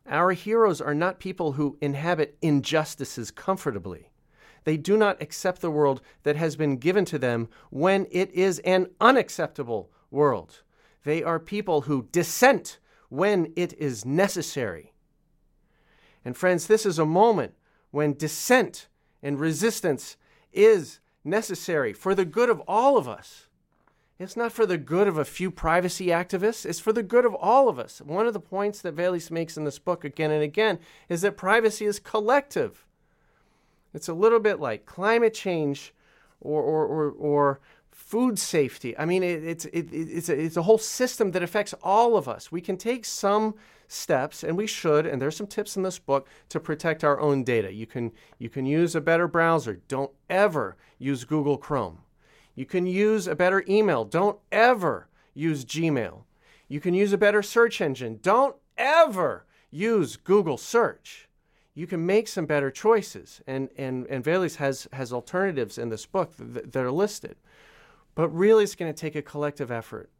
Our 0.09 0.33
heroes 0.33 0.81
are 0.81 0.95
not 0.95 1.21
people 1.21 1.53
who 1.53 1.77
inhabit 1.81 2.39
injustices 2.41 3.31
comfortably. 3.31 4.11
They 4.65 4.77
do 4.77 4.97
not 4.97 5.21
accept 5.23 5.61
the 5.61 5.71
world 5.71 6.01
that 6.23 6.37
has 6.37 6.57
been 6.57 6.77
given 6.77 7.05
to 7.07 7.19
them 7.19 7.49
when 7.71 8.07
it 8.11 8.31
is 8.33 8.59
an 8.61 8.89
unacceptable 9.01 9.91
world. 10.11 10.63
They 11.05 11.23
are 11.23 11.39
people 11.39 11.83
who 11.83 12.09
dissent 12.11 12.79
when 13.09 13.53
it 13.57 13.73
is 13.75 14.05
necessary. 14.05 14.93
And 16.25 16.37
friends, 16.37 16.67
this 16.67 16.85
is 16.85 16.99
a 16.99 17.07
moment 17.07 17.55
when 17.91 18.15
dissent 18.15 18.89
and 19.23 19.39
resistance 19.39 20.17
is 20.53 21.01
necessary 21.25 21.93
for 21.93 22.15
the 22.15 22.25
good 22.25 22.51
of 22.51 22.61
all 22.61 22.97
of 22.97 23.09
us. 23.09 23.48
It's 24.19 24.37
not 24.37 24.51
for 24.51 24.67
the 24.67 24.79
good 24.79 25.07
of 25.07 25.17
a 25.17 25.25
few 25.25 25.51
privacy 25.51 26.07
activists, 26.07 26.67
it's 26.67 26.81
for 26.81 26.93
the 26.93 27.05
good 27.05 27.25
of 27.25 27.35
all 27.35 27.69
of 27.69 27.79
us. 27.79 28.01
One 28.01 28.27
of 28.27 28.33
the 28.33 28.41
points 28.41 28.81
that 28.83 28.97
Véliz 28.97 29.31
makes 29.31 29.57
in 29.57 29.65
this 29.65 29.79
book 29.79 30.05
again 30.05 30.33
and 30.33 30.43
again 30.43 30.81
is 31.09 31.21
that 31.21 31.37
privacy 31.37 31.85
is 31.85 32.01
collective. 32.01 32.85
It's 33.95 34.09
a 34.09 34.15
little 34.15 34.41
bit 34.41 34.59
like 34.59 34.87
climate 34.87 35.35
change 35.35 35.95
or, 36.41 36.61
or, 36.61 36.85
or, 36.85 37.11
or 37.13 37.61
food 37.93 38.41
safety. 38.41 38.99
I 38.99 39.05
mean, 39.05 39.23
it, 39.23 39.45
it's, 39.45 39.65
it, 39.67 39.89
it's, 39.93 40.29
a, 40.29 40.41
it's 40.41 40.57
a 40.57 40.63
whole 40.63 40.79
system 40.79 41.31
that 41.33 41.43
affects 41.43 41.75
all 41.83 42.17
of 42.17 42.29
us. 42.29 42.51
We 42.51 42.61
can 42.61 42.77
take 42.77 43.05
some 43.05 43.55
steps, 43.87 44.43
and 44.43 44.57
we 44.57 44.67
should, 44.67 45.07
and 45.07 45.23
there's 45.23 45.37
some 45.37 45.47
tips 45.47 45.77
in 45.77 45.85
this 45.85 45.99
book 45.99 46.29
to 46.49 46.59
protect 46.59 47.05
our 47.05 47.21
own 47.21 47.45
data. 47.45 47.73
You 47.73 47.87
can, 47.87 48.13
you 48.39 48.51
can 48.51 48.67
use 48.67 48.95
a 48.97 49.01
better 49.01 49.29
browser. 49.29 49.81
Don't 49.87 50.11
ever 50.29 50.77
use 50.99 51.25
Google 51.25 51.57
Chrome. 51.57 51.99
You 52.59 52.67
can 52.67 52.87
use 52.87 53.29
a 53.29 53.37
better 53.37 53.65
email. 53.69 54.05
Don't 54.05 54.37
ever 54.51 55.07
use 55.33 55.65
Gmail. 55.65 56.25
You 56.67 56.81
can 56.81 56.93
use 56.93 57.13
a 57.13 57.17
better 57.17 57.41
search 57.41 57.81
engine. 57.81 58.19
Don't 58.21 58.57
ever 58.77 59.47
use 59.71 60.17
Google 60.17 60.59
search. 60.59 61.29
You 61.77 61.87
can 61.87 62.05
make 62.05 62.27
some 62.27 62.47
better 62.47 62.73
choices. 62.73 63.41
And, 63.47 63.69
and, 63.79 64.09
and 64.09 64.25
Véliz 64.25 64.57
has, 64.57 64.89
has 64.93 65.13
alternatives 65.13 65.79
in 65.79 65.91
this 65.91 66.05
book 66.05 66.33
that, 66.37 66.73
that 66.73 66.85
are 66.85 66.91
listed. 66.91 67.37
But 68.17 68.31
really, 68.31 68.65
it's 68.65 68.75
going 68.75 68.93
to 68.93 69.01
take 69.01 69.15
a 69.15 69.23
collective 69.23 69.71
effort. 69.71 70.11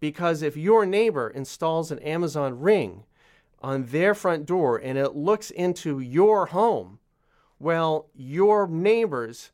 Because 0.00 0.42
if 0.42 0.58
your 0.58 0.84
neighbor 0.84 1.30
installs 1.30 1.90
an 1.90 1.98
Amazon 2.00 2.60
Ring 2.60 3.04
on 3.62 3.86
their 3.86 4.14
front 4.14 4.44
door 4.44 4.76
and 4.76 4.98
it 4.98 5.16
looks 5.16 5.50
into 5.50 5.98
your 5.98 6.44
home, 6.44 6.98
well, 7.58 8.10
your 8.14 8.68
neighbors 8.68 9.50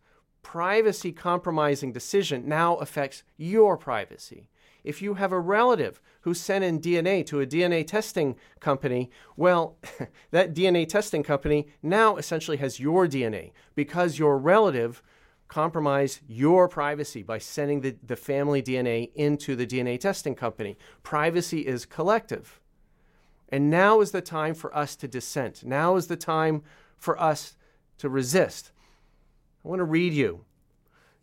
privacy 0.46 1.10
compromising 1.10 1.90
decision 1.90 2.48
now 2.48 2.76
affects 2.76 3.24
your 3.36 3.76
privacy. 3.76 4.48
If 4.84 5.02
you 5.02 5.14
have 5.14 5.32
a 5.32 5.40
relative 5.40 6.00
who 6.20 6.34
sent 6.34 6.62
in 6.62 6.80
DNA 6.80 7.26
to 7.26 7.40
a 7.40 7.46
DNA 7.46 7.84
testing 7.84 8.36
company, 8.60 9.10
well, 9.36 9.76
that 10.30 10.54
DNA 10.54 10.88
testing 10.88 11.24
company 11.24 11.66
now 11.82 12.14
essentially 12.14 12.58
has 12.58 12.78
your 12.78 13.08
DNA 13.08 13.50
because 13.74 14.20
your 14.20 14.38
relative 14.38 15.02
compromised 15.48 16.20
your 16.28 16.68
privacy 16.68 17.24
by 17.24 17.38
sending 17.38 17.80
the, 17.80 17.96
the 18.06 18.14
family 18.14 18.62
DNA 18.62 19.10
into 19.16 19.56
the 19.56 19.66
DNA 19.66 19.98
testing 19.98 20.36
company. 20.36 20.78
Privacy 21.02 21.66
is 21.66 21.84
collective. 21.84 22.60
And 23.48 23.68
now 23.68 24.00
is 24.00 24.12
the 24.12 24.22
time 24.22 24.54
for 24.54 24.72
us 24.76 24.94
to 24.94 25.08
dissent. 25.08 25.64
Now 25.64 25.96
is 25.96 26.06
the 26.06 26.16
time 26.16 26.62
for 26.96 27.20
us 27.20 27.56
to 27.98 28.08
resist. 28.08 28.70
I 29.66 29.68
want 29.68 29.80
to 29.80 29.84
read 29.84 30.12
you 30.12 30.44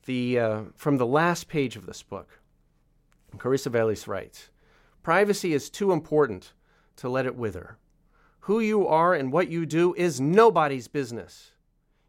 the, 0.05 0.37
uh, 0.37 0.61
from 0.75 0.97
the 0.97 1.05
last 1.05 1.47
page 1.47 1.77
of 1.77 1.85
this 1.85 2.03
book. 2.03 2.41
Carissa 3.37 3.71
Véliz 3.71 4.05
writes 4.05 4.49
Privacy 5.01 5.53
is 5.53 5.69
too 5.69 5.93
important 5.93 6.51
to 6.97 7.07
let 7.07 7.25
it 7.25 7.37
wither. 7.37 7.77
Who 8.41 8.59
you 8.59 8.85
are 8.85 9.13
and 9.13 9.31
what 9.31 9.47
you 9.47 9.65
do 9.65 9.93
is 9.93 10.19
nobody's 10.19 10.89
business. 10.89 11.51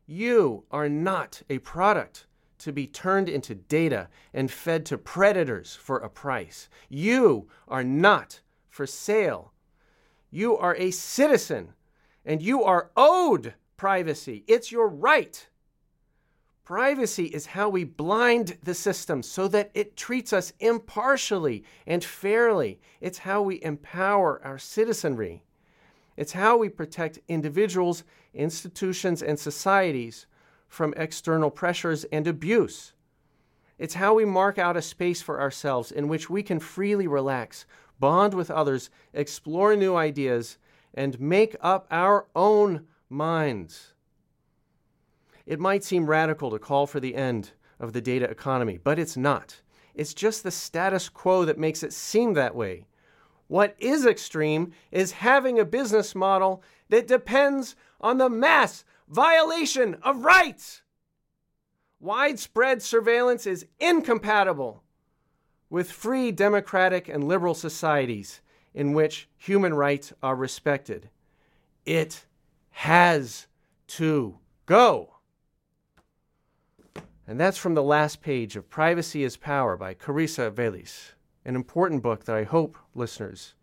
You 0.08 0.64
are 0.72 0.88
not 0.88 1.40
a 1.48 1.58
product 1.60 2.26
to 2.58 2.72
be 2.72 2.88
turned 2.88 3.28
into 3.28 3.54
data 3.54 4.08
and 4.32 4.50
fed 4.50 4.84
to 4.86 4.98
predators 4.98 5.76
for 5.76 5.98
a 5.98 6.10
price. 6.10 6.68
You 6.88 7.48
are 7.68 7.84
not 7.84 8.40
for 8.70 8.88
sale. 8.88 9.52
You 10.32 10.56
are 10.56 10.74
a 10.74 10.90
citizen 10.90 11.74
and 12.24 12.42
you 12.42 12.64
are 12.64 12.90
owed 12.96 13.54
privacy. 13.76 14.42
It's 14.48 14.72
your 14.72 14.88
right. 14.88 15.48
Privacy 16.64 17.26
is 17.26 17.44
how 17.44 17.68
we 17.68 17.84
blind 17.84 18.56
the 18.62 18.74
system 18.74 19.22
so 19.22 19.48
that 19.48 19.70
it 19.74 19.98
treats 19.98 20.32
us 20.32 20.54
impartially 20.60 21.62
and 21.86 22.02
fairly. 22.02 22.80
It's 23.02 23.18
how 23.18 23.42
we 23.42 23.62
empower 23.62 24.40
our 24.42 24.56
citizenry. 24.56 25.44
It's 26.16 26.32
how 26.32 26.56
we 26.56 26.70
protect 26.70 27.18
individuals, 27.28 28.04
institutions, 28.32 29.22
and 29.22 29.38
societies 29.38 30.26
from 30.66 30.94
external 30.96 31.50
pressures 31.50 32.04
and 32.04 32.26
abuse. 32.26 32.94
It's 33.78 33.94
how 33.94 34.14
we 34.14 34.24
mark 34.24 34.58
out 34.58 34.76
a 34.76 34.82
space 34.82 35.20
for 35.20 35.40
ourselves 35.40 35.92
in 35.92 36.08
which 36.08 36.30
we 36.30 36.42
can 36.42 36.60
freely 36.60 37.06
relax, 37.06 37.66
bond 38.00 38.32
with 38.32 38.50
others, 38.50 38.88
explore 39.12 39.76
new 39.76 39.96
ideas, 39.96 40.56
and 40.94 41.20
make 41.20 41.56
up 41.60 41.86
our 41.90 42.26
own 42.34 42.86
minds. 43.10 43.93
It 45.46 45.60
might 45.60 45.84
seem 45.84 46.06
radical 46.06 46.50
to 46.50 46.58
call 46.58 46.86
for 46.86 47.00
the 47.00 47.14
end 47.14 47.52
of 47.78 47.92
the 47.92 48.00
data 48.00 48.28
economy, 48.28 48.78
but 48.82 48.98
it's 48.98 49.16
not. 49.16 49.60
It's 49.94 50.14
just 50.14 50.42
the 50.42 50.50
status 50.50 51.08
quo 51.08 51.44
that 51.44 51.58
makes 51.58 51.82
it 51.82 51.92
seem 51.92 52.34
that 52.34 52.54
way. 52.54 52.86
What 53.46 53.76
is 53.78 54.06
extreme 54.06 54.72
is 54.90 55.12
having 55.12 55.58
a 55.58 55.64
business 55.64 56.14
model 56.14 56.62
that 56.88 57.06
depends 57.06 57.76
on 58.00 58.18
the 58.18 58.30
mass 58.30 58.84
violation 59.08 59.96
of 60.02 60.24
rights. 60.24 60.82
Widespread 62.00 62.82
surveillance 62.82 63.46
is 63.46 63.66
incompatible 63.78 64.82
with 65.70 65.90
free 65.90 66.32
democratic 66.32 67.08
and 67.08 67.24
liberal 67.26 67.54
societies 67.54 68.40
in 68.74 68.92
which 68.92 69.28
human 69.36 69.74
rights 69.74 70.12
are 70.22 70.36
respected. 70.36 71.08
It 71.86 72.26
has 72.70 73.46
to 73.88 74.38
go. 74.66 75.13
And 77.26 77.40
that's 77.40 77.56
from 77.56 77.74
the 77.74 77.82
last 77.82 78.20
page 78.20 78.56
of 78.56 78.68
Privacy 78.68 79.24
is 79.24 79.36
Power 79.36 79.76
by 79.76 79.94
Carissa 79.94 80.50
Véliz 80.50 81.12
an 81.44 81.56
important 81.56 82.02
book 82.02 82.24
that 82.24 82.36
I 82.36 82.44
hope, 82.44 82.78
listeners, 82.94 83.54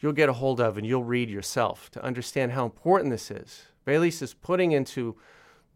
you'll 0.00 0.12
get 0.12 0.28
a 0.28 0.34
hold 0.34 0.60
of 0.60 0.78
and 0.78 0.86
you'll 0.86 1.04
read 1.04 1.28
yourself 1.28 1.90
to 1.90 2.02
understand 2.02 2.52
how 2.52 2.64
important 2.64 3.10
this 3.10 3.30
is. 3.30 3.66
Véliz 3.86 4.22
is 4.22 4.34
putting 4.34 4.72
into 4.72 5.16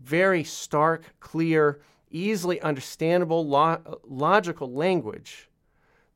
very 0.00 0.42
stark, 0.42 1.14
clear, 1.20 1.80
easily 2.10 2.60
understandable, 2.62 3.46
lo- 3.46 4.00
logical 4.04 4.72
language 4.72 5.50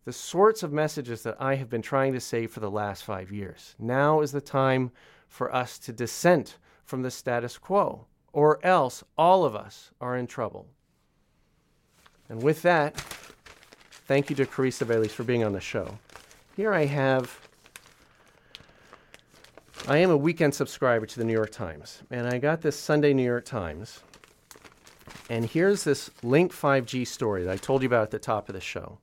the 0.05 0.13
sorts 0.13 0.63
of 0.63 0.71
messages 0.71 1.23
that 1.23 1.37
I 1.41 1.55
have 1.55 1.71
been 1.71 1.81
trying 1.81 2.13
to 2.13 2.21
say 2.21 2.47
for 2.47 2.61
the 2.61 2.71
last 2.71 3.05
five 3.05 3.33
years. 3.33 3.75
Now 3.79 4.21
is 4.21 4.33
the 4.33 4.41
time 4.41 4.91
for 5.29 5.55
us 5.55 5.79
to 5.79 5.95
dissent 5.95 6.59
from 6.85 7.01
the 7.01 7.11
status 7.11 7.57
quo, 7.57 8.07
or 8.33 8.65
else 8.65 9.03
all 9.17 9.47
of 9.47 9.57
us 9.57 9.93
are 10.03 10.17
in 10.17 10.27
trouble. 10.27 10.69
And 12.29 12.43
with 12.43 12.63
that, 12.63 13.03
Thank 14.07 14.29
you 14.29 14.37
to 14.37 14.45
Carissa 14.45 14.85
Véliz 14.85 15.13
for 15.13 15.25
being 15.25 15.45
on 15.45 15.55
the 15.55 15.63
show. 15.63 15.99
Here 16.57 16.75
I 16.75 16.85
have. 16.85 17.41
I 19.89 19.97
am 19.97 20.11
a 20.11 20.17
weekend 20.17 20.55
subscriber 20.55 21.07
to 21.07 21.19
the 21.19 21.25
New 21.25 21.33
York 21.33 21.53
Times, 21.53 22.03
and 22.11 22.27
I 22.27 22.37
got 22.37 22.61
this 22.61 22.79
Sunday 22.79 23.15
New 23.15 23.25
York 23.25 23.47
Times. 23.47 24.01
And 25.31 25.47
here's 25.47 25.85
this 25.85 26.11
Link 26.23 26.53
5G 26.53 27.07
story 27.07 27.45
that 27.45 27.51
I 27.51 27.57
told 27.57 27.81
you 27.81 27.87
about 27.87 28.03
at 28.03 28.11
the 28.11 28.19
top 28.19 28.51
of 28.51 28.55
the 28.55 28.61
show. 28.61 28.99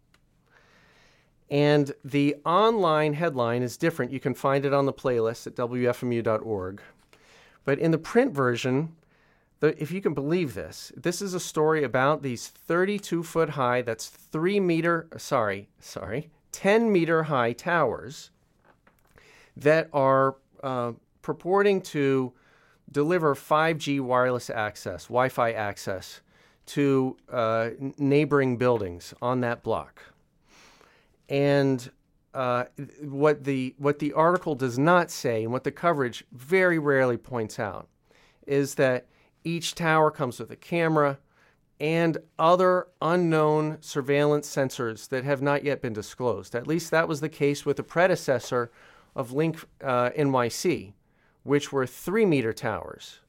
And 1.50 1.92
the 2.06 2.36
online 2.46 3.14
headline 3.14 3.64
is 3.64 3.78
different. 3.78 4.12
You 4.12 4.20
can 4.20 4.36
find 4.36 4.66
it 4.66 4.74
on 4.74 4.86
the 4.86 4.94
playlist 4.94 5.48
at 5.48 5.56
WFMU.org. 5.56 6.80
But 7.66 7.80
in 7.80 7.90
the 7.90 7.98
print 7.98 8.34
version, 8.34 8.96
if 9.68 9.91
you 9.91 10.01
can 10.01 10.14
believe 10.14 10.55
this, 10.55 10.91
this 10.97 11.22
is 11.22 11.34
a 11.34 11.39
story 11.39 11.84
about 11.84 12.24
these 12.24 12.47
32 12.47 13.24
foot 13.24 13.49
high, 13.51 13.82
that's 13.82 14.07
three 14.07 14.59
meter, 14.59 15.07
sorry, 15.18 15.70
sorry, 15.80 16.32
10 16.51 16.91
meter 16.91 17.24
high 17.24 17.53
towers 17.53 18.32
that 19.55 19.88
are 19.93 20.36
uh, 20.64 20.93
purporting 21.22 21.82
to 21.82 22.34
deliver 22.91 23.36
5G 23.36 24.01
wireless 24.01 24.49
access, 24.49 25.05
Wi 25.05 25.30
Fi 25.30 25.51
access 25.51 26.22
to 26.68 27.18
uh, 27.32 27.70
neighboring 27.97 28.57
buildings 28.57 29.14
on 29.22 29.41
that 29.41 29.64
block. 29.64 30.01
And 31.30 31.89
uh, 32.34 32.66
what 33.01 33.43
the 33.43 33.76
what 33.78 33.99
the 33.99 34.14
article 34.14 34.55
does 34.55 34.80
not 34.80 35.12
say, 35.12 35.43
and 35.43 35.51
what 35.51 35.64
the 35.64 35.72
coverage 35.72 36.24
very 36.32 36.80
rarely 36.80 37.18
points 37.18 37.59
out, 37.59 37.88
is 38.47 38.76
that 38.76 39.05
each 39.44 39.76
tower 39.76 40.12
comes 40.12 40.39
with 40.39 40.52
a 40.52 40.56
camera 40.56 41.20
and 41.80 42.20
other 42.38 42.88
unknown 43.02 43.78
surveillance 43.82 44.48
sensors 44.48 45.10
that 45.10 45.24
have 45.24 45.42
not 45.42 45.64
yet 45.64 45.82
been 45.82 45.94
disclosed. 45.94 46.54
At 46.54 46.68
least 46.68 46.92
that 46.92 47.08
was 47.08 47.22
the 47.22 47.30
case 47.30 47.66
with 47.66 47.78
the 47.78 47.84
predecessor 47.84 48.72
of 49.16 49.32
Link 49.32 49.58
uh, 49.84 50.12
NYC, 50.12 50.94
which 51.44 51.72
were 51.72 51.88
three 51.88 52.26
meter 52.26 52.54
towers. 52.54 53.20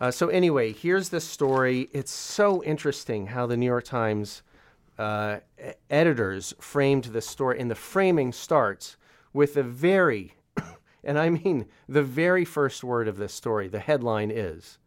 Uh, 0.00 0.10
so, 0.10 0.28
anyway, 0.28 0.72
here's 0.72 1.08
the 1.08 1.20
story. 1.20 1.88
It's 1.92 2.12
so 2.12 2.62
interesting 2.62 3.28
how 3.28 3.46
the 3.46 3.56
New 3.56 3.66
York 3.66 3.84
Times 3.84 4.42
uh, 4.98 5.38
editors 5.88 6.54
framed 6.60 7.04
the 7.04 7.22
story, 7.22 7.58
and 7.58 7.70
the 7.70 7.74
framing 7.74 8.32
starts 8.32 8.96
with 9.32 9.54
the 9.54 9.62
very, 9.62 10.34
and 11.04 11.18
I 11.18 11.30
mean 11.30 11.66
the 11.88 12.02
very 12.02 12.44
first 12.44 12.84
word 12.84 13.08
of 13.08 13.16
this 13.16 13.32
story. 13.32 13.68
The 13.68 13.80
headline 13.80 14.30
is 14.30 14.78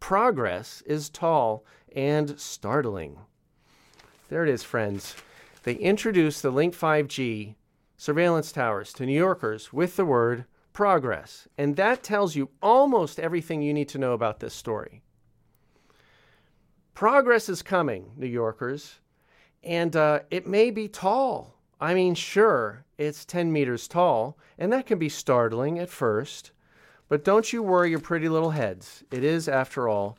Progress 0.00 0.82
is 0.86 1.08
tall 1.08 1.64
and 1.94 2.38
startling. 2.38 3.18
There 4.28 4.44
it 4.44 4.50
is, 4.50 4.62
friends. 4.62 5.16
They 5.62 5.74
introduced 5.74 6.42
the 6.42 6.50
Link 6.50 6.74
5G 6.74 7.54
surveillance 7.96 8.52
towers 8.52 8.92
to 8.94 9.04
New 9.04 9.18
Yorkers 9.18 9.72
with 9.72 9.96
the 9.96 10.04
word 10.04 10.44
progress. 10.72 11.48
And 11.58 11.76
that 11.76 12.02
tells 12.02 12.36
you 12.36 12.50
almost 12.62 13.18
everything 13.18 13.62
you 13.62 13.74
need 13.74 13.88
to 13.88 13.98
know 13.98 14.12
about 14.12 14.38
this 14.40 14.54
story. 14.54 15.02
Progress 16.94 17.48
is 17.48 17.62
coming, 17.62 18.12
New 18.16 18.26
Yorkers, 18.26 18.96
and 19.62 19.94
uh, 19.94 20.20
it 20.30 20.46
may 20.46 20.70
be 20.70 20.88
tall. 20.88 21.54
I 21.80 21.94
mean, 21.94 22.14
sure, 22.14 22.84
it's 22.96 23.24
10 23.24 23.52
meters 23.52 23.88
tall, 23.88 24.38
and 24.58 24.72
that 24.72 24.86
can 24.86 24.98
be 24.98 25.08
startling 25.08 25.78
at 25.78 25.90
first. 25.90 26.52
But 27.08 27.24
don't 27.24 27.52
you 27.52 27.62
worry 27.62 27.90
your 27.90 28.00
pretty 28.00 28.28
little 28.28 28.50
heads. 28.50 29.02
It 29.10 29.24
is, 29.24 29.48
after 29.48 29.88
all, 29.88 30.18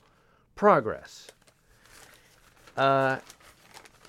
progress. 0.56 1.28
Uh, 2.76 3.18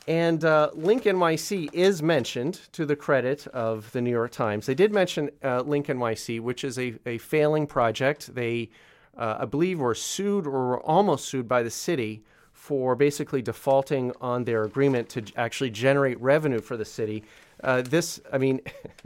and 0.09 0.45
uh, 0.45 0.71
Link 0.75 1.05
NYC 1.05 1.73
is 1.73 2.03
mentioned 2.03 2.61
to 2.73 2.87
the 2.87 2.97
credit 2.97 3.47
of 3.49 3.93
the 3.93 4.01
New 4.01 4.11
York 4.11 4.33
Times. 4.33 4.67
They 4.67 4.75
did 4.75 4.93
mention 4.93 5.31
uh, 5.45 5.61
Link 5.61 5.87
NYC, 5.87 6.41
which 6.41 6.65
is 6.65 6.79
a, 6.79 6.95
a 7.07 7.19
failing 7.19 7.67
project. 7.67 8.35
They, 8.35 8.71
uh, 9.17 9.39
I 9.41 9.45
believe, 9.45 9.79
were 9.79 9.95
sued 9.95 10.47
or 10.47 10.51
were 10.51 10.81
almost 10.81 11.27
sued 11.27 11.47
by 11.47 11.63
the 11.63 11.71
city 11.71 12.25
for 12.53 12.95
basically 12.95 13.43
defaulting 13.43 14.13
on 14.21 14.45
their 14.45 14.65
agreement 14.65 15.09
to 15.11 15.23
actually 15.37 15.71
generate 15.71 16.21
revenue 16.21 16.61
for 16.61 16.77
the 16.77 16.85
city. 16.85 17.23
Uh, 17.63 17.83
this, 17.83 18.21
I 18.33 18.39
mean, 18.39 18.61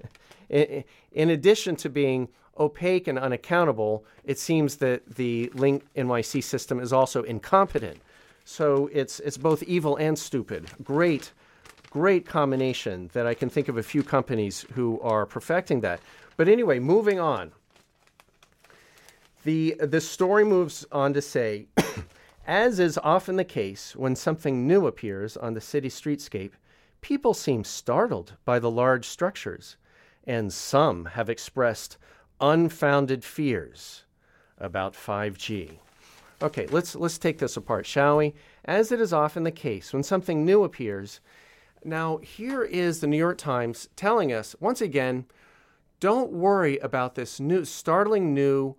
in, 0.49 0.85
in 1.13 1.31
addition 1.31 1.77
to 1.77 1.89
being 1.89 2.29
opaque 2.59 3.09
and 3.09 3.19
unaccountable, 3.19 4.05
it 4.25 4.39
seems 4.39 4.77
that 4.77 5.17
the 5.17 5.51
Link 5.55 5.85
NYC 5.97 6.43
system 6.43 6.81
is 6.81 6.93
also 6.93 7.23
incompetent. 7.23 7.99
So 8.45 8.91
it's 8.93 9.21
it's 9.21 9.39
both 9.39 9.63
evil 9.63 9.97
and 9.97 10.19
stupid. 10.19 10.67
Great, 10.83 11.33
great 11.91 12.27
combination 12.27 13.11
that 13.13 13.27
I 13.27 13.35
can 13.35 13.49
think 13.49 13.69
of 13.69 13.79
a 13.79 13.83
few 13.83 14.03
companies 14.03 14.67
who 14.75 15.01
are 15.01 15.27
perfecting 15.27 15.81
that. 15.81 16.01
But 16.37 16.49
anyway, 16.49 16.79
moving 16.79 17.19
on. 17.19 17.53
The 19.45 19.77
the 19.81 20.01
story 20.01 20.45
moves 20.45 20.87
on 20.93 21.15
to 21.15 21.23
say, 21.23 21.67
as 22.47 22.79
is 22.79 22.99
often 22.99 23.37
the 23.37 23.45
case 23.45 23.97
when 23.97 24.17
something 24.17 24.67
new 24.67 24.87
appears 24.87 25.37
on 25.37 25.55
the 25.55 25.61
city 25.61 25.89
streetscape, 25.89 26.53
people 27.01 27.35
seem 27.35 27.65
startled 27.65 28.35
by 28.45 28.59
the 28.59 28.71
large 28.71 29.07
structures, 29.07 29.77
and 30.27 30.53
some 30.53 31.05
have 31.05 31.29
expressed 31.29 31.99
unfounded 32.41 33.25
fears 33.25 34.05
about 34.59 34.95
5G. 34.95 35.79
Okay, 36.43 36.67
let's 36.67 36.95
let's 36.95 37.19
take 37.19 37.39
this 37.39 37.57
apart, 37.57 37.87
shall 37.87 38.19
we? 38.19 38.35
As 38.65 38.93
it 38.93 39.01
is 39.01 39.13
often 39.13 39.45
the 39.45 39.51
case, 39.51 39.93
when 39.93 40.03
something 40.03 40.45
new 40.45 40.65
appears, 40.65 41.21
Now, 41.85 42.19
here 42.19 42.65
is 42.65 43.01
the 43.01 43.07
New 43.07 43.19
York 43.19 43.39
Times 43.39 43.89
telling 43.95 44.33
us 44.33 44.57
once 44.61 44.81
again 44.81 45.27
don't 46.01 46.33
worry 46.33 46.79
about 46.79 47.15
this 47.15 47.41
new, 47.41 47.65
startling 47.65 48.35
new 48.35 48.75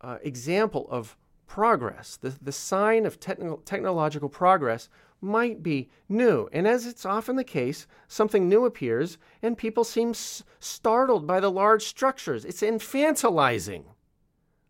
uh, 0.00 0.18
example 0.22 0.86
of 0.90 1.16
progress. 1.46 2.16
The, 2.16 2.30
the 2.40 2.52
sign 2.52 3.04
of 3.06 3.20
technical, 3.20 3.58
technological 3.58 4.28
progress 4.28 4.88
might 5.20 5.62
be 5.62 5.88
new. 6.08 6.48
And 6.52 6.66
as 6.66 6.86
it's 6.86 7.04
often 7.04 7.36
the 7.36 7.44
case, 7.44 7.86
something 8.08 8.48
new 8.48 8.64
appears 8.64 9.18
and 9.42 9.56
people 9.56 9.84
seem 9.84 10.10
s- 10.10 10.42
startled 10.58 11.26
by 11.26 11.40
the 11.40 11.50
large 11.50 11.84
structures. 11.84 12.44
It's 12.44 12.62
infantilizing. 12.62 13.84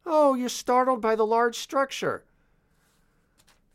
Oh, 0.05 0.35
you're 0.35 0.49
startled 0.49 1.01
by 1.01 1.15
the 1.15 1.27
large 1.27 1.57
structure. 1.57 2.25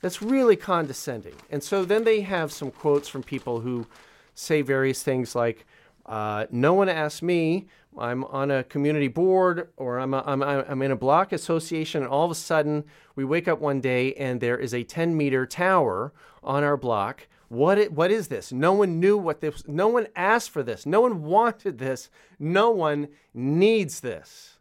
That's 0.02 0.22
really 0.22 0.56
condescending. 0.56 1.36
And 1.50 1.64
so 1.64 1.86
then 1.86 2.04
they 2.04 2.22
have 2.22 2.52
some 2.52 2.72
quotes 2.72 3.08
from 3.08 3.24
people 3.24 3.62
who 3.62 3.88
say 4.34 4.62
various 4.62 5.02
things 5.02 5.34
like, 5.34 5.66
uh, 6.06 6.46
no 6.52 6.74
one 6.74 6.90
asked 6.90 7.24
me. 7.24 7.68
I'm 7.98 8.26
on 8.26 8.52
a 8.52 8.64
community 8.64 9.08
board 9.08 9.70
or 9.78 10.00
I'm, 10.00 10.14
a, 10.14 10.24
I'm, 10.26 10.44
I'm 10.44 10.82
in 10.82 10.92
a 10.92 10.98
block 10.98 11.32
association, 11.32 12.04
and 12.04 12.12
all 12.12 12.26
of 12.26 12.32
a 12.32 12.36
sudden 12.36 12.84
we 13.16 13.24
wake 13.24 13.48
up 13.48 13.60
one 13.60 13.80
day 13.80 14.14
and 14.16 14.42
there 14.42 14.58
is 14.58 14.74
a 14.74 14.84
10 14.84 15.16
meter 15.16 15.46
tower 15.46 16.14
on 16.44 16.64
our 16.64 16.78
block. 16.78 17.28
What, 17.48 17.78
it, 17.78 17.94
what 17.94 18.12
is 18.12 18.28
this? 18.28 18.52
No 18.52 18.74
one 18.74 19.00
knew 19.00 19.18
what 19.18 19.40
this, 19.40 19.68
no 19.68 19.88
one 19.88 20.08
asked 20.16 20.50
for 20.50 20.64
this. 20.64 20.86
No 20.86 21.02
one 21.02 21.24
wanted 21.24 21.78
this. 21.78 22.10
No 22.38 22.70
one 22.72 23.08
needs 23.34 24.02
this. 24.02 24.58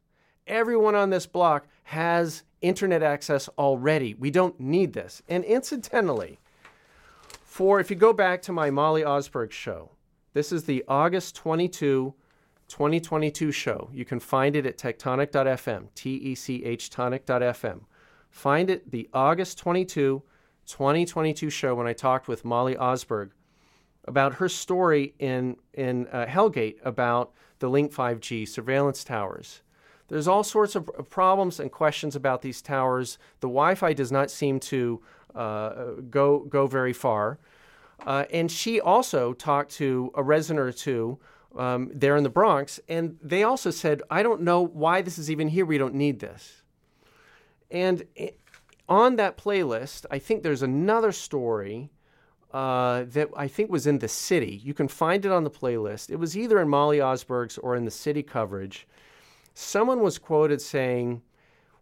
Everyone 0.47 0.95
on 0.95 1.11
this 1.11 1.26
block 1.26 1.66
has 1.84 2.45
internet 2.61 3.03
access 3.03 3.49
already. 3.59 4.14
We 4.14 4.30
don't 4.30 4.59
need 4.61 4.92
this. 4.92 5.22
And 5.28 5.45
incidentally, 5.45 6.38
for 7.42 7.80
if 7.80 7.90
you 7.90 7.97
go 7.97 8.12
back 8.12 8.42
to 8.42 8.53
my 8.53 8.70
Molly 8.70 9.03
Osberg 9.03 9.51
show, 9.51 9.90
this 10.35 10.53
is 10.53 10.64
the 10.64 10.85
August 10.87 11.37
22, 11.37 12.12
2022 12.68 13.53
show. 13.53 13.89
You 13.93 14.05
can 14.05 14.20
find 14.20 14.55
it 14.57 14.66
at 14.66 14.76
techtonic.fm, 14.76 15.87
T 15.95 16.14
E 16.16 16.35
C 16.35 16.64
H 16.64 16.91
tonic.fm. 16.91 17.80
Find 18.30 18.68
it 18.68 18.91
the 18.91 19.09
August 19.14 19.59
22, 19.59 20.22
2022 20.66 21.51
show 21.51 21.74
when 21.74 21.87
I 21.87 21.93
talked 21.93 22.28
with 22.28 22.45
Molly 22.45 22.74
Osberg 22.74 23.30
about 24.07 24.35
her 24.35 24.49
story 24.49 25.14
in, 25.18 25.57
in 25.72 26.09
uh, 26.09 26.26
Hellgate 26.26 26.76
about 26.85 27.32
the 27.61 27.68
Link 27.68 27.93
5G 27.93 28.47
surveillance 28.47 29.05
towers. 29.05 29.62
There's 30.09 30.28
all 30.28 30.43
sorts 30.43 30.74
of 30.74 30.91
problems 31.09 31.61
and 31.61 31.72
questions 31.72 32.14
about 32.14 32.43
these 32.43 32.61
towers. 32.61 33.18
The 33.41 33.47
Wi 33.47 33.74
Fi 33.74 33.93
does 33.95 34.12
not 34.12 34.30
seem 34.30 34.61
to 34.61 35.01
uh, 35.35 35.85
go, 36.11 36.41
go 36.41 36.66
very 36.66 36.93
far. 36.93 37.39
Uh, 38.07 38.24
and 38.32 38.51
she 38.51 38.80
also 38.80 39.32
talked 39.32 39.70
to 39.72 40.11
a 40.14 40.22
resident 40.22 40.61
or 40.61 40.72
two 40.72 41.18
um, 41.57 41.90
there 41.95 42.16
in 42.16 42.24
the 42.24 42.30
Bronx, 42.30 42.80
and 42.88 43.16
they 43.22 43.42
also 43.42 43.70
said, 43.70 44.03
I 44.11 44.22
don't 44.22 44.42
know 44.42 44.62
why 44.62 45.03
this 45.03 45.18
is 45.18 45.30
even 45.30 45.49
here. 45.49 45.64
We 45.64 45.78
don't 45.78 45.95
need 45.95 46.20
this. 46.20 46.62
And 47.70 48.05
on 48.88 49.16
that 49.16 49.36
playlist, 49.36 50.07
I 50.11 50.18
think 50.18 50.42
there's 50.42 50.62
another 50.62 51.12
story 51.12 51.90
uh, 52.53 53.05
that 53.09 53.28
I 53.36 53.49
think 53.49 53.70
was 53.70 53.86
in 53.86 53.99
the 53.99 54.09
city. 54.09 54.61
You 54.62 54.74
can 54.74 54.86
find 54.86 55.24
it 55.24 55.32
on 55.32 55.45
the 55.45 55.51
playlist. 55.51 56.09
It 56.11 56.16
was 56.16 56.36
either 56.36 56.61
in 56.61 56.68
Molly 56.68 56.99
Osberg's 56.99 57.59
or 57.59 57.74
in 57.74 57.84
the 57.84 57.90
city 57.90 58.22
coverage. 58.22 58.86
Someone 59.55 60.01
was 60.01 60.18
quoted 60.18 60.62
saying, 60.62 61.22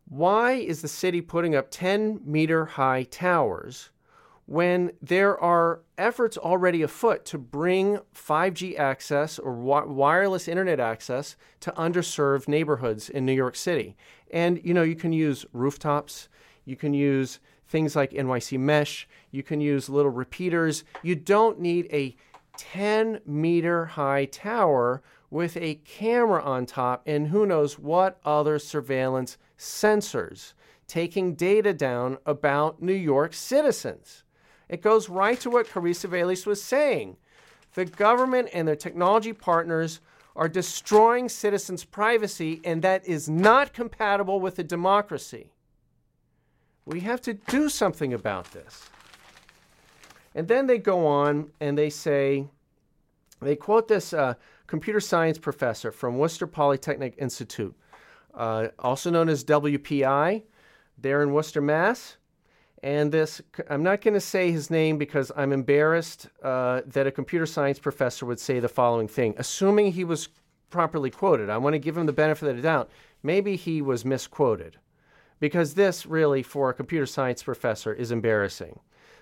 Why 0.09 0.53
is 0.53 0.81
the 0.81 0.89
city 0.89 1.21
putting 1.21 1.55
up 1.55 1.69
10 1.71 2.21
meter 2.25 2.65
high 2.65 3.03
towers 3.05 3.91
when 4.53 4.93
there 5.01 5.43
are 5.43 5.81
efforts 5.97 6.37
already 6.37 6.83
afoot 6.83 7.25
to 7.25 7.39
bring 7.39 7.99
5G 8.15 8.79
access 8.79 9.39
or 9.39 9.53
wi- 9.53 9.85
wireless 9.85 10.47
internet 10.47 10.79
access 10.79 11.37
to 11.61 11.71
underserved 11.71 12.47
neighborhoods 12.47 13.09
in 13.09 13.25
New 13.25 13.33
York 13.33 13.57
City. 13.57 13.97
And 14.31 14.61
you 14.63 14.75
know, 14.75 14.83
you 14.83 14.95
can 14.95 15.15
use 15.15 15.47
rooftops, 15.55 16.29
you 16.67 16.77
can 16.77 16.93
use 16.93 17.41
things 17.67 17.97
like 17.97 18.11
NYC 18.11 18.59
mesh, 18.59 19.09
you 19.31 19.43
can 19.43 19.63
use 19.63 19.89
little 19.89 20.11
repeaters. 20.11 20.85
You 21.03 21.15
don't 21.15 21.59
need 21.59 21.89
a 21.91 22.15
10 22.59 23.23
meter 23.25 23.87
high 23.87 24.27
tower 24.27 25.03
with 25.31 25.57
a 25.57 25.77
camera 25.77 26.43
on 26.43 26.67
top 26.67 27.05
and 27.07 27.29
who 27.29 27.47
knows 27.47 27.79
what 27.79 28.21
other 28.23 28.59
surveillance 28.59 29.39
sensors 29.57 30.53
taking 30.87 31.35
data 31.35 31.73
down 31.73 32.19
about 32.27 32.83
New 32.83 32.93
York 32.93 33.33
citizens. 33.33 34.22
It 34.73 34.81
goes 34.81 35.11
right 35.11 35.39
to 35.41 35.51
what 35.51 35.69
Carissa 35.69 36.09
Véliz 36.09 36.47
was 36.47 36.63
saying. 36.63 37.19
The 37.75 37.85
government 37.85 38.49
and 38.55 38.67
their 38.67 38.75
technology 38.75 39.35
partners 39.35 40.01
are 40.35 40.49
destroying 40.49 41.29
citizens' 41.29 41.85
privacy, 41.85 42.63
and 42.65 42.81
that 42.81 43.07
is 43.07 43.29
not 43.29 43.75
compatible 43.75 44.41
with 44.41 44.59
a 44.59 44.65
democracy. 44.65 45.53
We 46.87 47.01
have 47.01 47.21
to 47.21 47.35
do 47.35 47.69
something 47.69 48.15
about 48.15 48.51
this. 48.53 48.89
And 50.35 50.49
then 50.49 50.67
they 50.67 50.79
go 50.79 51.07
on 51.07 51.51
and 51.61 51.77
they 51.77 51.91
say, 51.91 52.47
they 53.43 53.57
quote 53.57 53.89
this 53.89 54.15
uh, 54.15 54.35
computer 54.67 55.01
science 55.01 55.37
professor 55.37 55.93
from 55.93 56.17
Worcester 56.17 56.47
Polytechnic 56.47 57.17
Institute, 57.19 57.77
uh, 58.33 58.69
also 58.79 59.11
known 59.11 59.29
as 59.29 59.45
WPI, 59.45 60.45
there 60.97 61.23
in 61.23 61.35
Worcester, 61.35 61.61
Mass. 61.61 62.17
And 62.83 63.13
this, 63.13 63.41
I'm 63.71 63.85
not 63.85 64.01
going 64.01 64.15
to 64.15 64.21
say 64.21 64.51
his 64.51 64.69
name 64.69 64.99
because 64.99 65.31
I'm 65.37 65.53
embarrassed 65.53 66.29
uh, 66.43 66.83
that 66.87 67.07
a 67.07 67.13
computer 67.13 67.47
science 67.47 67.79
professor 67.79 68.27
would 68.27 68.41
say 68.41 68.59
the 68.59 68.69
following 68.69 69.07
thing, 69.07 69.35
assuming 69.39 69.93
he 69.93 70.03
was 70.03 70.29
properly 70.71 71.11
quoted. 71.11 71.49
I 71.49 71.59
want 71.59 71.75
to 71.75 71.79
give 71.79 71.97
him 71.97 72.07
the 72.07 72.13
benefit 72.13 72.49
of 72.49 72.57
the 72.57 72.63
doubt. 72.63 72.91
Maybe 73.23 73.55
he 73.55 73.81
was 73.83 74.05
misquoted 74.05 74.79
because 75.39 75.75
this 75.75 76.07
really, 76.07 76.43
for 76.43 76.71
a 76.71 76.75
computer 76.75 77.07
science 77.07 77.43
professor, 77.43 77.93
is 77.93 78.11
embarrassing. 78.11 78.81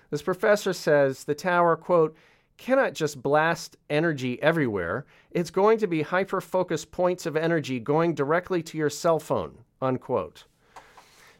This 0.09 0.23
professor 0.23 0.73
says 0.73 1.23
the 1.23 1.35
tower, 1.35 1.75
quote, 1.75 2.15
cannot 2.57 2.93
just 2.93 3.21
blast 3.21 3.77
energy 3.89 4.41
everywhere. 4.41 5.05
It's 5.31 5.49
going 5.49 5.77
to 5.79 5.87
be 5.87 6.01
hyper 6.01 6.41
focused 6.41 6.91
points 6.91 7.25
of 7.25 7.35
energy 7.35 7.79
going 7.79 8.13
directly 8.13 8.61
to 8.63 8.77
your 8.77 8.89
cell 8.89 9.19
phone, 9.19 9.59
unquote. 9.81 10.45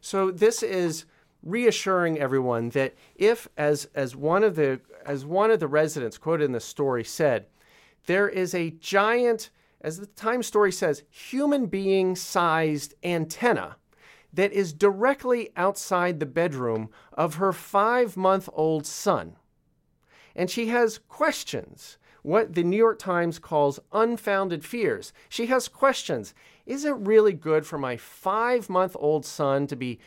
So 0.01 0.31
this 0.31 0.63
is 0.63 1.05
reassuring 1.43 2.19
everyone 2.19 2.69
that 2.69 2.93
if, 3.15 3.47
as, 3.57 3.87
as, 3.95 4.15
one 4.15 4.43
of 4.43 4.55
the, 4.55 4.79
as 5.05 5.25
one 5.25 5.51
of 5.51 5.59
the 5.59 5.67
residents 5.67 6.17
quoted 6.17 6.45
in 6.45 6.51
the 6.51 6.59
story 6.59 7.03
said, 7.03 7.45
there 8.05 8.29
is 8.29 8.53
a 8.53 8.71
giant, 8.71 9.49
as 9.81 9.99
the 9.99 10.05
Time 10.05 10.43
story 10.43 10.71
says, 10.71 11.03
human 11.09 11.67
being 11.67 12.15
sized 12.15 12.93
antenna 13.03 13.77
that 14.33 14.51
is 14.53 14.73
directly 14.73 15.49
outside 15.55 16.19
the 16.19 16.25
bedroom 16.25 16.89
of 17.13 17.35
her 17.35 17.51
five 17.51 18.15
month 18.15 18.47
old 18.53 18.85
son. 18.85 19.35
And 20.35 20.49
she 20.49 20.67
has 20.67 20.97
questions, 20.97 21.97
what 22.21 22.53
the 22.53 22.63
New 22.63 22.77
York 22.77 22.99
Times 22.99 23.39
calls 23.39 23.79
unfounded 23.91 24.63
fears. 24.63 25.11
She 25.27 25.47
has 25.47 25.67
questions. 25.67 26.33
Is 26.65 26.85
it 26.85 26.91
really 26.91 27.33
good 27.33 27.65
for 27.65 27.77
my 27.77 27.97
five 27.97 28.69
month 28.69 28.95
old 28.99 29.25
son 29.25 29.67
to 29.67 29.75
be 29.75 29.99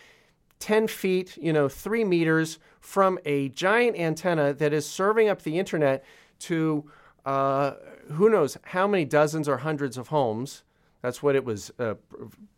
10 0.65 0.89
feet, 0.89 1.37
you 1.37 1.53
know, 1.53 1.69
three 1.69 2.05
meters 2.05 2.59
from 2.81 3.19
a 3.27 3.51
giant 3.51 3.99
antenna 3.99 4.55
that 4.55 4.73
is 4.73 4.89
serving 4.89 5.29
up 5.29 5.43
the 5.43 5.59
internet 5.59 6.03
to 6.39 6.91
uh, 7.27 7.73
who 8.13 8.31
knows 8.31 8.57
how 8.63 8.87
many 8.87 9.05
dozens 9.05 9.47
or 9.47 9.59
hundreds 9.59 9.99
of 9.99 10.09
homes. 10.09 10.63
That's 11.03 11.23
what 11.23 11.37
it 11.37 11.45
was 11.45 11.71
uh, 11.79 11.97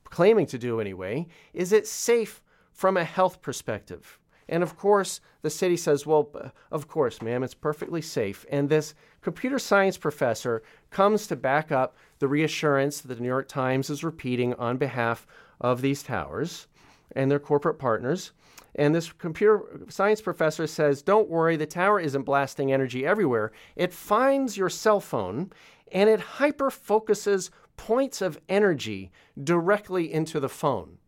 claiming 0.04 0.46
to 0.46 0.56
do 0.56 0.80
anyway. 0.80 1.26
Is 1.52 1.72
it 1.72 1.88
safe 1.88 2.44
from 2.70 2.96
a 2.96 3.02
health 3.02 3.42
perspective? 3.42 4.20
And 4.48 4.62
of 4.62 4.78
course, 4.78 5.20
the 5.42 5.50
city 5.50 5.76
says, 5.76 6.06
well, 6.06 6.30
of 6.70 6.86
course, 6.86 7.20
ma'am, 7.20 7.42
it's 7.42 7.54
perfectly 7.54 8.02
safe. 8.02 8.46
And 8.52 8.68
this 8.68 8.94
computer 9.20 9.58
science 9.58 9.98
professor 9.98 10.62
comes 10.90 11.26
to 11.26 11.34
back 11.34 11.72
up 11.72 11.96
the 12.20 12.28
reassurance 12.28 13.00
that 13.00 13.08
the 13.08 13.20
New 13.20 13.26
York 13.26 13.48
Times 13.48 13.90
is 13.90 14.04
repeating 14.04 14.54
on 14.54 14.76
behalf 14.76 15.26
of 15.60 15.80
these 15.80 16.04
towers 16.04 16.68
and 17.16 17.30
their 17.30 17.40
corporate 17.40 17.78
partners. 17.78 18.32
And 18.76 18.94
this 18.94 19.10
computer 19.10 19.62
science 19.88 20.20
professor 20.20 20.66
says, 20.66 21.02
Don't 21.02 21.30
worry, 21.30 21.56
the 21.56 21.66
tower 21.66 21.98
isn't 21.98 22.22
blasting 22.22 22.72
energy 22.72 23.06
everywhere. 23.06 23.50
It 23.74 23.92
finds 23.92 24.56
your 24.56 24.68
cell 24.68 25.00
phone 25.00 25.50
and 25.90 26.10
it 26.10 26.20
hyper 26.20 26.70
focuses 26.70 27.50
points 27.76 28.20
of 28.20 28.38
energy 28.48 29.10
directly 29.42 30.12
into 30.12 30.40
the 30.40 30.48
phone. 30.48 30.98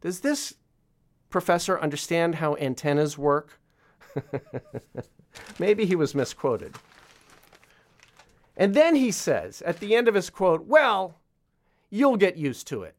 Does 0.00 0.20
this 0.20 0.54
professor 1.30 1.78
understand 1.78 2.36
how 2.36 2.56
antennas 2.56 3.16
work? 3.16 3.60
Maybe 5.58 5.86
he 5.86 5.96
was 5.96 6.14
misquoted. 6.14 6.74
And 8.56 8.74
then 8.74 8.94
he 8.94 9.10
says 9.10 9.62
at 9.62 9.80
the 9.80 9.94
end 9.94 10.08
of 10.08 10.14
his 10.14 10.30
quote, 10.30 10.66
Well, 10.66 11.20
you'll 11.90 12.16
get 12.16 12.36
used 12.36 12.66
to 12.68 12.82
it. 12.82 12.96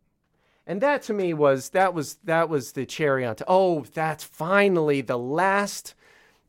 And 0.68 0.82
that 0.82 1.04
to 1.04 1.14
me 1.14 1.34
was 1.34 1.70
that 1.70 1.94
was 1.94 2.16
that 2.24 2.50
was 2.50 2.72
the 2.72 2.86
cherry 2.86 3.24
on 3.26 3.36
top. 3.36 3.48
Oh, 3.50 3.86
that's 3.94 4.24
finally 4.24 5.02
the 5.02 5.18
last 5.18 5.94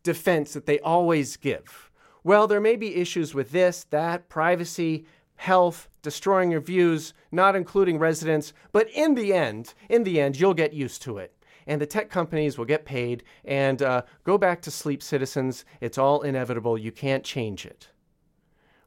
defense 0.02 0.52
that 0.54 0.66
they 0.66 0.78
always 0.80 1.36
give. 1.36 1.90
well, 2.24 2.46
there 2.46 2.60
may 2.60 2.76
be 2.76 2.96
issues 2.96 3.34
with 3.34 3.52
this, 3.52 3.84
that, 3.90 4.28
privacy, 4.28 5.06
health, 5.36 5.88
destroying 6.02 6.50
your 6.50 6.60
views, 6.60 7.14
not 7.30 7.54
including 7.54 7.98
residents, 7.98 8.52
but 8.72 8.88
in 8.90 9.14
the 9.14 9.32
end, 9.32 9.74
in 9.88 10.02
the 10.04 10.20
end, 10.20 10.38
you'll 10.38 10.54
get 10.54 10.72
used 10.72 11.02
to 11.02 11.18
it. 11.18 11.32
And 11.66 11.80
the 11.80 11.86
tech 11.86 12.10
companies 12.10 12.56
will 12.56 12.64
get 12.64 12.84
paid 12.84 13.22
and 13.44 13.82
uh, 13.82 14.02
go 14.24 14.38
back 14.38 14.62
to 14.62 14.70
sleep, 14.70 15.02
citizens. 15.02 15.64
It's 15.80 15.98
all 15.98 16.22
inevitable. 16.22 16.78
You 16.78 16.92
can't 16.92 17.24
change 17.24 17.66
it. 17.66 17.88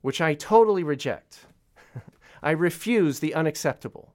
Which 0.02 0.22
I 0.22 0.34
totally 0.34 0.84
reject. 0.84 1.46
I 2.42 2.52
refuse 2.52 3.20
the 3.20 3.34
unacceptable. 3.34 4.14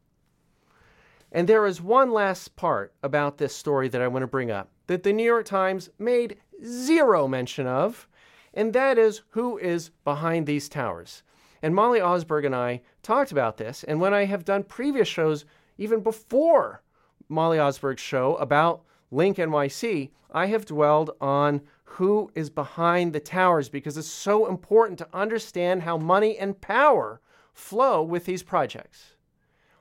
And 1.35 1.49
there 1.49 1.67
is 1.67 1.83
one 1.83 2.13
last 2.13 2.55
part 2.55 2.95
about 3.03 3.39
this 3.39 3.55
story 3.55 3.89
that 3.89 4.01
I 4.01 4.07
want 4.07 4.23
to 4.23 4.29
bring 4.29 4.53
up 4.53 4.71
that 4.87 5.03
the 5.03 5.13
New 5.13 5.25
York 5.25 5.45
Times 5.45 5.91
made 5.99 6.37
zero 6.65 7.27
mention 7.27 7.67
of, 7.67 8.07
and 8.53 8.73
that 8.73 8.99
is 8.99 9.23
who 9.31 9.59
is 9.59 9.91
behind 10.05 10.47
these 10.47 10.69
towers. 10.69 11.25
And 11.61 11.75
Molly 11.75 11.99
Osberg 11.99 12.47
and 12.47 12.55
I 12.55 12.83
talked 13.03 13.33
about 13.33 13.57
this. 13.57 13.83
And 13.83 14.01
when 14.01 14.15
I 14.15 14.27
have 14.27 14.45
done 14.45 14.63
previous 14.63 15.09
shows, 15.09 15.45
even 15.77 16.03
before 16.03 16.83
Molly 17.29 17.59
Osberg's 17.59 18.01
show 18.01 18.37
about 18.37 18.85
Link 19.11 19.39
NYC, 19.39 20.11
I 20.31 20.47
have 20.47 20.67
dwelled 20.67 21.11
on 21.21 21.63
who 21.83 22.31
is 22.37 22.49
behind 22.49 23.13
the 23.13 23.19
towers 23.19 23.69
because 23.69 23.97
it's 23.97 24.07
so 24.07 24.47
important 24.47 25.01
to 25.01 25.09
understand 25.13 25.83
how 25.83 25.97
money 25.97 26.39
and 26.39 26.61
power 26.61 27.21
flow 27.53 28.05
with 28.05 28.25
these 28.25 28.45
projects. 28.45 29.14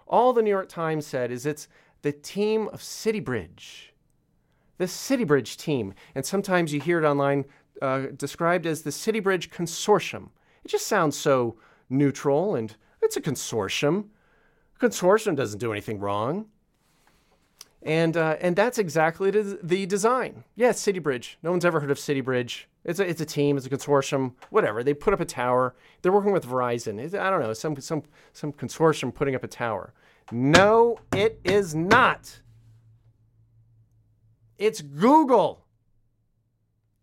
All 0.07 0.33
the 0.33 0.41
New 0.41 0.49
York 0.49 0.69
Times 0.69 1.05
said 1.05 1.31
is 1.31 1.45
it's 1.45 1.67
the 2.01 2.11
team 2.11 2.69
of 2.73 2.83
City 2.83 3.19
Bridge, 3.19 3.93
the 4.77 4.87
City 4.87 5.23
Bridge 5.23 5.57
team. 5.57 5.93
And 6.15 6.25
sometimes 6.25 6.73
you 6.73 6.81
hear 6.81 6.99
it 6.99 7.07
online 7.07 7.45
uh, 7.81 8.07
described 8.15 8.65
as 8.65 8.81
the 8.81 8.91
City 8.91 9.19
Bridge 9.19 9.49
Consortium. 9.49 10.29
It 10.63 10.69
just 10.69 10.87
sounds 10.87 11.17
so 11.17 11.57
neutral, 11.89 12.55
and 12.55 12.75
it's 13.01 13.17
a 13.17 13.21
consortium. 13.21 14.05
A 14.75 14.85
consortium 14.85 15.35
doesn't 15.35 15.59
do 15.59 15.71
anything 15.71 15.99
wrong. 15.99 16.45
And, 17.83 18.15
uh, 18.15 18.37
and 18.39 18.55
that's 18.55 18.77
exactly 18.77 19.29
the 19.29 19.85
design. 19.85 20.45
Yes, 20.55 20.79
City 20.79 20.99
Bridge. 20.99 21.37
No 21.43 21.51
one's 21.51 21.65
ever 21.65 21.81
heard 21.81 21.91
of 21.91 21.97
CityBridge. 21.97 22.63
It's 22.85 22.99
a, 22.99 23.07
it's 23.07 23.19
a 23.19 23.25
team, 23.25 23.57
it's 23.57 23.65
a 23.65 23.69
consortium, 23.69 24.33
whatever. 24.49 24.83
They 24.83 24.93
put 24.93 25.13
up 25.13 25.19
a 25.19 25.25
tower. 25.25 25.75
They're 26.01 26.13
working 26.13 26.31
with 26.31 26.45
Verizon. 26.45 26.97
It's, 26.97 27.13
I 27.13 27.29
don't 27.29 27.41
know, 27.41 27.53
some, 27.53 27.75
some, 27.81 28.03
some 28.31 28.53
consortium 28.53 29.13
putting 29.13 29.35
up 29.35 29.43
a 29.43 29.47
tower. 29.47 29.93
No, 30.31 30.97
it 31.13 31.41
is 31.43 31.75
not. 31.75 32.39
It's 34.57 34.81
Google. 34.81 35.65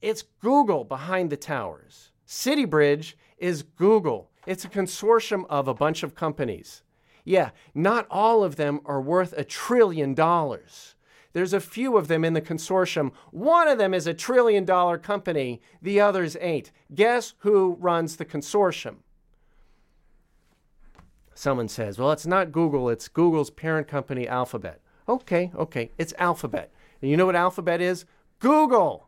It's 0.00 0.22
Google 0.22 0.84
behind 0.84 1.28
the 1.28 1.36
towers. 1.36 2.10
City 2.24 2.64
Bridge 2.64 3.18
is 3.36 3.62
Google. 3.62 4.30
It's 4.46 4.64
a 4.64 4.68
consortium 4.68 5.44
of 5.50 5.68
a 5.68 5.74
bunch 5.74 6.02
of 6.02 6.14
companies. 6.14 6.82
Yeah, 7.30 7.50
not 7.76 8.08
all 8.10 8.42
of 8.42 8.56
them 8.56 8.80
are 8.84 9.00
worth 9.00 9.32
a 9.34 9.44
trillion 9.44 10.14
dollars. 10.14 10.96
There's 11.32 11.52
a 11.52 11.60
few 11.60 11.96
of 11.96 12.08
them 12.08 12.24
in 12.24 12.32
the 12.32 12.40
consortium. 12.40 13.12
One 13.30 13.68
of 13.68 13.78
them 13.78 13.94
is 13.94 14.08
a 14.08 14.14
trillion 14.14 14.64
dollar 14.64 14.98
company, 14.98 15.62
the 15.80 16.00
others 16.00 16.36
ain't. 16.40 16.72
Guess 16.92 17.34
who 17.38 17.76
runs 17.78 18.16
the 18.16 18.24
consortium? 18.24 18.96
Someone 21.32 21.68
says, 21.68 22.00
well, 22.00 22.10
it's 22.10 22.26
not 22.26 22.50
Google, 22.50 22.88
it's 22.88 23.06
Google's 23.06 23.50
parent 23.50 23.86
company, 23.86 24.26
Alphabet. 24.26 24.80
Okay, 25.08 25.52
okay, 25.54 25.92
it's 25.98 26.12
Alphabet. 26.18 26.72
And 27.00 27.12
you 27.12 27.16
know 27.16 27.26
what 27.26 27.36
Alphabet 27.36 27.80
is? 27.80 28.06
Google! 28.40 29.06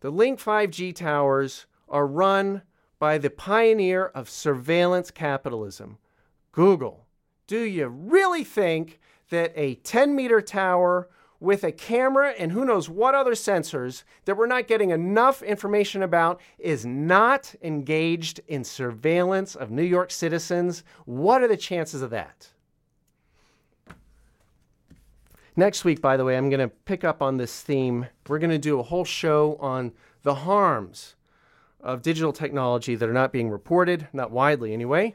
The 0.00 0.10
Link 0.10 0.40
5G 0.40 0.94
towers 0.94 1.64
are 1.88 2.06
run 2.06 2.60
by 3.00 3.18
the 3.18 3.30
pioneer 3.30 4.06
of 4.06 4.30
surveillance 4.30 5.10
capitalism, 5.10 5.96
Google. 6.52 7.06
Do 7.48 7.62
you 7.62 7.88
really 7.88 8.44
think 8.44 9.00
that 9.30 9.52
a 9.56 9.76
10 9.76 10.14
meter 10.14 10.40
tower 10.40 11.08
with 11.40 11.64
a 11.64 11.72
camera 11.72 12.34
and 12.38 12.52
who 12.52 12.66
knows 12.66 12.90
what 12.90 13.14
other 13.14 13.32
sensors 13.32 14.04
that 14.26 14.36
we're 14.36 14.46
not 14.46 14.68
getting 14.68 14.90
enough 14.90 15.42
information 15.42 16.02
about 16.02 16.38
is 16.58 16.84
not 16.84 17.54
engaged 17.62 18.40
in 18.46 18.62
surveillance 18.62 19.56
of 19.56 19.70
New 19.70 19.82
York 19.82 20.10
citizens? 20.10 20.84
What 21.06 21.42
are 21.42 21.48
the 21.48 21.56
chances 21.56 22.02
of 22.02 22.10
that? 22.10 22.48
Next 25.56 25.84
week, 25.84 26.02
by 26.02 26.18
the 26.18 26.24
way, 26.24 26.36
I'm 26.36 26.50
going 26.50 26.60
to 26.60 26.68
pick 26.68 27.02
up 27.02 27.22
on 27.22 27.38
this 27.38 27.62
theme. 27.62 28.06
We're 28.28 28.38
going 28.38 28.50
to 28.50 28.58
do 28.58 28.78
a 28.78 28.84
whole 28.84 29.06
show 29.06 29.56
on 29.58 29.92
the 30.22 30.34
harms 30.34 31.16
of 31.82 32.02
digital 32.02 32.32
technology 32.32 32.94
that 32.94 33.08
are 33.08 33.14
not 33.14 33.32
being 33.32 33.50
reported, 33.50 34.08
not 34.12 34.30
widely 34.30 34.72
anyway. 34.72 35.14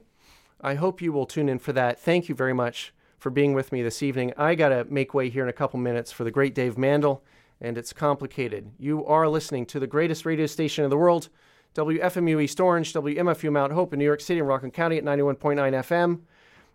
I 0.61 0.75
hope 0.75 1.01
you 1.01 1.11
will 1.11 1.25
tune 1.25 1.49
in 1.49 1.59
for 1.59 1.73
that. 1.73 1.99
Thank 1.99 2.29
you 2.29 2.35
very 2.35 2.53
much 2.53 2.93
for 3.17 3.29
being 3.29 3.53
with 3.53 3.71
me 3.71 3.81
this 3.81 4.03
evening. 4.03 4.33
I 4.37 4.55
got 4.55 4.69
to 4.69 4.85
make 4.85 5.13
way 5.13 5.29
here 5.29 5.43
in 5.43 5.49
a 5.49 5.53
couple 5.53 5.79
minutes 5.79 6.11
for 6.11 6.23
the 6.23 6.31
great 6.31 6.55
Dave 6.55 6.75
Mandl, 6.75 7.21
and 7.61 7.77
it's 7.77 7.93
complicated. 7.93 8.71
You 8.77 9.05
are 9.05 9.27
listening 9.27 9.65
to 9.67 9.79
the 9.79 9.87
greatest 9.87 10.25
radio 10.25 10.45
station 10.45 10.83
in 10.83 10.89
the 10.89 10.97
world, 10.97 11.29
WFMU 11.75 12.41
East 12.41 12.59
Orange, 12.59 12.93
WMFU 12.93 13.51
Mount 13.51 13.73
Hope 13.73 13.93
in 13.93 13.99
New 13.99 14.05
York 14.05 14.21
City 14.21 14.39
and 14.39 14.47
Rockland 14.47 14.73
County 14.73 14.97
at 14.97 15.03
91.9 15.03 15.55
FM, 15.55 16.21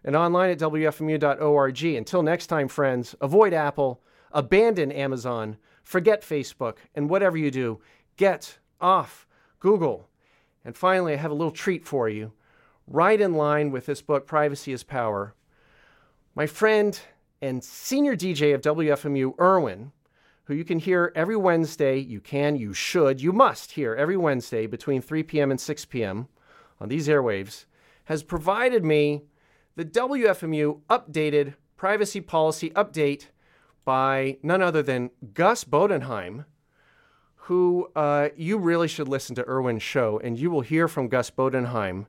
and 0.04 0.16
online 0.16 0.50
at 0.50 0.58
WFMU.org. 0.58 1.84
Until 1.84 2.22
next 2.22 2.46
time, 2.48 2.68
friends, 2.68 3.14
avoid 3.20 3.52
Apple, 3.52 4.02
abandon 4.32 4.92
Amazon, 4.92 5.56
forget 5.82 6.22
Facebook, 6.22 6.76
and 6.94 7.08
whatever 7.08 7.36
you 7.36 7.50
do, 7.50 7.80
get 8.16 8.58
off 8.80 9.26
Google. 9.60 10.08
And 10.64 10.76
finally, 10.76 11.12
I 11.12 11.16
have 11.16 11.30
a 11.30 11.34
little 11.34 11.52
treat 11.52 11.86
for 11.86 12.08
you. 12.08 12.32
Right 12.86 13.20
in 13.20 13.34
line 13.34 13.70
with 13.70 13.86
this 13.86 14.02
book, 14.02 14.26
Privacy 14.26 14.72
is 14.72 14.82
Power, 14.82 15.34
my 16.34 16.46
friend 16.46 16.98
and 17.42 17.62
senior 17.62 18.16
DJ 18.16 18.54
of 18.54 18.62
WFMU, 18.62 19.38
Irwin, 19.38 19.92
who 20.44 20.54
you 20.54 20.64
can 20.64 20.78
hear 20.78 21.12
every 21.14 21.36
Wednesday, 21.36 21.98
you 21.98 22.20
can, 22.20 22.56
you 22.56 22.74
should, 22.74 23.20
you 23.20 23.32
must 23.32 23.72
hear 23.72 23.94
every 23.94 24.16
Wednesday 24.16 24.66
between 24.66 25.00
3 25.00 25.22
p.m. 25.22 25.50
and 25.50 25.60
6 25.60 25.84
p.m. 25.86 26.28
on 26.80 26.88
these 26.88 27.08
airwaves, 27.08 27.66
has 28.04 28.22
provided 28.22 28.84
me 28.84 29.22
the 29.76 29.84
WFMU 29.84 30.80
updated 30.90 31.54
privacy 31.76 32.20
policy 32.20 32.70
update 32.70 33.26
by 33.84 34.36
none 34.42 34.60
other 34.60 34.82
than 34.82 35.10
Gus 35.32 35.64
Bodenheim, 35.64 36.44
who 37.50 37.90
uh, 37.96 38.28
you 38.36 38.56
really 38.56 38.86
should 38.86 39.08
listen 39.08 39.34
to 39.34 39.44
Irwin's 39.44 39.82
show, 39.82 40.20
and 40.22 40.38
you 40.38 40.52
will 40.52 40.60
hear 40.60 40.86
from 40.86 41.08
Gus 41.08 41.32
Bodenheim. 41.32 42.06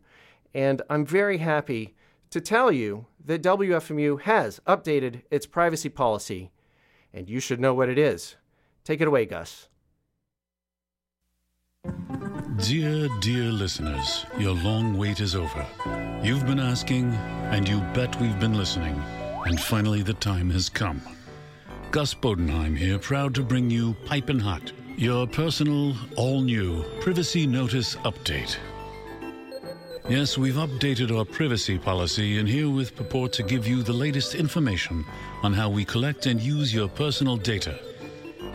And 0.54 0.84
I'm 0.88 1.04
very 1.04 1.40
happy 1.40 1.96
to 2.30 2.40
tell 2.40 2.72
you 2.72 3.08
that 3.26 3.42
WFMU 3.42 4.22
has 4.22 4.60
updated 4.68 5.24
its 5.32 5.48
privacy 5.48 5.90
policy, 5.90 6.52
and 7.12 7.28
you 7.28 7.40
should 7.40 7.60
know 7.60 7.74
what 7.74 7.90
it 7.90 7.98
is. 7.98 8.36
Take 8.84 9.02
it 9.02 9.08
away, 9.08 9.26
Gus. 9.26 9.68
Dear, 12.58 13.10
dear 13.20 13.46
listeners, 13.46 14.28
your 14.38 14.54
long 14.54 14.96
wait 14.96 15.20
is 15.22 15.36
over. 15.36 15.66
You've 16.22 16.46
been 16.46 16.60
asking, 16.60 17.06
and 17.50 17.68
you 17.68 17.80
bet 17.96 18.22
we've 18.22 18.40
been 18.40 18.56
listening, 18.56 18.94
and 19.48 19.60
finally 19.60 20.04
the 20.04 20.14
time 20.14 20.52
has 20.52 20.70
come. 20.70 21.02
Gus 21.90 22.14
Bodenheim 22.14 22.78
here, 22.78 23.00
proud 23.00 23.34
to 23.34 23.42
bring 23.42 23.72
you 23.72 23.96
Piping 24.06 24.40
Hot 24.40 24.72
your 25.02 25.26
personal, 25.26 25.96
all 26.16 26.42
new 26.42 26.84
privacy 27.00 27.48
notice 27.48 27.96
update. 28.06 28.58
Yes, 30.08 30.38
we've 30.38 30.62
updated 30.62 31.18
our 31.18 31.26
privacy 31.26 31.80
policy 31.80 32.38
and 32.38 32.48
herewith 32.48 32.96
purport 32.96 33.34
to 33.34 33.42
give 33.42 33.68
you 33.68 33.82
the 33.82 33.92
latest 33.92 34.36
information 34.36 35.04
on 35.42 35.54
how 35.54 35.72
we 35.72 35.84
collect 35.86 36.28
and 36.28 36.40
use 36.40 36.72
your 36.72 36.88
personal 36.88 37.36
data. 37.36 37.80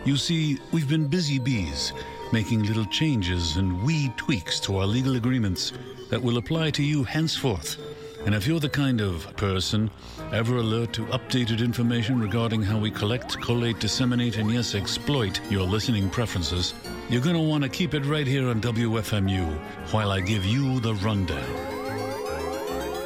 You 0.05 0.15
see, 0.15 0.57
we've 0.71 0.87
been 0.87 1.09
busy 1.09 1.37
bees, 1.37 1.91
making 2.31 2.63
little 2.63 2.85
changes 2.85 3.57
and 3.57 3.83
wee 3.83 4.09
tweaks 4.15 4.57
to 4.61 4.77
our 4.77 4.85
legal 4.85 5.17
agreements 5.17 5.73
that 6.09 6.23
will 6.23 6.37
apply 6.37 6.71
to 6.71 6.81
you 6.81 7.03
henceforth. 7.03 7.75
And 8.27 8.35
if 8.35 8.45
you're 8.45 8.59
the 8.59 8.67
kind 8.67 8.99
of 8.99 9.25
person 9.37 9.89
ever 10.33 10.57
alert 10.57 10.91
to 10.95 11.05
updated 11.05 11.63
information 11.63 12.19
regarding 12.19 12.61
how 12.61 12.77
we 12.77 12.91
collect, 12.91 13.39
collate, 13.39 13.79
disseminate, 13.79 14.35
and 14.35 14.51
yes, 14.51 14.75
exploit 14.75 15.39
your 15.49 15.63
listening 15.63 16.09
preferences, 16.09 16.73
you're 17.07 17.21
going 17.21 17.37
to 17.37 17.41
want 17.41 17.63
to 17.63 17.69
keep 17.69 17.93
it 17.93 18.03
right 18.03 18.27
here 18.27 18.49
on 18.49 18.59
WFMU 18.59 19.57
while 19.93 20.11
I 20.11 20.19
give 20.19 20.43
you 20.43 20.81
the 20.81 20.95
rundown. 20.95 21.41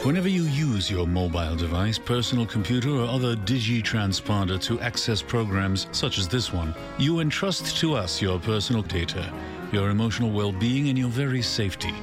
Whenever 0.03 0.28
you 0.28 0.45
use 0.45 0.89
your 0.89 1.05
mobile 1.05 1.55
device, 1.55 1.99
personal 1.99 2.47
computer, 2.47 2.89
or 2.89 3.05
other 3.05 3.36
digi 3.36 3.84
transponder 3.84 4.59
to 4.63 4.82
access 4.82 5.22
programs 5.22 5.86
such 5.91 6.17
as 6.17 6.28
this 6.28 6.51
one, 6.51 6.74
you 6.97 7.19
entrust 7.19 7.78
to 7.78 7.93
us 7.93 8.24
your 8.24 8.39
personal 8.39 8.82
data, 8.82 9.32
your 9.72 9.91
emotional 9.91 10.32
well 10.32 10.51
being, 10.51 10.89
and 10.89 10.97
your 10.97 11.09
very 11.09 11.43
safety. 11.43 11.93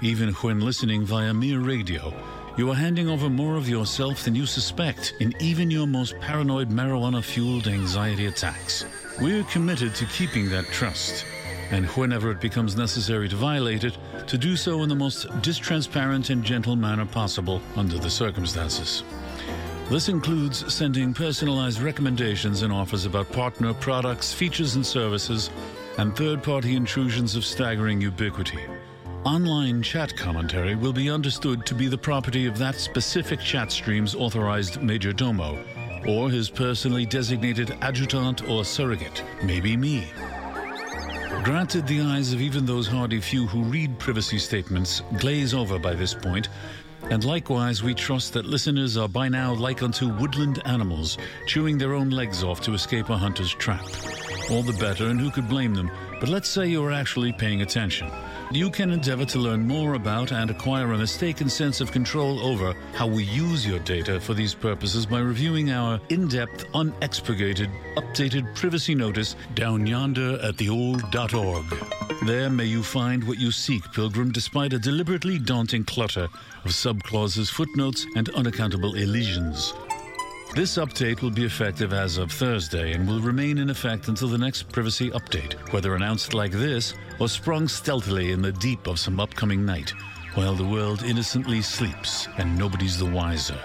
Even 0.00 0.32
when 0.34 0.60
listening 0.60 1.04
via 1.04 1.34
mere 1.34 1.58
radio, 1.58 2.14
you 2.56 2.70
are 2.70 2.74
handing 2.74 3.08
over 3.08 3.30
more 3.30 3.56
of 3.56 3.68
yourself 3.68 4.24
than 4.24 4.34
you 4.34 4.44
suspect 4.44 5.14
in 5.20 5.34
even 5.40 5.70
your 5.70 5.86
most 5.86 6.18
paranoid 6.20 6.68
marijuana 6.68 7.24
fueled 7.24 7.66
anxiety 7.66 8.26
attacks. 8.26 8.84
We're 9.20 9.44
committed 9.44 9.94
to 9.96 10.04
keeping 10.06 10.50
that 10.50 10.66
trust. 10.66 11.24
and 11.70 11.86
whenever 11.86 12.30
it 12.30 12.38
becomes 12.38 12.76
necessary 12.76 13.28
to 13.30 13.36
violate 13.36 13.82
it, 13.84 13.96
to 14.26 14.36
do 14.36 14.56
so 14.56 14.82
in 14.82 14.90
the 14.90 14.94
most 14.94 15.26
distransparent 15.40 16.28
and 16.28 16.44
gentle 16.44 16.76
manner 16.76 17.06
possible 17.06 17.62
under 17.76 17.98
the 17.98 18.10
circumstances. 18.10 19.02
This 19.88 20.10
includes 20.10 20.72
sending 20.72 21.14
personalized 21.14 21.80
recommendations 21.80 22.60
and 22.60 22.72
offers 22.72 23.06
about 23.06 23.32
partner 23.32 23.72
products, 23.72 24.34
features 24.34 24.74
and 24.74 24.84
services, 24.84 25.48
and 25.98 26.14
third 26.14 26.42
party 26.42 26.76
intrusions 26.76 27.36
of 27.36 27.44
staggering 27.44 28.02
ubiquity. 28.02 28.60
Online 29.24 29.80
chat 29.82 30.16
commentary 30.16 30.74
will 30.74 30.92
be 30.92 31.08
understood 31.08 31.64
to 31.64 31.76
be 31.76 31.86
the 31.86 31.96
property 31.96 32.46
of 32.46 32.58
that 32.58 32.74
specific 32.74 33.38
chat 33.38 33.70
stream's 33.70 34.16
authorized 34.16 34.82
major 34.82 35.12
domo, 35.12 35.64
or 36.08 36.28
his 36.28 36.50
personally 36.50 37.06
designated 37.06 37.70
adjutant 37.82 38.48
or 38.48 38.64
surrogate, 38.64 39.22
maybe 39.44 39.76
me. 39.76 40.08
Granted, 41.44 41.86
the 41.86 42.00
eyes 42.00 42.32
of 42.32 42.40
even 42.40 42.66
those 42.66 42.88
hardy 42.88 43.20
few 43.20 43.46
who 43.46 43.62
read 43.62 43.96
privacy 44.00 44.38
statements 44.38 45.02
glaze 45.18 45.54
over 45.54 45.78
by 45.78 45.94
this 45.94 46.14
point, 46.14 46.48
and 47.08 47.22
likewise 47.24 47.80
we 47.80 47.94
trust 47.94 48.32
that 48.32 48.44
listeners 48.44 48.96
are 48.96 49.08
by 49.08 49.28
now 49.28 49.54
like 49.54 49.84
unto 49.84 50.08
woodland 50.08 50.60
animals, 50.64 51.16
chewing 51.46 51.78
their 51.78 51.94
own 51.94 52.10
legs 52.10 52.42
off 52.42 52.60
to 52.60 52.74
escape 52.74 53.08
a 53.08 53.16
hunter's 53.16 53.54
trap. 53.54 53.84
All 54.50 54.62
the 54.62 54.76
better, 54.80 55.06
and 55.06 55.20
who 55.20 55.30
could 55.30 55.48
blame 55.48 55.74
them? 55.76 55.92
But 56.18 56.28
let's 56.28 56.48
say 56.48 56.66
you 56.66 56.84
are 56.84 56.92
actually 56.92 57.32
paying 57.32 57.62
attention. 57.62 58.10
You 58.54 58.68
can 58.68 58.90
endeavor 58.90 59.24
to 59.24 59.38
learn 59.38 59.66
more 59.66 59.94
about 59.94 60.30
and 60.30 60.50
acquire 60.50 60.92
a 60.92 60.98
mistaken 60.98 61.48
sense 61.48 61.80
of 61.80 61.90
control 61.90 62.38
over 62.40 62.74
how 62.92 63.06
we 63.06 63.24
use 63.24 63.66
your 63.66 63.78
data 63.78 64.20
for 64.20 64.34
these 64.34 64.52
purposes 64.52 65.06
by 65.06 65.20
reviewing 65.20 65.70
our 65.70 65.98
in 66.10 66.28
depth, 66.28 66.70
unexpurgated, 66.74 67.70
updated 67.96 68.54
privacy 68.54 68.94
notice 68.94 69.36
down 69.54 69.86
yonder 69.86 70.38
at 70.42 70.58
theold.org. 70.58 71.64
There 72.26 72.50
may 72.50 72.66
you 72.66 72.82
find 72.82 73.24
what 73.24 73.38
you 73.38 73.50
seek, 73.52 73.90
Pilgrim, 73.94 74.32
despite 74.32 74.74
a 74.74 74.78
deliberately 74.78 75.38
daunting 75.38 75.84
clutter 75.84 76.28
of 76.64 76.72
subclauses, 76.72 77.50
footnotes, 77.50 78.06
and 78.16 78.28
unaccountable 78.30 78.96
elisions. 78.96 79.72
This 80.54 80.76
update 80.76 81.22
will 81.22 81.30
be 81.30 81.46
effective 81.46 81.94
as 81.94 82.18
of 82.18 82.30
Thursday 82.30 82.92
and 82.92 83.08
will 83.08 83.22
remain 83.22 83.56
in 83.56 83.70
effect 83.70 84.08
until 84.08 84.28
the 84.28 84.36
next 84.36 84.70
privacy 84.70 85.10
update, 85.12 85.54
whether 85.72 85.94
announced 85.94 86.34
like 86.34 86.52
this 86.52 86.92
or 87.18 87.30
sprung 87.30 87.66
stealthily 87.68 88.32
in 88.32 88.42
the 88.42 88.52
deep 88.52 88.86
of 88.86 88.98
some 88.98 89.18
upcoming 89.18 89.64
night, 89.64 89.94
while 90.34 90.54
the 90.54 90.66
world 90.66 91.04
innocently 91.04 91.62
sleeps 91.62 92.28
and 92.36 92.58
nobody's 92.58 92.98
the 92.98 93.06
wiser. 93.06 93.58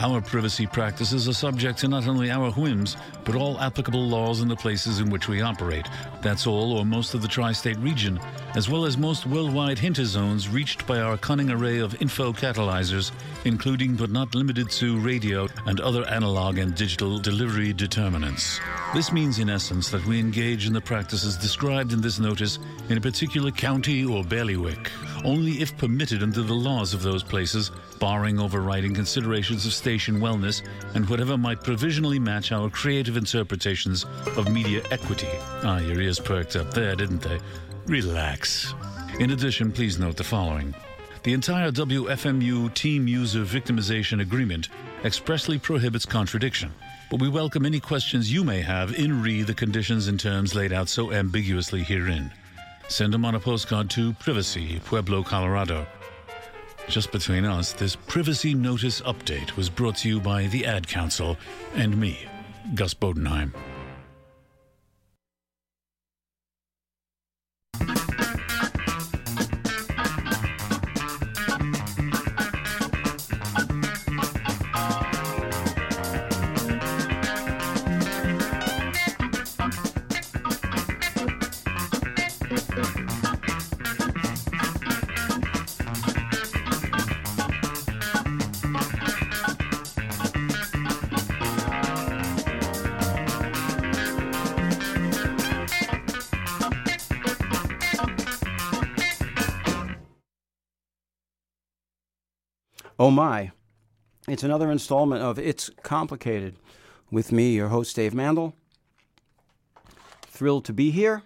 Our 0.00 0.20
privacy 0.20 0.64
practices 0.64 1.26
are 1.26 1.32
subject 1.32 1.80
to 1.80 1.88
not 1.88 2.06
only 2.06 2.30
our 2.30 2.52
whims, 2.52 2.96
but 3.24 3.34
all 3.34 3.60
applicable 3.60 4.06
laws 4.06 4.40
in 4.40 4.46
the 4.46 4.54
places 4.54 5.00
in 5.00 5.10
which 5.10 5.26
we 5.26 5.40
operate. 5.40 5.88
That's 6.22 6.46
all, 6.46 6.78
or 6.78 6.86
most 6.86 7.14
of 7.14 7.22
the 7.22 7.26
tri 7.26 7.50
state 7.50 7.78
region, 7.78 8.20
as 8.54 8.68
well 8.68 8.84
as 8.84 8.96
most 8.96 9.26
worldwide 9.26 9.76
hinter 9.76 10.04
zones 10.04 10.48
reached 10.48 10.86
by 10.86 11.00
our 11.00 11.18
cunning 11.18 11.50
array 11.50 11.78
of 11.78 12.00
info 12.00 12.32
catalyzers, 12.32 13.10
including 13.44 13.96
but 13.96 14.10
not 14.10 14.36
limited 14.36 14.70
to 14.70 15.00
radio 15.00 15.48
and 15.66 15.80
other 15.80 16.04
analog 16.04 16.58
and 16.58 16.76
digital 16.76 17.18
delivery 17.18 17.72
determinants. 17.72 18.60
This 18.94 19.10
means, 19.10 19.40
in 19.40 19.50
essence, 19.50 19.90
that 19.90 20.06
we 20.06 20.20
engage 20.20 20.68
in 20.68 20.72
the 20.72 20.80
practices 20.80 21.36
described 21.36 21.92
in 21.92 22.00
this 22.00 22.20
notice 22.20 22.60
in 22.88 22.98
a 22.98 23.00
particular 23.00 23.50
county 23.50 24.04
or 24.04 24.22
bailiwick, 24.22 24.92
only 25.24 25.60
if 25.60 25.76
permitted 25.76 26.22
under 26.22 26.42
the 26.42 26.54
laws 26.54 26.94
of 26.94 27.02
those 27.02 27.24
places, 27.24 27.72
barring 27.98 28.38
overriding 28.38 28.94
considerations 28.94 29.66
of 29.66 29.72
station 29.72 30.20
wellness 30.20 30.62
and 30.94 31.08
whatever 31.08 31.36
might 31.36 31.62
provisionally 31.62 32.18
match 32.18 32.52
our 32.52 32.70
creative 32.70 33.16
interpretations 33.16 34.04
of 34.36 34.52
media 34.52 34.82
equity. 34.90 35.28
Ah, 35.62 35.78
your 35.78 36.00
ears 36.00 36.18
perked 36.18 36.56
up 36.56 36.72
there, 36.72 36.94
didn't 36.94 37.22
they? 37.22 37.38
Relax. 37.86 38.74
In 39.18 39.30
addition, 39.30 39.72
please 39.72 39.98
note 39.98 40.16
the 40.16 40.24
following. 40.24 40.74
The 41.24 41.32
entire 41.32 41.70
WFMU 41.70 42.72
Team 42.74 43.08
User 43.08 43.40
Victimization 43.40 44.20
Agreement 44.20 44.68
expressly 45.04 45.58
prohibits 45.58 46.06
contradiction, 46.06 46.72
but 47.10 47.20
we 47.20 47.28
welcome 47.28 47.66
any 47.66 47.80
questions 47.80 48.32
you 48.32 48.44
may 48.44 48.60
have 48.60 48.94
in 48.94 49.22
re 49.22 49.42
the 49.42 49.54
conditions 49.54 50.08
and 50.08 50.18
terms 50.18 50.54
laid 50.54 50.72
out 50.72 50.88
so 50.88 51.12
ambiguously 51.12 51.82
herein. 51.82 52.30
Send 52.88 53.12
them 53.12 53.24
on 53.24 53.34
a 53.34 53.40
postcard 53.40 53.90
to 53.90 54.14
Privacy, 54.14 54.80
Pueblo, 54.84 55.22
Colorado. 55.22 55.86
Just 56.88 57.12
between 57.12 57.44
us, 57.44 57.74
this 57.74 57.96
privacy 57.96 58.54
notice 58.54 59.02
update 59.02 59.56
was 59.56 59.68
brought 59.68 59.96
to 59.96 60.08
you 60.08 60.20
by 60.20 60.46
the 60.46 60.64
Ad 60.64 60.88
Council 60.88 61.36
and 61.74 61.96
me, 61.98 62.26
Gus 62.74 62.94
Bodenheim. 62.94 63.52
Oh 103.00 103.12
my. 103.12 103.52
It's 104.26 104.42
another 104.42 104.72
installment 104.72 105.22
of 105.22 105.38
It's 105.38 105.70
Complicated 105.84 106.56
with 107.12 107.30
me, 107.30 107.54
your 107.54 107.68
host, 107.68 107.94
Dave 107.94 108.12
Mandl. 108.12 108.54
Thrilled 110.22 110.64
to 110.64 110.72
be 110.72 110.90
here. 110.90 111.22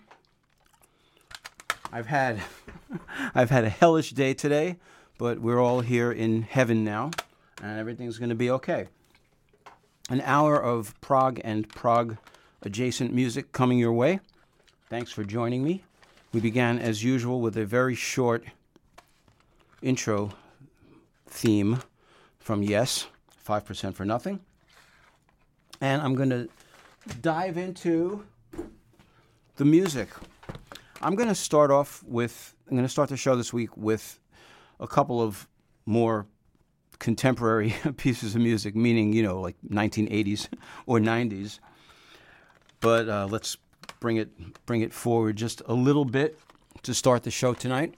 I've 1.91 2.09
had 2.09 2.43
I've 3.35 3.49
had 3.49 3.65
a 3.65 3.71
hellish 3.71 4.11
day 4.11 4.35
today, 4.35 4.77
but 5.17 5.39
we're 5.39 5.59
all 5.59 5.81
here 5.81 6.13
in 6.13 6.43
heaven 6.43 6.85
now, 6.85 7.11
and 7.63 7.79
everything's 7.79 8.19
going 8.19 8.29
to 8.29 8.35
be 8.35 8.51
okay. 8.51 8.89
An 10.11 10.21
hour 10.27 10.63
of 10.63 11.01
prog 11.01 11.41
and 11.43 11.67
prog 11.71 12.19
adjacent 12.61 13.15
music 13.15 13.53
coming 13.53 13.79
your 13.79 13.95
way. 13.95 14.21
Thanks 14.91 15.11
for 15.11 15.25
joining 15.25 15.65
me. 15.65 15.85
We 16.35 16.41
began 16.41 16.79
as 16.79 17.03
usual 17.03 17.41
with 17.41 17.57
a 17.57 17.65
very 17.65 17.95
short 17.95 18.45
intro 19.81 20.35
theme 21.33 21.83
from 22.39 22.63
Yes, 22.63 23.07
5% 23.47 23.95
for 23.95 24.05
Nothing. 24.05 24.41
And 25.81 26.01
I'm 26.01 26.15
going 26.15 26.31
to 26.31 26.49
dive 27.21 27.57
into 27.57 28.25
the 29.57 29.65
music. 29.65 30.09
I'm 31.01 31.17
going 31.17 31.29
to 31.29 31.35
start 31.35 31.71
off 31.71 32.03
with, 32.05 32.55
I'm 32.69 32.77
going 32.77 32.87
to 32.87 32.93
start 32.93 33.09
the 33.09 33.17
show 33.17 33.35
this 33.35 33.53
week 33.53 33.77
with 33.77 34.21
a 34.79 34.87
couple 34.87 35.21
of 35.21 35.49
more 35.87 36.27
contemporary 36.99 37.75
pieces 37.97 38.37
of 38.37 38.41
music, 38.41 38.77
meaning, 38.77 39.13
you 39.13 39.23
know, 39.23 39.41
like 39.41 39.57
1980s 39.69 40.49
or 40.87 40.99
90s. 40.99 41.59
But 42.81 43.09
uh, 43.09 43.27
let's 43.29 43.57
bring 43.99 44.19
it, 44.19 44.31
bring 44.67 44.83
it 44.83 44.93
forward 44.93 45.37
just 45.37 45.63
a 45.67 45.75
little 45.75 46.05
bit 46.05 46.39
to 46.83 46.95
start 46.95 47.25
the 47.25 47.31
show 47.31 47.55
tonight. 47.55 47.95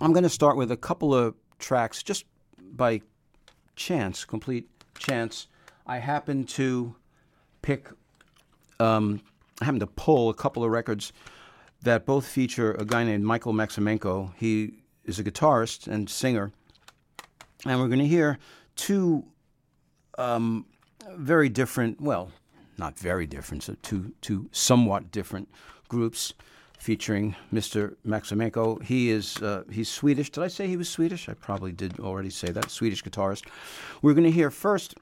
I'm 0.00 0.12
going 0.12 0.24
to 0.24 0.28
start 0.28 0.56
with 0.56 0.72
a 0.72 0.76
couple 0.76 1.14
of 1.14 1.34
tracks 1.58 2.02
just 2.02 2.24
by 2.58 3.00
chance, 3.76 4.24
complete 4.24 4.68
chance. 4.98 5.48
I 5.86 5.98
happened 5.98 6.48
to 6.50 6.94
pick, 7.62 7.88
um, 8.80 9.20
I 9.60 9.64
happened 9.66 9.80
to 9.80 9.86
pull 9.86 10.30
a 10.30 10.34
couple 10.34 10.64
of 10.64 10.70
records 10.70 11.12
that 11.82 12.06
both 12.06 12.26
feature 12.26 12.72
a 12.72 12.84
guy 12.84 13.04
named 13.04 13.24
Michael 13.24 13.52
Maximenko. 13.52 14.32
He 14.36 14.74
is 15.04 15.18
a 15.18 15.24
guitarist 15.24 15.86
and 15.86 16.08
singer. 16.08 16.52
And 17.66 17.80
we're 17.80 17.88
going 17.88 17.98
to 17.98 18.06
hear 18.06 18.38
two 18.76 19.24
um, 20.18 20.66
very 21.16 21.48
different, 21.48 22.00
well, 22.00 22.30
not 22.78 22.98
very 22.98 23.26
different, 23.26 23.62
so 23.62 23.76
two, 23.82 24.12
two 24.20 24.48
somewhat 24.52 25.10
different 25.10 25.48
groups 25.88 26.34
featuring 26.84 27.34
Mr. 27.50 27.96
Maximenko. 28.06 28.82
He 28.82 29.08
is 29.08 29.38
uh, 29.38 29.64
he's 29.70 29.88
Swedish. 29.88 30.28
Did 30.28 30.44
I 30.44 30.48
say 30.48 30.66
he 30.66 30.76
was 30.76 30.86
Swedish? 30.86 31.30
I 31.30 31.32
probably 31.32 31.72
did 31.72 31.98
already 31.98 32.28
say 32.28 32.48
that. 32.48 32.70
Swedish 32.70 33.02
guitarist. 33.02 33.44
We're 34.02 34.12
going 34.12 34.30
to 34.30 34.30
hear 34.30 34.50
first 34.50 34.94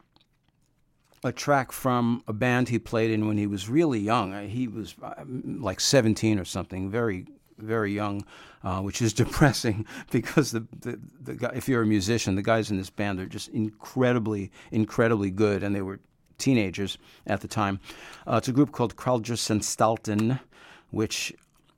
a 1.24 1.32
track 1.32 1.72
from 1.72 2.22
a 2.28 2.32
band 2.32 2.68
he 2.68 2.78
played 2.78 3.10
in 3.10 3.26
when 3.26 3.36
he 3.36 3.48
was 3.48 3.68
really 3.68 3.98
young. 3.98 4.32
Uh, 4.32 4.46
He 4.46 4.68
was 4.68 4.94
uh, 5.02 5.24
like 5.26 5.80
17 5.80 6.38
or 6.38 6.44
something, 6.44 6.88
very 6.88 7.26
very 7.58 7.92
young, 7.92 8.24
uh, 8.62 8.80
which 8.80 9.02
is 9.02 9.12
depressing 9.24 9.84
because 10.12 10.52
the, 10.52 10.64
the 10.82 11.00
the 11.20 11.34
guy, 11.34 11.50
if 11.52 11.68
you're 11.68 11.82
a 11.82 11.86
musician, 11.86 12.36
the 12.36 12.42
guys 12.42 12.70
in 12.70 12.76
this 12.78 12.90
band 12.90 13.18
are 13.18 13.26
just 13.26 13.48
incredibly 13.48 14.52
incredibly 14.70 15.32
good, 15.32 15.64
and 15.64 15.74
they 15.74 15.82
were 15.82 15.98
teenagers 16.38 16.96
at 17.26 17.40
the 17.40 17.48
time. 17.48 17.80
Uh, 18.24 18.36
it's 18.36 18.48
a 18.48 18.52
group 18.52 18.70
called 18.70 18.94
Kräldjursanstalten, 18.94 20.38
which 20.90 21.32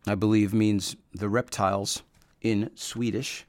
I 0.07 0.15
believe, 0.15 0.53
means 0.53 0.97
the 1.13 1.29
reptiles 1.29 2.03
in 2.41 2.71
Swedish. 2.75 3.47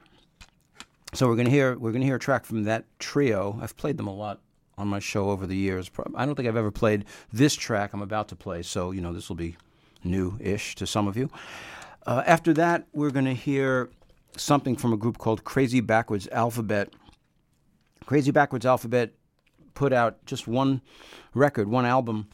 So 1.12 1.28
we're 1.28 1.36
gonna 1.36 1.50
hear 1.50 1.78
we're 1.78 1.92
gonna 1.92 2.04
hear 2.04 2.16
a 2.16 2.20
track 2.20 2.44
from 2.44 2.64
that 2.64 2.84
trio. 2.98 3.58
I've 3.62 3.76
played 3.76 3.96
them 3.96 4.06
a 4.06 4.14
lot 4.14 4.40
on 4.78 4.88
my 4.88 4.98
show 4.98 5.30
over 5.30 5.46
the 5.46 5.56
years. 5.56 5.90
I 6.14 6.26
don't 6.26 6.34
think 6.34 6.48
I've 6.48 6.56
ever 6.56 6.70
played 6.70 7.04
this 7.32 7.54
track 7.54 7.92
I'm 7.92 8.02
about 8.02 8.28
to 8.28 8.36
play. 8.36 8.62
So 8.62 8.90
you 8.90 9.00
know 9.00 9.12
this 9.12 9.28
will 9.28 9.36
be 9.36 9.56
new-ish 10.04 10.74
to 10.76 10.86
some 10.86 11.08
of 11.08 11.16
you. 11.16 11.30
Uh, 12.06 12.22
after 12.26 12.52
that, 12.54 12.86
we're 12.92 13.10
gonna 13.10 13.34
hear 13.34 13.90
something 14.36 14.76
from 14.76 14.92
a 14.92 14.96
group 14.96 15.18
called 15.18 15.44
Crazy 15.44 15.80
Backwards 15.80 16.28
Alphabet. 16.32 16.92
Crazy 18.04 18.30
Backwards 18.30 18.66
Alphabet 18.66 19.12
put 19.74 19.92
out 19.92 20.24
just 20.26 20.46
one 20.46 20.80
record, 21.34 21.68
one 21.68 21.84
album 21.84 22.28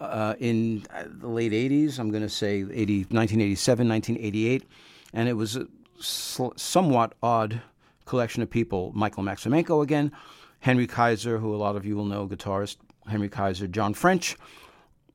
uh, 0.00 0.34
in 0.38 0.84
uh, 0.94 1.04
the 1.06 1.28
late 1.28 1.52
80s. 1.52 1.98
I'm 1.98 2.10
going 2.10 2.22
to 2.22 2.28
say 2.28 2.58
80, 2.58 3.06
1987, 3.10 3.88
1988. 3.88 4.64
And 5.12 5.28
it 5.28 5.34
was 5.34 5.56
a 5.56 5.66
sl- 5.98 6.48
somewhat 6.56 7.14
odd 7.22 7.60
collection 8.04 8.42
of 8.42 8.50
people. 8.50 8.92
Michael 8.94 9.22
Maksymenko 9.22 9.82
again, 9.82 10.12
Henry 10.60 10.86
Kaiser, 10.86 11.38
who 11.38 11.54
a 11.54 11.56
lot 11.56 11.76
of 11.76 11.84
you 11.84 11.96
will 11.96 12.04
know, 12.04 12.26
guitarist 12.26 12.76
Henry 13.06 13.28
Kaiser, 13.28 13.66
John 13.66 13.94
French, 13.94 14.36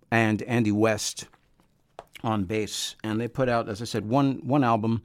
and 0.09 0.41
Andy 0.43 0.71
West 0.71 1.27
on 2.23 2.43
bass. 2.45 2.95
And 3.03 3.19
they 3.19 3.27
put 3.27 3.49
out, 3.49 3.69
as 3.69 3.81
I 3.81 3.85
said, 3.85 4.07
one, 4.07 4.45
one 4.45 4.63
album 4.63 5.01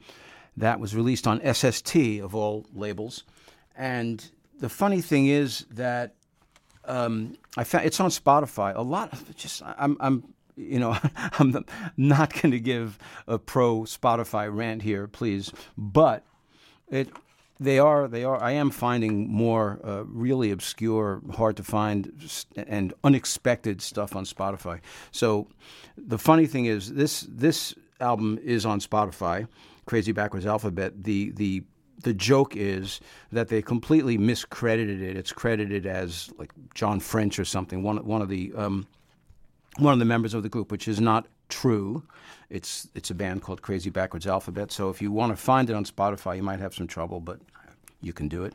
that 0.57 0.81
was 0.81 0.95
released 0.95 1.27
on 1.27 1.41
SST 1.55 1.97
of 2.22 2.35
all 2.35 2.66
labels. 2.74 3.24
And 3.77 4.31
the 4.59 4.68
funny 4.68 5.01
thing 5.01 5.27
is 5.27 5.66
that 5.70 6.14
um, 6.87 7.37
I 7.57 7.64
found 7.64 7.87
it's 7.87 8.01
on 8.01 8.11
Spotify. 8.11 8.74
A 8.74 8.82
lot 8.82 9.12
of 9.12 9.37
just 9.37 9.62
I'm 9.64 9.97
I'm 10.01 10.34
you 10.57 10.78
know 10.78 10.97
I'm 11.39 11.64
not 11.97 12.32
going 12.34 12.53
to 12.53 12.61
give 12.61 12.99
a 13.26 13.39
pro 13.39 13.80
Spotify 13.82 14.55
rant 14.55 14.82
here, 14.82 15.07
please, 15.07 15.53
but 15.76 16.24
it 16.89 17.11
they 17.59 17.78
are 17.78 18.09
they 18.09 18.24
are 18.24 18.43
I 18.43 18.53
am 18.53 18.70
finding 18.70 19.28
more 19.30 19.80
uh, 19.84 20.05
really 20.05 20.51
obscure, 20.51 21.22
hard 21.34 21.57
to 21.57 21.62
find 21.62 22.12
and 22.57 22.93
unexpected 23.03 23.80
stuff 23.82 24.14
on 24.14 24.24
Spotify. 24.24 24.80
So 25.11 25.49
the 25.97 26.18
funny 26.18 26.47
thing 26.47 26.66
is 26.66 26.93
this 26.93 27.26
this 27.28 27.74
album 28.01 28.39
is 28.43 28.66
on 28.66 28.80
Spotify, 28.80 29.49
Crazy 29.87 30.12
Backwards 30.12 30.47
Alphabet. 30.47 31.05
The 31.05 31.30
the 31.32 31.64
the 32.07 32.14
joke 32.14 32.54
is 32.54 33.00
that 33.32 33.48
they 33.48 33.61
completely 33.61 34.16
miscredited 34.16 35.02
it. 35.02 35.16
It's 35.16 35.32
credited 35.32 35.86
as 35.86 36.30
like 36.38 36.52
John 36.72 37.00
French 37.00 37.36
or 37.40 37.44
something, 37.44 37.82
one 37.82 37.96
one 38.07 38.22
of 38.22 38.28
the 38.28 38.52
um, 38.54 38.86
one 39.78 39.92
of 39.92 39.98
the 39.98 40.04
members 40.04 40.32
of 40.32 40.44
the 40.44 40.48
group, 40.48 40.70
which 40.70 40.86
is 40.86 41.00
not 41.00 41.26
true. 41.48 42.04
It's 42.48 42.88
it's 42.94 43.11
a 43.11 43.14
band 43.14 43.42
called 43.42 43.61
Crazy 43.61 43.90
Backwards 43.90 44.24
Alphabet. 44.24 44.70
So 44.70 44.88
if 44.88 45.02
you 45.02 45.11
want 45.11 45.32
to 45.32 45.36
find 45.36 45.68
it 45.68 45.74
on 45.74 45.84
Spotify, 45.84 46.36
you 46.36 46.44
might 46.44 46.61
have 46.61 46.72
some 46.72 46.86
trouble, 46.86 47.18
but 47.18 47.40
you 48.00 48.12
can 48.12 48.28
do 48.28 48.44
it. 48.44 48.54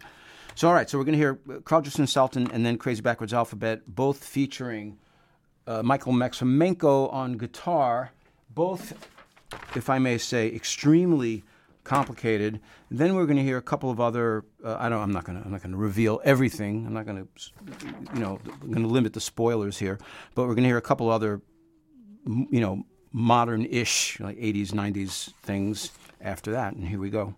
So 0.55 0.69
all 0.69 0.73
right, 0.73 0.89
so 0.89 0.97
we're 0.97 1.03
going 1.03 1.19
to 1.19 1.25
hear 1.25 1.61
Carl 1.65 1.83
Salton 1.83 2.49
and 2.53 2.65
then 2.65 2.77
Crazy 2.77 3.01
Backwards 3.01 3.33
Alphabet, 3.33 3.81
both 3.85 4.23
featuring 4.23 4.97
uh, 5.67 5.83
Michael 5.83 6.13
Maksymenko 6.13 7.11
on 7.11 7.33
guitar, 7.33 8.13
both, 8.55 8.93
if 9.75 9.89
I 9.89 9.99
may 9.99 10.17
say, 10.17 10.47
extremely 10.55 11.43
complicated. 11.83 12.61
Then 12.89 13.15
we're 13.15 13.25
going 13.25 13.37
to 13.37 13.43
hear 13.43 13.57
a 13.57 13.61
couple 13.61 13.89
of 13.89 13.99
other. 13.99 14.45
Uh, 14.63 14.77
I 14.79 14.89
don't. 14.89 15.01
I'm 15.01 15.11
not 15.11 15.23
going 15.23 15.39
to. 15.39 15.45
I'm 15.45 15.51
not 15.51 15.61
going 15.61 15.71
to 15.71 15.77
reveal 15.77 16.21
everything. 16.23 16.85
I'm 16.85 16.93
not 16.93 17.05
going 17.05 17.25
to. 17.25 17.27
You 18.13 18.19
know, 18.19 18.39
I'm 18.61 18.71
going 18.71 18.83
to 18.83 18.89
limit 18.89 19.13
the 19.13 19.21
spoilers 19.21 19.77
here. 19.77 19.99
But 20.35 20.43
we're 20.43 20.55
going 20.55 20.63
to 20.63 20.69
hear 20.69 20.77
a 20.77 20.81
couple 20.81 21.09
other. 21.09 21.41
You 22.25 22.59
know, 22.59 22.83
modern-ish, 23.11 24.19
like 24.19 24.37
80s, 24.37 24.69
90s 24.69 25.33
things 25.41 25.91
after 26.21 26.51
that. 26.51 26.73
And 26.73 26.87
here 26.87 26.99
we 26.99 27.09
go. 27.09 27.35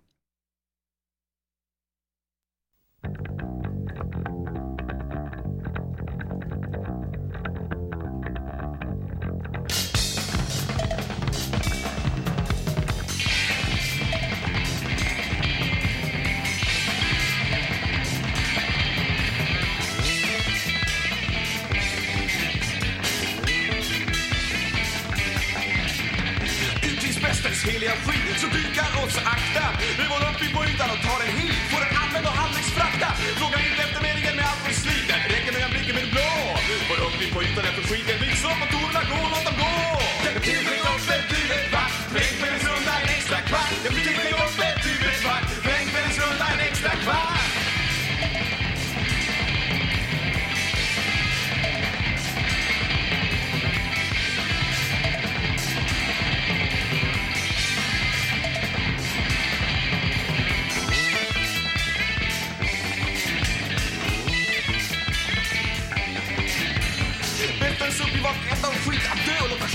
Trots 29.03 29.17
akta, 29.17 29.65
vi 29.97 30.03
var 30.09 30.19
de 30.19 30.37
fick 30.39 30.53
bryta 30.53 30.83
de 30.87 30.97
tar 31.07 31.21
en 31.27 31.37
hit 31.37 31.52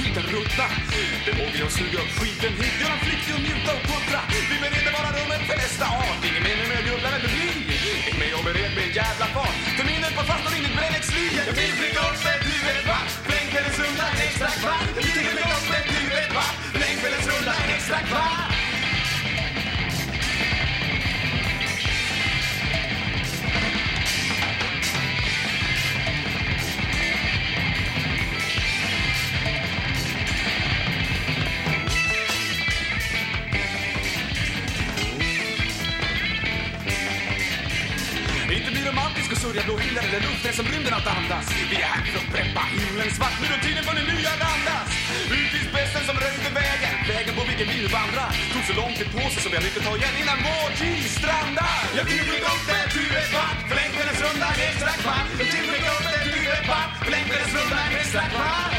skiten 0.09 0.27
ruttna 0.35 0.67
Det 1.27 1.33
vågar 1.41 1.61
jag 1.65 1.73
suga 1.73 1.99
upp 2.03 2.13
skiten 2.19 2.53
hit, 2.61 2.75
göra 2.81 2.93
en 2.99 3.03
flyktig 3.07 3.35
och 3.37 3.43
njuta 3.47 3.71
och 3.77 3.85
puttra. 3.91 4.21
Vi 4.51 4.57
bereder 4.63 4.93
bara 4.99 5.11
rummet 5.17 5.43
för 5.49 5.57
nästa 5.63 5.87
art. 6.03 6.21
Ingen 6.29 6.43
mening 6.49 6.67
med 6.71 6.79
att 6.81 6.87
grubbla 6.89 7.09
men 7.15 7.21
det 7.25 7.31
blir 7.35 7.53
Häng 8.07 8.19
med 8.23 8.33
och 8.39 8.45
bered 8.49 8.73
med 8.79 8.89
jävla 9.01 9.27
fart. 9.35 9.57
Terminen 9.77 10.13
på 10.19 10.23
fast 10.31 10.45
och 10.49 10.55
in 10.59 10.65
i 10.71 10.73
brännäcksliv 10.79 11.31
Jag 11.49 11.55
vill 11.59 11.73
flyga 11.81 12.01
upp 12.09 12.21
med 12.27 12.39
huvudet 12.51 12.87
va 12.91 12.99
Blängkvällens 13.29 13.79
runda 13.83 14.05
en 14.13 14.21
extra 14.27 14.51
kvart. 14.61 14.89
Jag 14.97 15.03
vill 15.07 15.17
flyga 15.25 15.47
upp 15.57 15.67
med 15.73 15.85
huvudet 15.95 16.31
va 16.37 16.47
Blängkvällens 16.79 17.27
runda 17.31 17.53
en 17.63 17.71
extra 17.77 17.99
kvart. 18.09 18.48
Sörja 39.43 39.63
blå 39.67 39.75
himlen 39.85 40.05
eller 40.09 40.21
luften 40.27 40.53
som 40.59 40.67
rymden 40.73 40.95
att 40.99 41.09
andas. 41.17 41.47
Vi 41.71 41.77
är 41.83 41.89
här 41.93 42.03
för 42.13 42.19
att 42.23 42.31
preppa 42.35 42.63
himlen 42.83 43.11
svart. 43.17 43.37
Nu 43.43 43.47
är 43.57 43.61
tiden 43.67 43.83
för 43.89 43.95
den 43.99 44.07
nya 44.15 44.33
till 45.53 45.65
spetsen 45.71 46.03
som 46.09 46.17
röjde 46.25 46.51
vägen. 46.63 46.95
Vägen 47.13 47.35
på 47.39 47.43
vilken 47.51 47.67
vi 47.71 47.77
nu 47.83 47.89
vandrar. 47.99 48.31
Tog 48.53 48.65
så 48.71 48.75
lång 48.81 48.93
tid 48.99 49.09
på 49.17 49.23
sig 49.33 49.41
som 49.43 49.51
vi 49.53 49.57
har 49.59 49.65
mycket 49.69 49.83
ta 49.87 49.93
igen 49.97 50.15
innan 50.23 50.39
vår 50.49 50.69
tid 50.81 51.05
strandar. 51.19 51.81
Jag 51.99 52.07
tillbryg 52.13 52.45
upp 52.53 52.65
det, 52.71 52.85
du 52.97 53.05
är 53.21 53.29
vart 53.37 53.61
Förläng 53.71 53.91
kvällens 53.97 54.21
runda 54.25 54.47
en 54.55 54.61
extra 54.69 54.93
kvart 55.03 55.29
Jag 55.41 55.49
tillbryg 55.55 55.85
upp 55.95 56.07
det, 56.13 56.21
du 56.29 56.35
vet 56.51 56.67
vart 56.73 56.93
Förläng 57.05 57.25
kvällens 57.29 57.55
runda 57.57 57.79
en 57.87 57.93
extra 58.03 58.25
kvart 58.35 58.78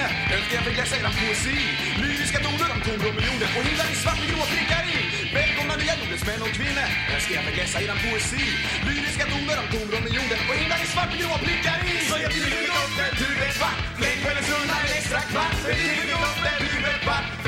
minne 0.00 0.36
önskar 0.36 0.54
jag 0.58 0.64
fick 0.64 0.76
läsa 0.76 0.96
eran 0.96 1.14
poesi. 1.20 1.58
Lyriska 2.02 2.38
toner 2.44 2.68
om 2.74 2.80
tog 2.86 2.98
från 3.02 3.14
miljoner 3.18 3.48
och 3.56 3.64
hyllar 3.68 3.88
i 3.94 3.96
svart 4.02 4.18
med 4.20 4.28
grå 4.30 4.42
prickar 4.52 4.84
i. 4.94 4.98
Välkomna 5.34 5.74
nya 5.80 5.94
jordens 6.00 6.24
män 6.28 6.42
och 6.46 6.52
kvinnor 6.58 6.88
önskar 7.14 7.34
jag 7.38 7.44
fick 7.46 7.56
läsa 7.62 7.78
eran 7.84 7.98
poesi. 8.04 8.44
Lyriska 8.86 9.24
toner 9.32 9.56
om 9.62 9.66
tog 9.74 9.86
från 9.90 10.02
miljoner 10.06 10.38
och 10.48 10.56
hyllar 10.60 10.80
i 10.84 10.86
svart 10.94 11.10
med 11.12 11.18
grå 11.22 11.32
prickar 11.44 11.78
i. 11.90 11.92
Så 12.08 12.14
jag 12.24 12.30
bjuder 12.34 12.64
upp 12.80 12.96
en 13.04 13.14
tur 13.20 13.36
ett 13.46 13.54
kvart, 13.58 13.80
fläck 13.98 14.20
eller 14.30 14.44
sunna 14.50 14.76
en 14.84 14.90
extra 14.98 15.20
kvart. 15.30 15.56
Jag 15.68 15.76
bjuder 15.82 16.18
upp 16.28 16.40
en 16.50 16.58
tur 16.66 16.82
ett 16.92 17.00
kvart. 17.06 17.39